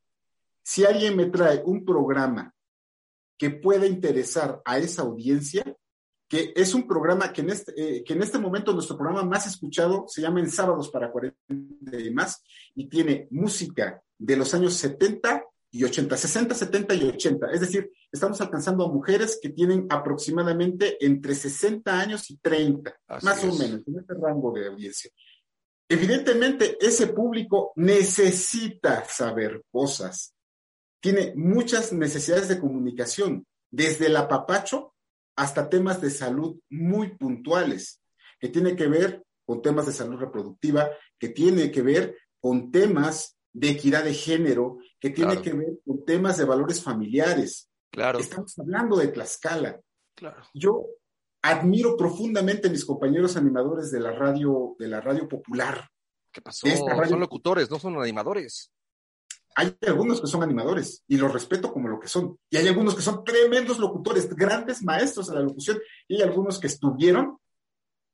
Si 0.62 0.86
alguien 0.86 1.18
me 1.18 1.26
trae 1.26 1.64
un 1.66 1.84
programa 1.84 2.54
que 3.38 3.50
pueda 3.50 3.86
interesar 3.86 4.62
a 4.66 4.80
esa 4.80 5.04
audiencia, 5.04 5.64
que 6.28 6.54
es 6.56 6.74
un 6.74 6.88
programa 6.88 7.32
que 7.32 7.42
en 7.42 7.50
este, 7.52 7.74
eh, 7.76 8.04
que 8.04 8.14
en 8.14 8.24
este 8.24 8.40
momento 8.40 8.74
nuestro 8.74 8.98
programa 8.98 9.24
más 9.24 9.48
escuchado 9.48 10.06
se 10.08 10.22
llama 10.22 10.40
En 10.40 10.50
Sábados 10.50 10.90
para 10.90 11.12
40 11.12 11.36
y 12.00 12.12
más, 12.12 12.44
y 12.76 12.88
tiene 12.90 13.28
música 13.32 14.02
de 14.18 14.36
los 14.36 14.54
años 14.54 14.74
70 14.74 15.44
y 15.72 15.84
80, 15.84 16.18
60, 16.18 16.56
70 16.56 16.94
y 16.96 17.04
80. 17.04 17.52
Es 17.52 17.62
decir, 17.62 17.92
estamos 18.12 18.40
alcanzando 18.42 18.86
a 18.86 18.92
mujeres 18.92 19.40
que 19.42 19.50
tienen 19.50 19.86
aproximadamente 19.90 20.98
entre 21.06 21.36
60 21.36 22.00
años 22.00 22.30
y 22.32 22.38
30, 22.38 22.94
más 23.22 23.44
o 23.44 23.54
menos, 23.54 23.88
en 23.88 24.00
este 24.00 24.14
rango 24.16 24.52
de 24.54 24.68
audiencia. 24.68 25.12
Evidentemente, 25.90 26.78
ese 26.82 27.08
público 27.08 27.72
necesita 27.76 29.06
saber 29.06 29.64
cosas, 29.72 30.34
tiene 31.08 31.34
muchas 31.38 31.94
necesidades 31.94 32.50
de 32.50 32.60
comunicación, 32.60 33.48
desde 33.72 34.08
el 34.08 34.18
apapacho 34.18 34.94
hasta 35.38 35.70
temas 35.70 36.02
de 36.02 36.10
salud 36.10 36.60
muy 36.70 37.16
puntuales, 37.16 38.02
que 38.42 38.50
tiene 38.50 38.76
que 38.76 38.88
ver 38.88 39.24
con 39.46 39.62
temas 39.62 39.86
de 39.86 39.94
salud 39.94 40.18
reproductiva, 40.18 40.90
que 41.18 41.30
tiene 41.30 41.72
que 41.72 41.82
ver 41.82 42.18
con 42.42 42.74
temas 42.74 43.38
de 43.54 43.70
equidad 43.70 44.04
de 44.04 44.14
género, 44.14 44.80
que 45.00 45.12
tiene 45.12 45.42
que 45.42 45.54
ver 45.54 45.80
con 45.86 46.04
temas 46.04 46.38
de 46.38 46.44
valores 46.44 46.84
familiares. 46.84 47.70
Claro. 47.90 48.20
Estamos 48.20 48.60
hablando 48.60 48.98
de 48.98 49.08
Tlaxcala. 49.08 49.80
Claro. 50.14 50.44
Yo 50.54 50.88
admiro 51.42 51.96
profundamente 51.96 52.68
a 52.68 52.72
mis 52.72 52.84
compañeros 52.84 53.38
animadores 53.38 53.92
de 53.92 54.02
la 54.02 54.12
radio, 54.12 54.76
de 54.78 54.90
la 54.90 55.00
radio 55.00 55.26
popular. 55.26 55.90
¿Qué 56.34 56.42
pasó? 56.42 56.68
Son 57.08 57.20
locutores, 57.22 57.72
no 57.72 57.80
son 57.80 57.96
animadores 57.96 58.74
hay 59.60 59.76
algunos 59.88 60.22
que 60.22 60.28
son 60.28 60.44
animadores 60.44 61.04
y 61.08 61.18
los 61.18 61.34
respeto 61.34 61.74
como 61.74 61.88
lo 61.88 62.00
que 62.00 62.08
son. 62.08 62.38
Y 62.48 62.58
hay 62.58 62.68
algunos 62.68 62.94
que 62.94 63.02
son 63.02 63.24
tremendos 63.24 63.80
locutores, 63.80 64.30
grandes 64.30 64.84
maestros 64.84 65.30
de 65.30 65.34
la 65.34 65.42
locución. 65.42 65.80
Y 66.08 66.18
hay 66.18 66.22
algunos 66.22 66.60
que 66.60 66.68
estuvieron 66.68 67.40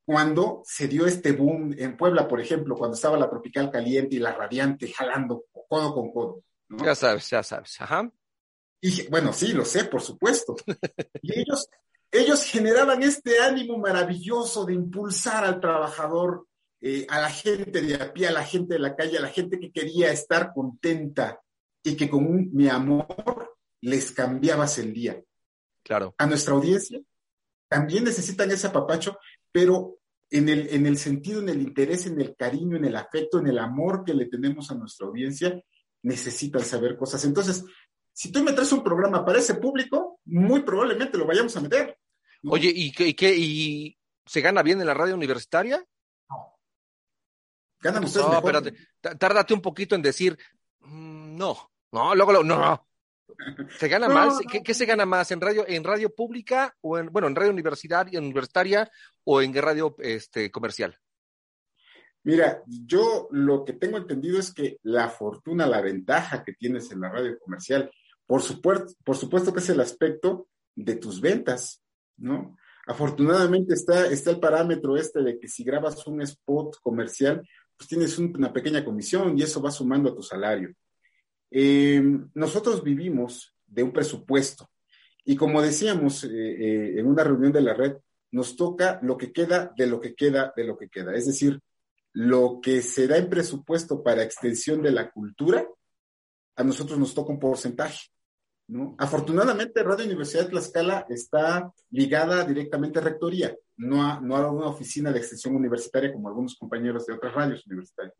cuando 0.06 0.62
se 0.64 0.88
dio 0.88 1.06
este 1.06 1.34
boom 1.34 1.76
en 1.78 1.98
Puebla, 1.98 2.30
por 2.30 2.40
ejemplo, 2.40 2.78
cuando 2.78 2.96
estaba 2.96 3.18
la 3.18 3.30
Tropical 3.30 3.70
Caliente 3.70 4.16
y 4.16 4.20
la 4.20 4.32
Radiante 4.32 4.88
jalando 4.88 5.44
codo 5.68 5.94
con 5.94 6.14
codo. 6.14 6.44
Ya 6.70 6.96
sabes, 6.96 7.30
ya 7.30 7.44
sabes. 7.44 7.76
Ajá. 7.82 8.10
Y 8.80 9.06
bueno, 9.10 9.34
sí, 9.34 9.52
lo 9.52 9.66
sé, 9.66 9.84
por 9.84 10.02
supuesto. 10.02 10.56
y 11.22 11.42
ellos, 11.42 11.68
ellos 12.10 12.42
generaban 12.46 13.04
este 13.04 13.42
ánimo 13.42 13.78
maravilloso 13.80 14.64
de 14.64 14.76
impulsar 14.76 15.44
al 15.44 15.60
trabajador 15.60 16.48
eh, 16.86 17.06
a 17.08 17.22
la 17.22 17.30
gente 17.30 17.82
de 17.82 17.96
a 17.96 18.12
pie, 18.12 18.28
a 18.28 18.32
la 18.34 18.44
gente 18.44 18.74
de 18.74 18.80
la 18.82 18.94
calle, 18.94 19.18
a 19.18 19.22
la 19.22 19.30
gente 19.30 19.58
que 19.58 19.72
quería 19.72 20.12
estar 20.12 20.52
contenta 20.54 21.40
y 21.82 21.96
que 21.96 22.10
con 22.10 22.26
un, 22.26 22.50
mi 22.52 22.68
amor 22.68 23.56
les 23.80 24.12
cambiabas 24.12 24.78
el 24.80 24.94
día. 24.94 25.24
Claro. 25.82 26.14
A 26.18 26.26
nuestra 26.26 26.54
audiencia 26.54 27.00
también 27.70 28.04
necesitan 28.04 28.52
ese 28.52 28.68
apapacho, 28.68 29.18
pero 29.50 30.00
en 30.30 30.50
el, 30.50 30.68
en 30.76 30.86
el 30.86 30.98
sentido, 30.98 31.40
en 31.40 31.48
el 31.48 31.62
interés, 31.62 32.06
en 32.06 32.20
el 32.20 32.36
cariño, 32.36 32.76
en 32.76 32.84
el 32.84 32.98
afecto, 32.98 33.40
en 33.40 33.48
el 33.48 33.60
amor 33.60 34.04
que 34.04 34.14
le 34.14 34.26
tenemos 34.26 34.70
a 34.70 34.76
nuestra 34.76 35.08
audiencia, 35.08 35.64
necesitan 36.02 36.66
saber 36.66 36.98
cosas. 36.98 37.24
Entonces, 37.24 37.64
si 38.12 38.30
tú 38.30 38.44
me 38.44 38.52
traes 38.52 38.74
un 38.74 38.84
programa 38.84 39.24
para 39.24 39.40
ese 39.40 39.56
público, 39.56 40.20
muy 40.26 40.64
probablemente 40.64 41.18
lo 41.18 41.26
vayamos 41.26 41.56
a 41.56 41.62
meter. 41.62 41.98
Oye, 42.46 42.74
¿y 42.76 42.92
qué, 42.92 43.16
qué, 43.16 43.34
y 43.38 43.98
se 44.26 44.42
gana 44.42 44.64
bien 44.64 44.82
en 44.82 44.88
la 44.88 44.94
radio 44.94 45.16
universitaria? 45.16 45.82
Ganan 47.84 48.06
ustedes 48.06 48.26
no, 48.26 48.38
espérate, 48.38 48.74
tárdate 49.20 49.54
un 49.54 49.62
poquito 49.62 49.96
en 49.96 50.02
decir, 50.02 50.38
mm, 50.80 51.36
no, 51.36 51.72
no, 51.92 52.16
luego, 52.16 52.32
no, 52.32 52.44
no. 52.44 52.88
¿Se 53.78 53.88
gana 53.90 54.08
más? 54.10 54.40
¿Qué, 54.64 54.74
se 54.74 54.86
gana 54.86 55.06
más? 55.06 55.32
¿En 55.32 55.42
radio, 55.42 55.66
en 55.68 55.84
radio 55.84 56.14
pública 56.14 56.76
o 56.82 56.98
en, 56.98 57.08
bueno, 57.08 57.28
en 57.28 57.36
radio 57.36 57.52
universitaria, 57.52 58.20
universitaria 58.20 58.90
o 59.26 59.42
en 59.42 59.54
radio 59.54 59.96
este, 60.00 60.50
comercial? 60.50 60.98
Mira, 62.24 62.64
yo 62.66 63.28
lo 63.32 63.66
que 63.66 63.74
tengo 63.74 63.98
entendido 63.98 64.40
es 64.40 64.54
que 64.54 64.78
la 64.84 65.10
fortuna, 65.10 65.68
la 65.68 65.82
ventaja 65.82 66.42
que 66.42 66.54
tienes 66.54 66.90
en 66.92 67.02
la 67.02 67.10
radio 67.10 67.38
comercial, 67.38 67.92
por 68.26 68.42
supuesto, 68.42 68.94
por 69.04 69.18
supuesto 69.18 69.52
que 69.52 69.60
es 69.60 69.70
el 69.70 69.82
aspecto 69.82 70.48
de 70.74 70.96
tus 70.96 71.20
ventas, 71.20 71.84
¿no? 72.16 72.56
Afortunadamente 72.86 73.74
está, 73.74 74.08
está 74.08 74.32
el 74.32 74.40
parámetro 74.40 74.98
este 74.98 75.22
de 75.22 75.40
que 75.40 75.48
si 75.48 75.64
grabas 75.64 76.06
un 76.08 76.22
spot 76.22 76.78
comercial, 76.82 77.48
pues 77.78 77.88
tienes 77.88 78.18
una 78.18 78.52
pequeña 78.52 78.84
comisión 78.84 79.38
y 79.38 79.44
eso 79.44 79.62
va 79.62 79.72
sumando 79.72 80.10
a 80.10 80.16
tu 80.16 80.22
salario. 80.22 80.74
Eh, 81.52 82.02
nosotros 82.34 82.84
vivimos 82.84 83.56
de 83.66 83.84
un 83.84 83.92
presupuesto 83.92 84.70
y 85.26 85.36
como 85.36 85.62
decíamos 85.62 86.24
eh, 86.24 86.30
eh, 86.32 87.00
en 87.00 87.08
una 87.08 87.24
reunión 87.24 87.52
de 87.52 87.62
la 87.62 87.74
red, 87.74 87.98
nos 88.32 88.56
toca 88.56 89.00
lo 89.04 89.18
que 89.18 89.32
queda 89.32 89.74
de 89.78 89.88
lo 89.88 90.00
que 90.00 90.16
queda 90.16 90.54
de 90.56 90.64
lo 90.64 90.78
que 90.78 90.90
queda. 90.90 91.16
Es 91.16 91.28
decir, 91.28 91.60
lo 92.14 92.60
que 92.62 92.82
se 92.82 93.08
da 93.08 93.18
en 93.18 93.30
presupuesto 93.30 94.04
para 94.04 94.24
extensión 94.24 94.82
de 94.82 94.92
la 94.92 95.12
cultura, 95.12 95.68
a 96.56 96.64
nosotros 96.64 97.00
nos 97.00 97.14
toca 97.14 97.32
un 97.32 97.40
porcentaje. 97.40 98.00
¿No? 98.68 98.96
Afortunadamente, 98.98 99.84
Radio 99.84 100.06
Universidad 100.06 100.44
de 100.44 100.50
Tlaxcala 100.50 101.06
está 101.10 101.72
ligada 101.92 102.44
directamente 102.44 103.00
a 103.00 103.04
Rectoría, 103.04 103.56
no 103.78 104.04
a, 104.04 104.20
no 104.22 104.36
a 104.36 104.52
una 104.52 104.68
oficina 104.68 105.12
de 105.12 105.20
extensión 105.20 105.56
universitaria 105.56 106.14
como 106.14 106.28
algunos 106.28 106.56
compañeros 106.56 107.06
de 107.06 107.14
otras 107.14 107.34
radios 107.34 107.66
universitarias. 107.68 108.16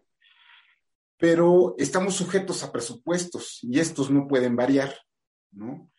Pero 1.18 1.76
estamos 1.78 2.16
sujetos 2.16 2.64
a 2.64 2.72
presupuestos 2.72 3.60
y 3.62 3.80
estos 3.80 4.12
no 4.12 4.28
pueden 4.28 4.56
variar. 4.56 4.94
¿no? 5.52 5.90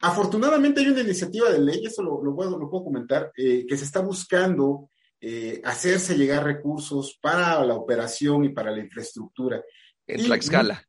Afortunadamente 0.00 0.80
hay 0.80 0.88
una 0.88 1.00
iniciativa 1.00 1.50
de 1.50 1.60
ley, 1.60 1.86
eso 1.86 2.02
lo, 2.02 2.22
lo, 2.22 2.34
puedo, 2.34 2.58
lo 2.58 2.68
puedo, 2.68 2.84
comentar, 2.84 3.32
eh, 3.36 3.64
que 3.66 3.76
se 3.76 3.84
está 3.84 4.00
buscando 4.00 4.90
eh, 5.20 5.62
hacerse 5.64 6.18
llegar 6.18 6.44
recursos 6.44 7.18
para 7.22 7.64
la 7.64 7.74
operación 7.74 8.44
y 8.44 8.50
para 8.50 8.70
la 8.70 8.80
infraestructura. 8.80 9.64
En 10.06 10.24
Tlaxcala. 10.24 10.84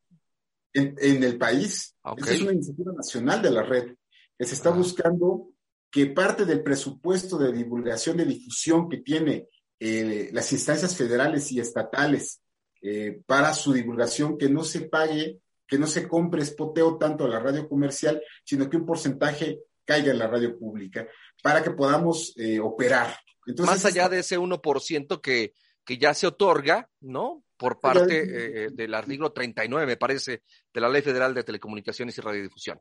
En, 0.76 0.96
en, 1.00 1.24
el 1.24 1.38
país. 1.38 1.96
Es 2.18 2.42
una 2.42 2.54
iniciativa 2.54 2.92
nacional 2.94 3.42
de 3.42 3.50
la 3.50 3.64
red 3.64 3.96
que 4.38 4.46
se 4.46 4.56
está 4.56 4.70
ah. 4.70 4.74
buscando 4.74 5.50
que 5.90 6.08
parte 6.08 6.46
del 6.46 6.62
presupuesto 6.62 7.38
de 7.38 7.54
divulgación, 7.54 8.18
de 8.18 8.26
difusión 8.26 8.90
que 8.90 8.98
tiene 8.98 9.48
eh, 9.80 10.30
las 10.34 10.52
instancias 10.52 10.96
federales 10.96 11.52
y 11.52 11.60
estatales 11.60 12.42
eh, 12.82 13.22
para 13.26 13.54
su 13.54 13.72
divulgación, 13.72 14.38
que 14.38 14.50
no 14.50 14.64
se 14.64 14.82
pague, 14.82 15.40
que 15.66 15.80
no 15.80 15.88
se 15.88 16.08
compre 16.08 16.44
espoteo 16.44 16.98
tanto 16.98 17.24
a 17.24 17.30
la 17.30 17.40
radio 17.40 17.68
comercial, 17.68 18.22
sino 18.44 18.70
que 18.70 18.78
un 18.78 18.86
porcentaje 18.86 19.62
caiga 19.86 20.12
en 20.12 20.20
la 20.20 20.28
radio 20.28 20.58
pública 20.60 21.08
para 21.42 21.64
que 21.64 21.72
podamos 21.72 22.34
eh, 22.38 22.60
operar 22.60 23.16
más 23.60 23.86
allá 23.86 24.10
de 24.10 24.20
ese 24.20 24.40
1% 24.40 25.22
que, 25.22 25.54
que 25.86 25.98
ya 25.98 26.14
se 26.14 26.28
otorga, 26.28 26.90
¿no? 27.00 27.44
Por 27.58 27.80
parte 27.80 28.20
eh, 28.20 28.66
eh, 28.66 28.70
del 28.74 28.94
artículo 28.94 29.32
39, 29.32 29.86
me 29.86 29.98
parece, 29.98 30.44
de 30.74 30.82
la 30.82 30.90
Ley 30.90 31.02
Federal 31.02 31.34
de 31.34 31.44
Telecomunicaciones 31.44 32.18
y 32.18 32.22
Radiodifusión. 32.22 32.80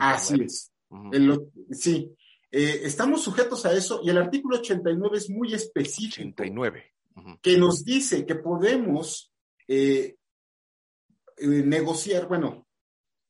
Así 0.00 0.42
es. 0.42 0.72
sí. 1.70 2.10
Eh, 2.50 2.82
estamos 2.84 3.22
sujetos 3.22 3.66
a 3.66 3.72
eso 3.72 4.00
y 4.02 4.10
el 4.10 4.18
artículo 4.18 4.58
89 4.58 5.18
es 5.18 5.28
muy 5.28 5.52
específico. 5.52 6.28
89. 6.28 6.94
Que 7.42 7.58
nos 7.58 7.84
dice 7.84 8.24
que 8.24 8.36
podemos 8.36 9.32
negociar, 11.38 12.26
bueno, 12.26 12.66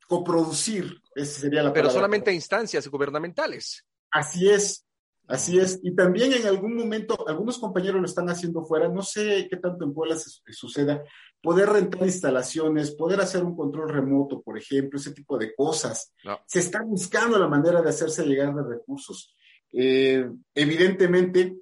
coproducir, 0.07 1.01
esa 1.15 1.41
sería 1.41 1.63
la 1.63 1.73
Pero 1.73 1.91
solamente 1.91 2.31
a 2.31 2.35
instancias 2.35 2.87
gubernamentales. 2.89 3.85
Así 4.11 4.49
es. 4.49 4.84
Así 5.27 5.59
es, 5.59 5.81
y 5.83 5.95
también 5.95 6.35
en 6.35 6.47
algún 6.47 6.77
momento, 6.77 7.27
algunos 7.27 7.59
compañeros 7.59 7.99
lo 7.99 8.07
están 8.07 8.29
haciendo 8.29 8.63
fuera, 8.65 8.89
no 8.89 9.01
sé 9.01 9.47
qué 9.49 9.57
tanto 9.57 9.85
en 9.85 9.95
Puebla 9.95 10.17
se, 10.17 10.31
suceda, 10.53 11.03
poder 11.41 11.71
rentar 11.71 12.03
instalaciones, 12.03 12.95
poder 12.95 13.21
hacer 13.21 13.43
un 13.43 13.57
control 13.57 13.89
remoto, 13.89 14.43
por 14.43 14.59
ejemplo, 14.59 14.99
ese 14.99 15.13
tipo 15.13 15.39
de 15.39 15.55
cosas. 15.55 16.13
Se 16.47 16.59
está 16.59 16.83
buscando 16.83 17.39
la 17.39 17.49
manera 17.49 17.81
de 17.81 17.89
hacerse 17.89 18.27
llegar 18.27 18.55
de 18.55 18.63
recursos. 18.63 19.35
Eh, 19.73 20.29
evidentemente, 20.55 21.57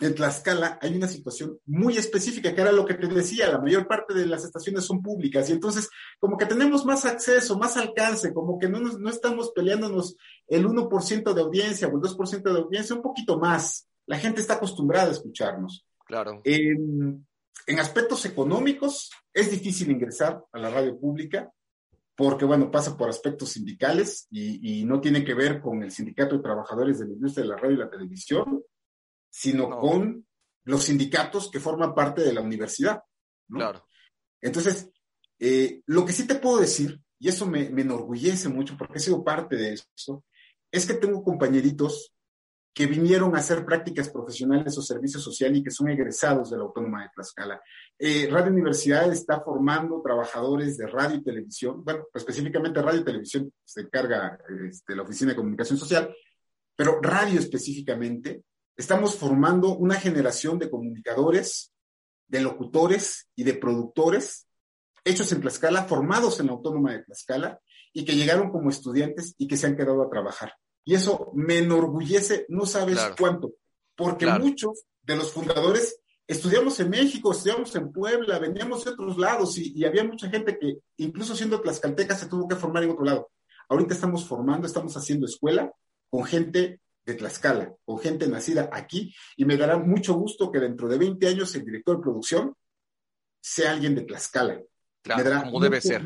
en 0.00 0.14
Tlaxcala 0.14 0.78
hay 0.80 0.96
una 0.96 1.08
situación 1.08 1.58
muy 1.66 1.96
específica, 1.96 2.54
que 2.54 2.60
era 2.60 2.72
lo 2.72 2.84
que 2.84 2.94
te 2.94 3.08
decía, 3.08 3.50
la 3.50 3.58
mayor 3.58 3.86
parte 3.86 4.14
de 4.14 4.26
las 4.26 4.44
estaciones 4.44 4.84
son 4.84 5.02
públicas 5.02 5.48
y 5.48 5.52
entonces 5.52 5.88
como 6.20 6.36
que 6.36 6.46
tenemos 6.46 6.84
más 6.84 7.04
acceso, 7.04 7.58
más 7.58 7.76
alcance, 7.76 8.32
como 8.32 8.58
que 8.58 8.68
no, 8.68 8.78
no 8.80 9.10
estamos 9.10 9.50
peleándonos 9.50 10.16
el 10.46 10.66
1% 10.66 11.34
de 11.34 11.40
audiencia 11.40 11.88
o 11.88 11.96
el 11.96 12.02
2% 12.02 12.42
de 12.42 12.60
audiencia, 12.60 12.96
un 12.96 13.02
poquito 13.02 13.38
más. 13.38 13.88
La 14.06 14.18
gente 14.18 14.40
está 14.40 14.54
acostumbrada 14.54 15.08
a 15.08 15.12
escucharnos. 15.12 15.84
Claro. 16.06 16.40
en 16.42 17.26
aspectos 17.78 18.24
económicos 18.24 19.10
es 19.34 19.50
difícil 19.50 19.90
ingresar 19.90 20.42
a 20.52 20.58
la 20.58 20.70
radio 20.70 20.98
pública 20.98 21.52
porque, 22.16 22.46
bueno, 22.46 22.70
pasa 22.70 22.96
por 22.96 23.10
aspectos 23.10 23.50
sindicales 23.50 24.26
y, 24.30 24.80
y 24.80 24.84
no 24.86 25.02
tiene 25.02 25.22
que 25.22 25.34
ver 25.34 25.60
con 25.60 25.82
el 25.82 25.90
sindicato 25.90 26.36
de 26.36 26.42
trabajadores 26.42 26.98
de 26.98 27.08
la 27.08 27.12
industria 27.12 27.42
de 27.42 27.50
la 27.50 27.56
radio 27.56 27.74
y 27.74 27.78
la 27.78 27.90
televisión 27.90 28.64
sino 29.30 29.70
con 29.70 30.26
los 30.64 30.84
sindicatos 30.84 31.50
que 31.50 31.60
forman 31.60 31.94
parte 31.94 32.22
de 32.22 32.32
la 32.32 32.40
universidad. 32.40 33.02
Claro. 33.48 33.86
Entonces, 34.40 34.90
eh, 35.38 35.82
lo 35.86 36.04
que 36.04 36.12
sí 36.12 36.26
te 36.26 36.34
puedo 36.36 36.58
decir, 36.58 37.00
y 37.18 37.28
eso 37.28 37.46
me, 37.46 37.66
enorgullece 37.66 38.48
mucho 38.48 38.76
porque 38.76 38.98
he 38.98 39.00
sido 39.00 39.24
parte 39.24 39.56
de 39.56 39.74
eso, 39.74 40.24
es 40.70 40.86
que 40.86 40.94
tengo 40.94 41.22
compañeritos 41.22 42.12
que 42.74 42.86
vinieron 42.86 43.34
a 43.34 43.38
hacer 43.38 43.64
prácticas 43.64 44.08
profesionales 44.08 44.76
o 44.78 44.82
servicio 44.82 45.18
social 45.18 45.56
y 45.56 45.64
que 45.64 45.70
son 45.70 45.88
egresados 45.88 46.50
de 46.50 46.58
la 46.58 46.64
Autónoma 46.64 47.02
de 47.02 47.08
Tlaxcala. 47.14 47.60
Eh, 47.98 48.28
radio 48.30 48.52
Universidad 48.52 49.10
está 49.10 49.40
formando 49.40 50.00
trabajadores 50.00 50.76
de 50.76 50.86
radio 50.86 51.16
y 51.16 51.24
televisión, 51.24 51.82
bueno, 51.82 52.04
específicamente 52.14 52.80
radio 52.80 53.00
y 53.00 53.04
televisión 53.04 53.52
se 53.64 53.80
encarga 53.80 54.38
este, 54.68 54.94
la 54.94 55.02
Oficina 55.02 55.30
de 55.30 55.36
Comunicación 55.36 55.76
Social, 55.76 56.14
pero 56.76 57.00
radio 57.00 57.40
específicamente, 57.40 58.44
Estamos 58.78 59.16
formando 59.16 59.76
una 59.76 59.96
generación 59.96 60.56
de 60.56 60.70
comunicadores, 60.70 61.72
de 62.28 62.40
locutores 62.40 63.28
y 63.34 63.42
de 63.42 63.54
productores 63.54 64.46
hechos 65.04 65.32
en 65.32 65.40
Tlaxcala, 65.40 65.82
formados 65.82 66.38
en 66.38 66.46
la 66.46 66.52
Autónoma 66.52 66.92
de 66.92 67.02
Tlaxcala 67.02 67.60
y 67.92 68.04
que 68.04 68.14
llegaron 68.14 68.52
como 68.52 68.70
estudiantes 68.70 69.34
y 69.36 69.48
que 69.48 69.56
se 69.56 69.66
han 69.66 69.76
quedado 69.76 70.00
a 70.00 70.08
trabajar. 70.08 70.52
Y 70.84 70.94
eso 70.94 71.32
me 71.34 71.58
enorgullece, 71.58 72.46
no 72.50 72.66
sabes 72.66 73.00
cuánto, 73.18 73.54
porque 73.96 74.26
muchos 74.26 74.84
de 75.02 75.16
los 75.16 75.32
fundadores 75.32 75.98
estudiamos 76.28 76.78
en 76.78 76.90
México, 76.90 77.32
estudiamos 77.32 77.74
en 77.74 77.90
Puebla, 77.90 78.38
veníamos 78.38 78.84
de 78.84 78.92
otros 78.92 79.18
lados 79.18 79.58
y, 79.58 79.72
y, 79.74 79.86
había 79.86 80.04
mucha 80.04 80.30
gente 80.30 80.56
que 80.56 80.78
incluso 80.98 81.34
siendo 81.34 81.60
tlaxcalteca 81.60 82.14
se 82.14 82.28
tuvo 82.28 82.46
que 82.46 82.54
formar 82.54 82.84
en 82.84 82.90
otro 82.90 83.04
lado. 83.04 83.30
Ahorita 83.68 83.94
estamos 83.94 84.24
formando, 84.24 84.68
estamos 84.68 84.96
haciendo 84.96 85.26
escuela 85.26 85.72
con 86.08 86.24
gente 86.24 86.80
de 87.08 87.14
Tlaxcala, 87.14 87.74
con 87.86 87.98
gente 87.98 88.28
nacida 88.28 88.68
aquí, 88.70 89.14
y 89.36 89.46
me 89.46 89.56
dará 89.56 89.78
mucho 89.78 90.12
gusto 90.12 90.52
que 90.52 90.60
dentro 90.60 90.88
de 90.88 90.98
20 90.98 91.26
años 91.26 91.54
el 91.54 91.64
director 91.64 91.96
de 91.96 92.02
producción 92.02 92.54
sea 93.40 93.72
alguien 93.72 93.94
de 93.94 94.02
Tlaxcala. 94.02 94.60
Claro, 95.00 95.44
como 95.44 95.60
debe 95.60 95.80
ser. 95.80 96.04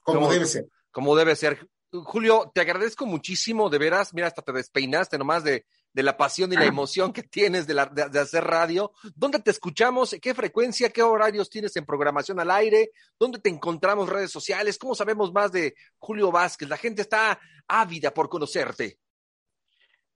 como, 0.00 0.30
debe 0.30 0.44
ser. 0.44 0.68
Como 0.90 1.16
debe 1.16 1.36
ser. 1.36 1.66
Julio, 1.90 2.52
te 2.54 2.60
agradezco 2.60 3.06
muchísimo, 3.06 3.70
de 3.70 3.78
veras, 3.78 4.12
mira, 4.12 4.26
hasta 4.26 4.42
te 4.42 4.52
despeinaste 4.52 5.16
nomás 5.16 5.42
de, 5.42 5.64
de 5.94 6.02
la 6.02 6.18
pasión 6.18 6.52
y 6.52 6.56
la 6.56 6.66
emoción 6.66 7.14
que 7.14 7.22
tienes 7.22 7.66
de, 7.66 7.74
la, 7.74 7.86
de, 7.86 8.20
hacer 8.20 8.44
radio. 8.44 8.92
¿Dónde 9.16 9.38
te 9.38 9.50
escuchamos? 9.50 10.14
¿Qué 10.20 10.34
frecuencia? 10.34 10.90
¿Qué 10.90 11.02
horarios 11.02 11.48
tienes 11.48 11.74
en 11.76 11.86
programación 11.86 12.38
al 12.40 12.50
aire? 12.50 12.90
¿Dónde 13.18 13.38
te 13.38 13.48
encontramos 13.48 14.10
redes 14.10 14.30
sociales? 14.30 14.76
¿Cómo 14.76 14.94
sabemos 14.94 15.32
más 15.32 15.50
de 15.50 15.74
Julio 15.98 16.30
Vázquez? 16.30 16.68
La 16.68 16.76
gente 16.76 17.00
está 17.00 17.40
ávida 17.66 18.12
por 18.12 18.28
conocerte. 18.28 18.98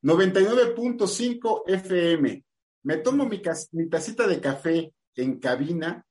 99.5 0.04 1.62
FM. 1.66 2.44
Me 2.82 2.96
tomo 2.98 3.24
mi, 3.26 3.40
mi 3.72 3.88
tacita 3.88 4.26
de 4.26 4.38
café 4.38 4.92
en 5.16 5.40
cabina 5.40 6.04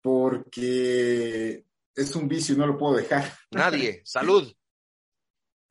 porque 0.00 1.64
es 1.94 2.16
un 2.16 2.26
vicio 2.26 2.54
y 2.54 2.58
no 2.58 2.66
lo 2.66 2.78
puedo 2.78 2.96
dejar. 2.96 3.30
Nadie. 3.50 4.00
Salud. 4.04 4.50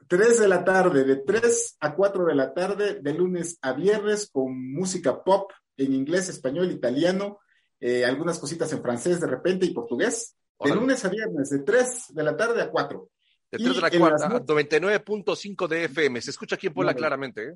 3 0.07 0.39
de 0.39 0.47
la 0.47 0.63
tarde, 0.63 1.03
de 1.03 1.15
3 1.15 1.77
a 1.79 1.95
4 1.95 2.25
de 2.25 2.35
la 2.35 2.53
tarde, 2.53 2.99
de 3.01 3.13
lunes 3.13 3.57
a 3.61 3.73
viernes, 3.73 4.29
con 4.31 4.71
música 4.71 5.23
pop 5.23 5.51
en 5.75 5.93
inglés, 5.93 6.29
español, 6.29 6.71
italiano, 6.71 7.39
eh, 7.79 8.05
algunas 8.05 8.37
cositas 8.37 8.71
en 8.73 8.83
francés 8.83 9.19
de 9.19 9.27
repente 9.27 9.65
y 9.65 9.73
portugués. 9.73 10.35
De 10.59 10.75
lunes 10.75 11.03
a 11.03 11.09
viernes, 11.09 11.49
de 11.49 11.59
3 11.59 12.05
de 12.09 12.23
la 12.23 12.37
tarde 12.37 12.61
a 12.61 12.69
4. 12.69 13.09
De 13.53 13.59
3 13.59 13.75
de 13.75 13.81
la 13.81 13.91
4 13.91 14.25
a 14.25 14.41
99.5 14.41 15.67
de 15.67 15.83
FM. 15.83 16.21
Se 16.21 16.31
escucha 16.31 16.55
aquí 16.55 16.67
en 16.67 16.73
Puebla 16.73 16.95
claramente. 16.95 17.49
¿eh? 17.49 17.55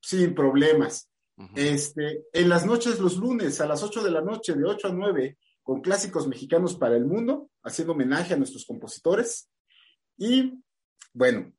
Sin 0.00 0.34
problemas. 0.34 1.10
este, 1.54 2.24
en 2.32 2.48
las 2.48 2.64
noches, 2.64 2.98
los 3.00 3.18
lunes, 3.18 3.60
a 3.60 3.66
las 3.66 3.82
8 3.82 4.02
de 4.02 4.10
la 4.10 4.22
noche, 4.22 4.54
de 4.54 4.64
8 4.64 4.88
a 4.88 4.92
9, 4.92 5.36
con 5.62 5.82
clásicos 5.82 6.26
mexicanos 6.26 6.74
para 6.76 6.96
el 6.96 7.04
mundo, 7.04 7.50
haciendo 7.62 7.92
homenaje 7.92 8.32
a 8.32 8.38
nuestros 8.38 8.64
compositores. 8.64 9.50
Y 10.16 10.54
bueno, 11.12 11.52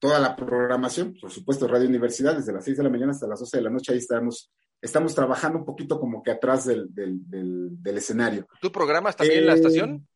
toda 0.00 0.18
la 0.18 0.34
programación, 0.34 1.14
por 1.20 1.30
supuesto, 1.30 1.68
Radio 1.68 1.88
Universidad, 1.88 2.34
desde 2.34 2.52
las 2.52 2.64
6 2.64 2.78
de 2.78 2.82
la 2.82 2.90
mañana 2.90 3.12
hasta 3.12 3.28
las 3.28 3.38
12 3.38 3.58
de 3.58 3.62
la 3.62 3.70
noche, 3.70 3.92
ahí 3.92 3.98
estamos, 3.98 4.52
estamos 4.82 5.14
trabajando 5.14 5.60
un 5.60 5.64
poquito 5.64 6.00
como 6.00 6.20
que 6.20 6.32
atrás 6.32 6.64
del, 6.64 6.88
del, 6.90 7.96
escenario. 7.96 8.48
¿Tú 8.60 8.72
programas 8.72 9.14
también 9.14 9.46
la 9.46 9.54
estación? 9.54 10.08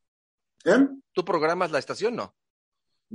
¿Eh? 0.64 0.88
¿Tú 1.12 1.24
programas 1.24 1.70
la 1.70 1.78
estación, 1.78 2.16
no? 2.16 2.34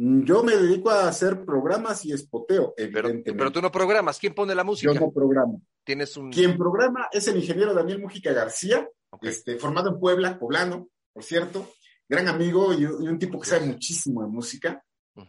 Yo 0.01 0.43
me 0.43 0.55
dedico 0.55 0.91
a 0.91 1.09
hacer 1.09 1.43
programas 1.43 2.05
y 2.05 2.13
espoteo, 2.13 2.73
evidentemente. 2.77 3.33
Pero, 3.33 3.51
tú 3.51 3.61
no 3.61 3.69
programas, 3.69 4.17
¿quién 4.17 4.33
pone 4.33 4.55
la 4.55 4.63
música? 4.63 4.93
Yo 4.93 4.97
no 4.97 5.11
programo. 5.11 5.61
Tienes 5.83 6.15
un... 6.15 6.31
Quien 6.31 6.57
programa 6.57 7.09
es 7.11 7.27
el 7.27 7.35
ingeniero 7.35 7.73
Daniel 7.73 7.99
Mujica 7.99 8.31
García, 8.31 8.87
este, 9.21 9.57
formado 9.57 9.89
en 9.89 9.99
Puebla, 9.99 10.39
poblano, 10.39 10.87
por 11.11 11.23
cierto, 11.25 11.73
gran 12.07 12.29
amigo 12.29 12.73
y, 12.73 12.85
un 12.85 13.19
tipo 13.19 13.41
que 13.41 13.49
sabe 13.49 13.65
muchísimo 13.65 14.21
de 14.21 14.29
música. 14.29 14.81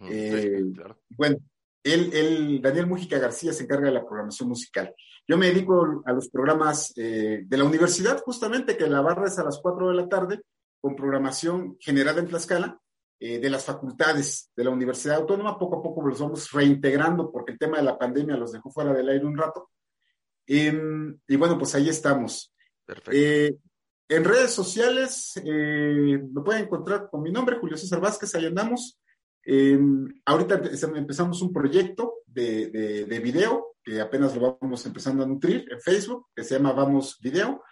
Eh, 0.09 0.63
bueno, 1.17 1.39
él, 1.83 2.61
Daniel 2.63 2.87
Mujica 2.87 3.19
García 3.19 3.53
se 3.53 3.65
encarga 3.65 3.87
de 3.87 3.95
la 3.95 4.07
programación 4.07 4.51
musical. 4.51 4.95
Yo 5.27 5.37
me 5.37 5.47
dedico 5.47 6.01
a 6.07 6.13
los 6.13 6.29
programas 6.29 6.93
eh, 6.97 7.43
de 7.45 7.57
la 7.57 7.65
universidad, 7.65 8.23
justamente, 8.23 8.77
que 8.77 8.87
la 8.87 9.01
barra 9.01 9.27
es 9.27 9.37
a 9.41 9.43
las 9.43 9.59
4 9.61 9.89
de 9.89 9.95
la 9.97 10.09
tarde, 10.09 10.43
con 10.81 10.95
programación 10.95 11.77
generada 11.81 12.21
en 12.21 12.29
Tlaxcala, 12.29 12.81
eh, 13.23 13.39
de 13.39 13.51
las 13.51 13.67
facultades 13.67 14.51
de 14.57 14.65
la 14.65 14.71
Universidad 14.71 15.17
Autónoma. 15.17 15.59
Poco 15.59 15.77
a 15.77 15.83
poco 15.83 16.09
los 16.09 16.19
vamos 16.21 16.51
reintegrando 16.51 17.31
porque 17.31 17.53
el 17.53 17.59
tema 17.59 17.77
de 17.77 17.85
la 17.85 17.99
pandemia 17.99 18.35
los 18.35 18.53
dejó 18.53 18.71
fuera 18.71 18.95
del 18.95 19.11
aire 19.11 19.27
un 19.27 19.37
rato. 19.37 19.71
Em, 20.47 21.21
y 21.29 21.37
bueno, 21.37 21.59
pues 21.59 21.75
ahí 21.75 21.91
estamos. 21.91 22.55
Perfecto. 22.87 23.61
en 24.09 24.25
redes 24.25 24.51
sociales 24.51 25.35
me 25.45 26.43
pueden 26.43 26.65
encontrar 26.65 27.09
con 27.09 27.23
mi 27.23 27.31
nombre, 27.31 27.59
Julio 27.59 27.77
César 27.77 28.01
Vázquez, 28.01 28.35
ahí 28.35 28.47
andamos. 28.47 28.99
Em, 29.45 30.09
ahorita 30.25 30.63
empezamos 30.97 31.43
un 31.43 31.53
proyecto 31.53 32.15
de, 32.27 32.71
de, 33.07 33.21
video 33.21 33.77
que 33.85 34.01
apenas 34.01 34.35
lo 34.35 34.59
vamos 34.61 34.85
empezando 34.87 35.23
a 35.23 35.27
nutrir 35.27 35.67
en 35.71 35.81
Facebook, 35.81 36.29
que 36.35 36.43
se 36.43 36.57
llama 36.57 36.73
Vamos 36.73 37.19
Video. 37.21 37.63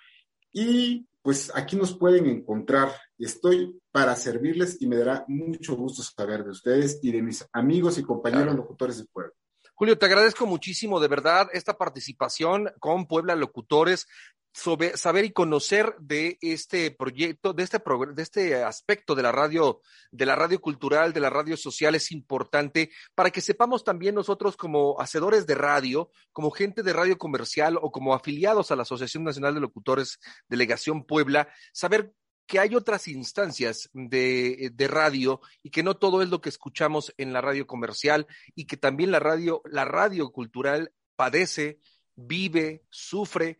Y 0.52 1.07
pues 1.28 1.52
aquí 1.54 1.76
nos 1.76 1.94
pueden 1.94 2.24
encontrar. 2.24 2.90
Estoy 3.18 3.78
para 3.92 4.16
servirles 4.16 4.80
y 4.80 4.86
me 4.86 4.96
dará 4.96 5.26
mucho 5.28 5.76
gusto 5.76 6.02
saber 6.02 6.42
de 6.42 6.52
ustedes 6.52 7.00
y 7.02 7.12
de 7.12 7.20
mis 7.20 7.46
amigos 7.52 7.98
y 7.98 8.02
compañeros 8.02 8.56
locutores 8.56 8.96
de 8.96 9.04
pueblo. 9.04 9.34
Julio, 9.74 9.98
te 9.98 10.06
agradezco 10.06 10.46
muchísimo, 10.46 10.98
de 10.98 11.08
verdad, 11.08 11.50
esta 11.52 11.76
participación 11.76 12.72
con 12.80 13.06
Puebla 13.06 13.36
Locutores 13.36 14.06
sobre 14.52 14.96
saber 14.96 15.24
y 15.24 15.30
conocer 15.30 15.94
de 16.00 16.38
este 16.40 16.90
proyecto, 16.90 17.52
de 17.52 17.62
este, 17.62 17.80
de 18.14 18.22
este 18.22 18.62
aspecto 18.62 19.14
de 19.14 19.22
la 19.22 19.32
radio, 19.32 19.80
de 20.10 20.26
la 20.26 20.34
radio 20.36 20.60
cultural, 20.60 21.12
de 21.12 21.20
la 21.20 21.30
radio 21.30 21.56
social 21.56 21.94
es 21.94 22.10
importante 22.10 22.90
para 23.14 23.30
que 23.30 23.40
sepamos 23.40 23.84
también 23.84 24.14
nosotros 24.14 24.56
como 24.56 25.00
hacedores 25.00 25.46
de 25.46 25.54
radio, 25.54 26.10
como 26.32 26.50
gente 26.50 26.82
de 26.82 26.92
radio 26.92 27.18
comercial 27.18 27.78
o 27.80 27.92
como 27.92 28.14
afiliados 28.14 28.70
a 28.70 28.76
la 28.76 28.82
Asociación 28.82 29.24
Nacional 29.24 29.54
de 29.54 29.60
Locutores 29.60 30.18
Delegación 30.48 31.04
Puebla, 31.04 31.48
saber 31.72 32.12
que 32.46 32.58
hay 32.58 32.74
otras 32.74 33.08
instancias 33.08 33.90
de, 33.92 34.70
de, 34.72 34.88
radio 34.88 35.40
y 35.62 35.68
que 35.68 35.82
no 35.82 35.98
todo 35.98 36.22
es 36.22 36.30
lo 36.30 36.40
que 36.40 36.48
escuchamos 36.48 37.12
en 37.18 37.34
la 37.34 37.42
radio 37.42 37.66
comercial 37.66 38.26
y 38.54 38.64
que 38.64 38.78
también 38.78 39.10
la 39.10 39.20
radio, 39.20 39.60
la 39.66 39.84
radio 39.84 40.32
cultural 40.32 40.94
padece, 41.14 41.78
vive, 42.16 42.86
sufre 42.88 43.58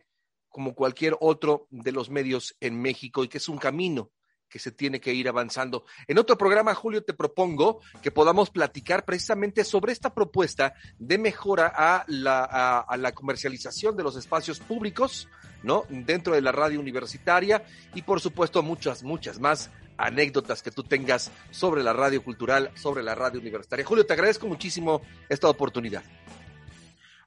como 0.59 0.75
cualquier 0.75 1.15
otro 1.21 1.67
de 1.69 1.93
los 1.93 2.09
medios 2.09 2.57
en 2.59 2.81
México 2.81 3.23
y 3.23 3.29
que 3.29 3.37
es 3.37 3.47
un 3.47 3.57
camino 3.57 4.11
que 4.49 4.59
se 4.59 4.73
tiene 4.73 4.99
que 4.99 5.13
ir 5.13 5.29
avanzando. 5.29 5.85
En 6.05 6.17
otro 6.17 6.37
programa, 6.37 6.75
Julio, 6.75 7.01
te 7.01 7.13
propongo 7.13 7.79
que 8.01 8.11
podamos 8.11 8.49
platicar 8.49 9.05
precisamente 9.05 9.63
sobre 9.63 9.93
esta 9.93 10.13
propuesta 10.13 10.73
de 10.97 11.17
mejora 11.17 11.71
a 11.73 12.03
la, 12.09 13.11
comercialización 13.15 13.95
de 13.95 14.03
los 14.03 14.17
espacios 14.17 14.59
públicos, 14.59 15.29
¿no? 15.63 15.85
Dentro 15.87 16.33
de 16.33 16.41
la 16.41 16.51
radio 16.51 16.81
universitaria 16.81 17.63
y, 17.95 18.01
por 18.01 18.19
supuesto, 18.19 18.61
muchas, 18.61 19.01
muchas 19.01 19.39
más 19.39 19.71
anécdotas 19.95 20.61
que 20.61 20.71
tú 20.71 20.83
tengas 20.83 21.31
sobre 21.51 21.83
la 21.83 21.93
radio 21.93 22.21
cultural, 22.21 22.69
sobre 22.75 23.01
la 23.01 23.15
radio 23.15 23.39
universitaria. 23.39 23.85
Julio, 23.85 24.05
te 24.05 24.11
agradezco 24.11 24.45
muchísimo 24.45 25.03
esta 25.29 25.47
oportunidad. 25.47 26.03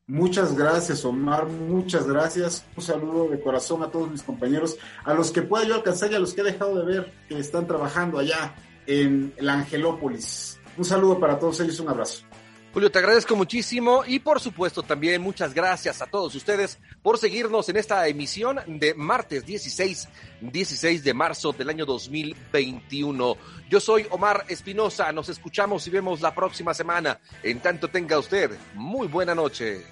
Muchas 0.06 0.56
gracias, 0.56 1.04
Omar. 1.04 1.46
Muchas 1.46 2.06
gracias. 2.06 2.64
Un 2.76 2.82
saludo 2.82 3.28
de 3.28 3.40
corazón 3.40 3.82
a 3.82 3.90
todos 3.90 4.10
mis 4.10 4.22
compañeros, 4.22 4.76
a 5.04 5.14
los 5.14 5.30
que 5.30 5.42
pueda 5.42 5.64
yo 5.64 5.74
alcanzar 5.74 6.10
y 6.10 6.16
a 6.16 6.18
los 6.18 6.34
que 6.34 6.40
he 6.40 6.44
dejado 6.44 6.78
de 6.78 6.84
ver 6.84 7.12
que 7.28 7.38
están 7.38 7.66
trabajando 7.66 8.18
allá 8.18 8.54
en 8.86 9.32
la 9.38 9.54
Angelópolis. 9.54 10.58
Un 10.76 10.84
saludo 10.84 11.20
para 11.20 11.38
todos 11.38 11.60
ellos, 11.60 11.78
un 11.80 11.88
abrazo. 11.88 12.24
Julio, 12.72 12.90
te 12.90 13.00
agradezco 13.00 13.36
muchísimo 13.36 14.02
y 14.06 14.18
por 14.18 14.40
supuesto 14.40 14.82
también 14.82 15.20
muchas 15.20 15.52
gracias 15.52 16.00
a 16.00 16.06
todos 16.06 16.34
ustedes 16.34 16.78
por 17.02 17.18
seguirnos 17.18 17.68
en 17.68 17.76
esta 17.76 18.08
emisión 18.08 18.60
de 18.66 18.94
martes 18.94 19.44
16, 19.44 20.08
16 20.40 21.04
de 21.04 21.12
marzo 21.12 21.52
del 21.52 21.68
año 21.68 21.84
2021. 21.84 23.36
Yo 23.68 23.78
soy 23.78 24.06
Omar 24.08 24.46
Espinosa, 24.48 25.12
nos 25.12 25.28
escuchamos 25.28 25.86
y 25.86 25.90
vemos 25.90 26.22
la 26.22 26.34
próxima 26.34 26.72
semana. 26.72 27.20
En 27.42 27.60
tanto 27.60 27.88
tenga 27.88 28.18
usted 28.18 28.50
muy 28.74 29.06
buena 29.06 29.34
noche. 29.34 29.84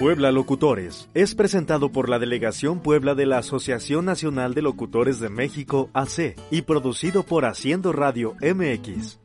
Puebla 0.00 0.32
Locutores 0.32 1.08
es 1.14 1.36
presentado 1.36 1.92
por 1.92 2.08
la 2.08 2.18
Delegación 2.18 2.80
Puebla 2.80 3.14
de 3.14 3.26
la 3.26 3.38
Asociación 3.38 4.04
Nacional 4.04 4.54
de 4.54 4.62
Locutores 4.62 5.20
de 5.20 5.28
México 5.28 5.88
AC 5.94 6.34
y 6.50 6.62
producido 6.62 7.22
por 7.22 7.44
Haciendo 7.44 7.92
Radio 7.92 8.34
MX. 8.42 9.20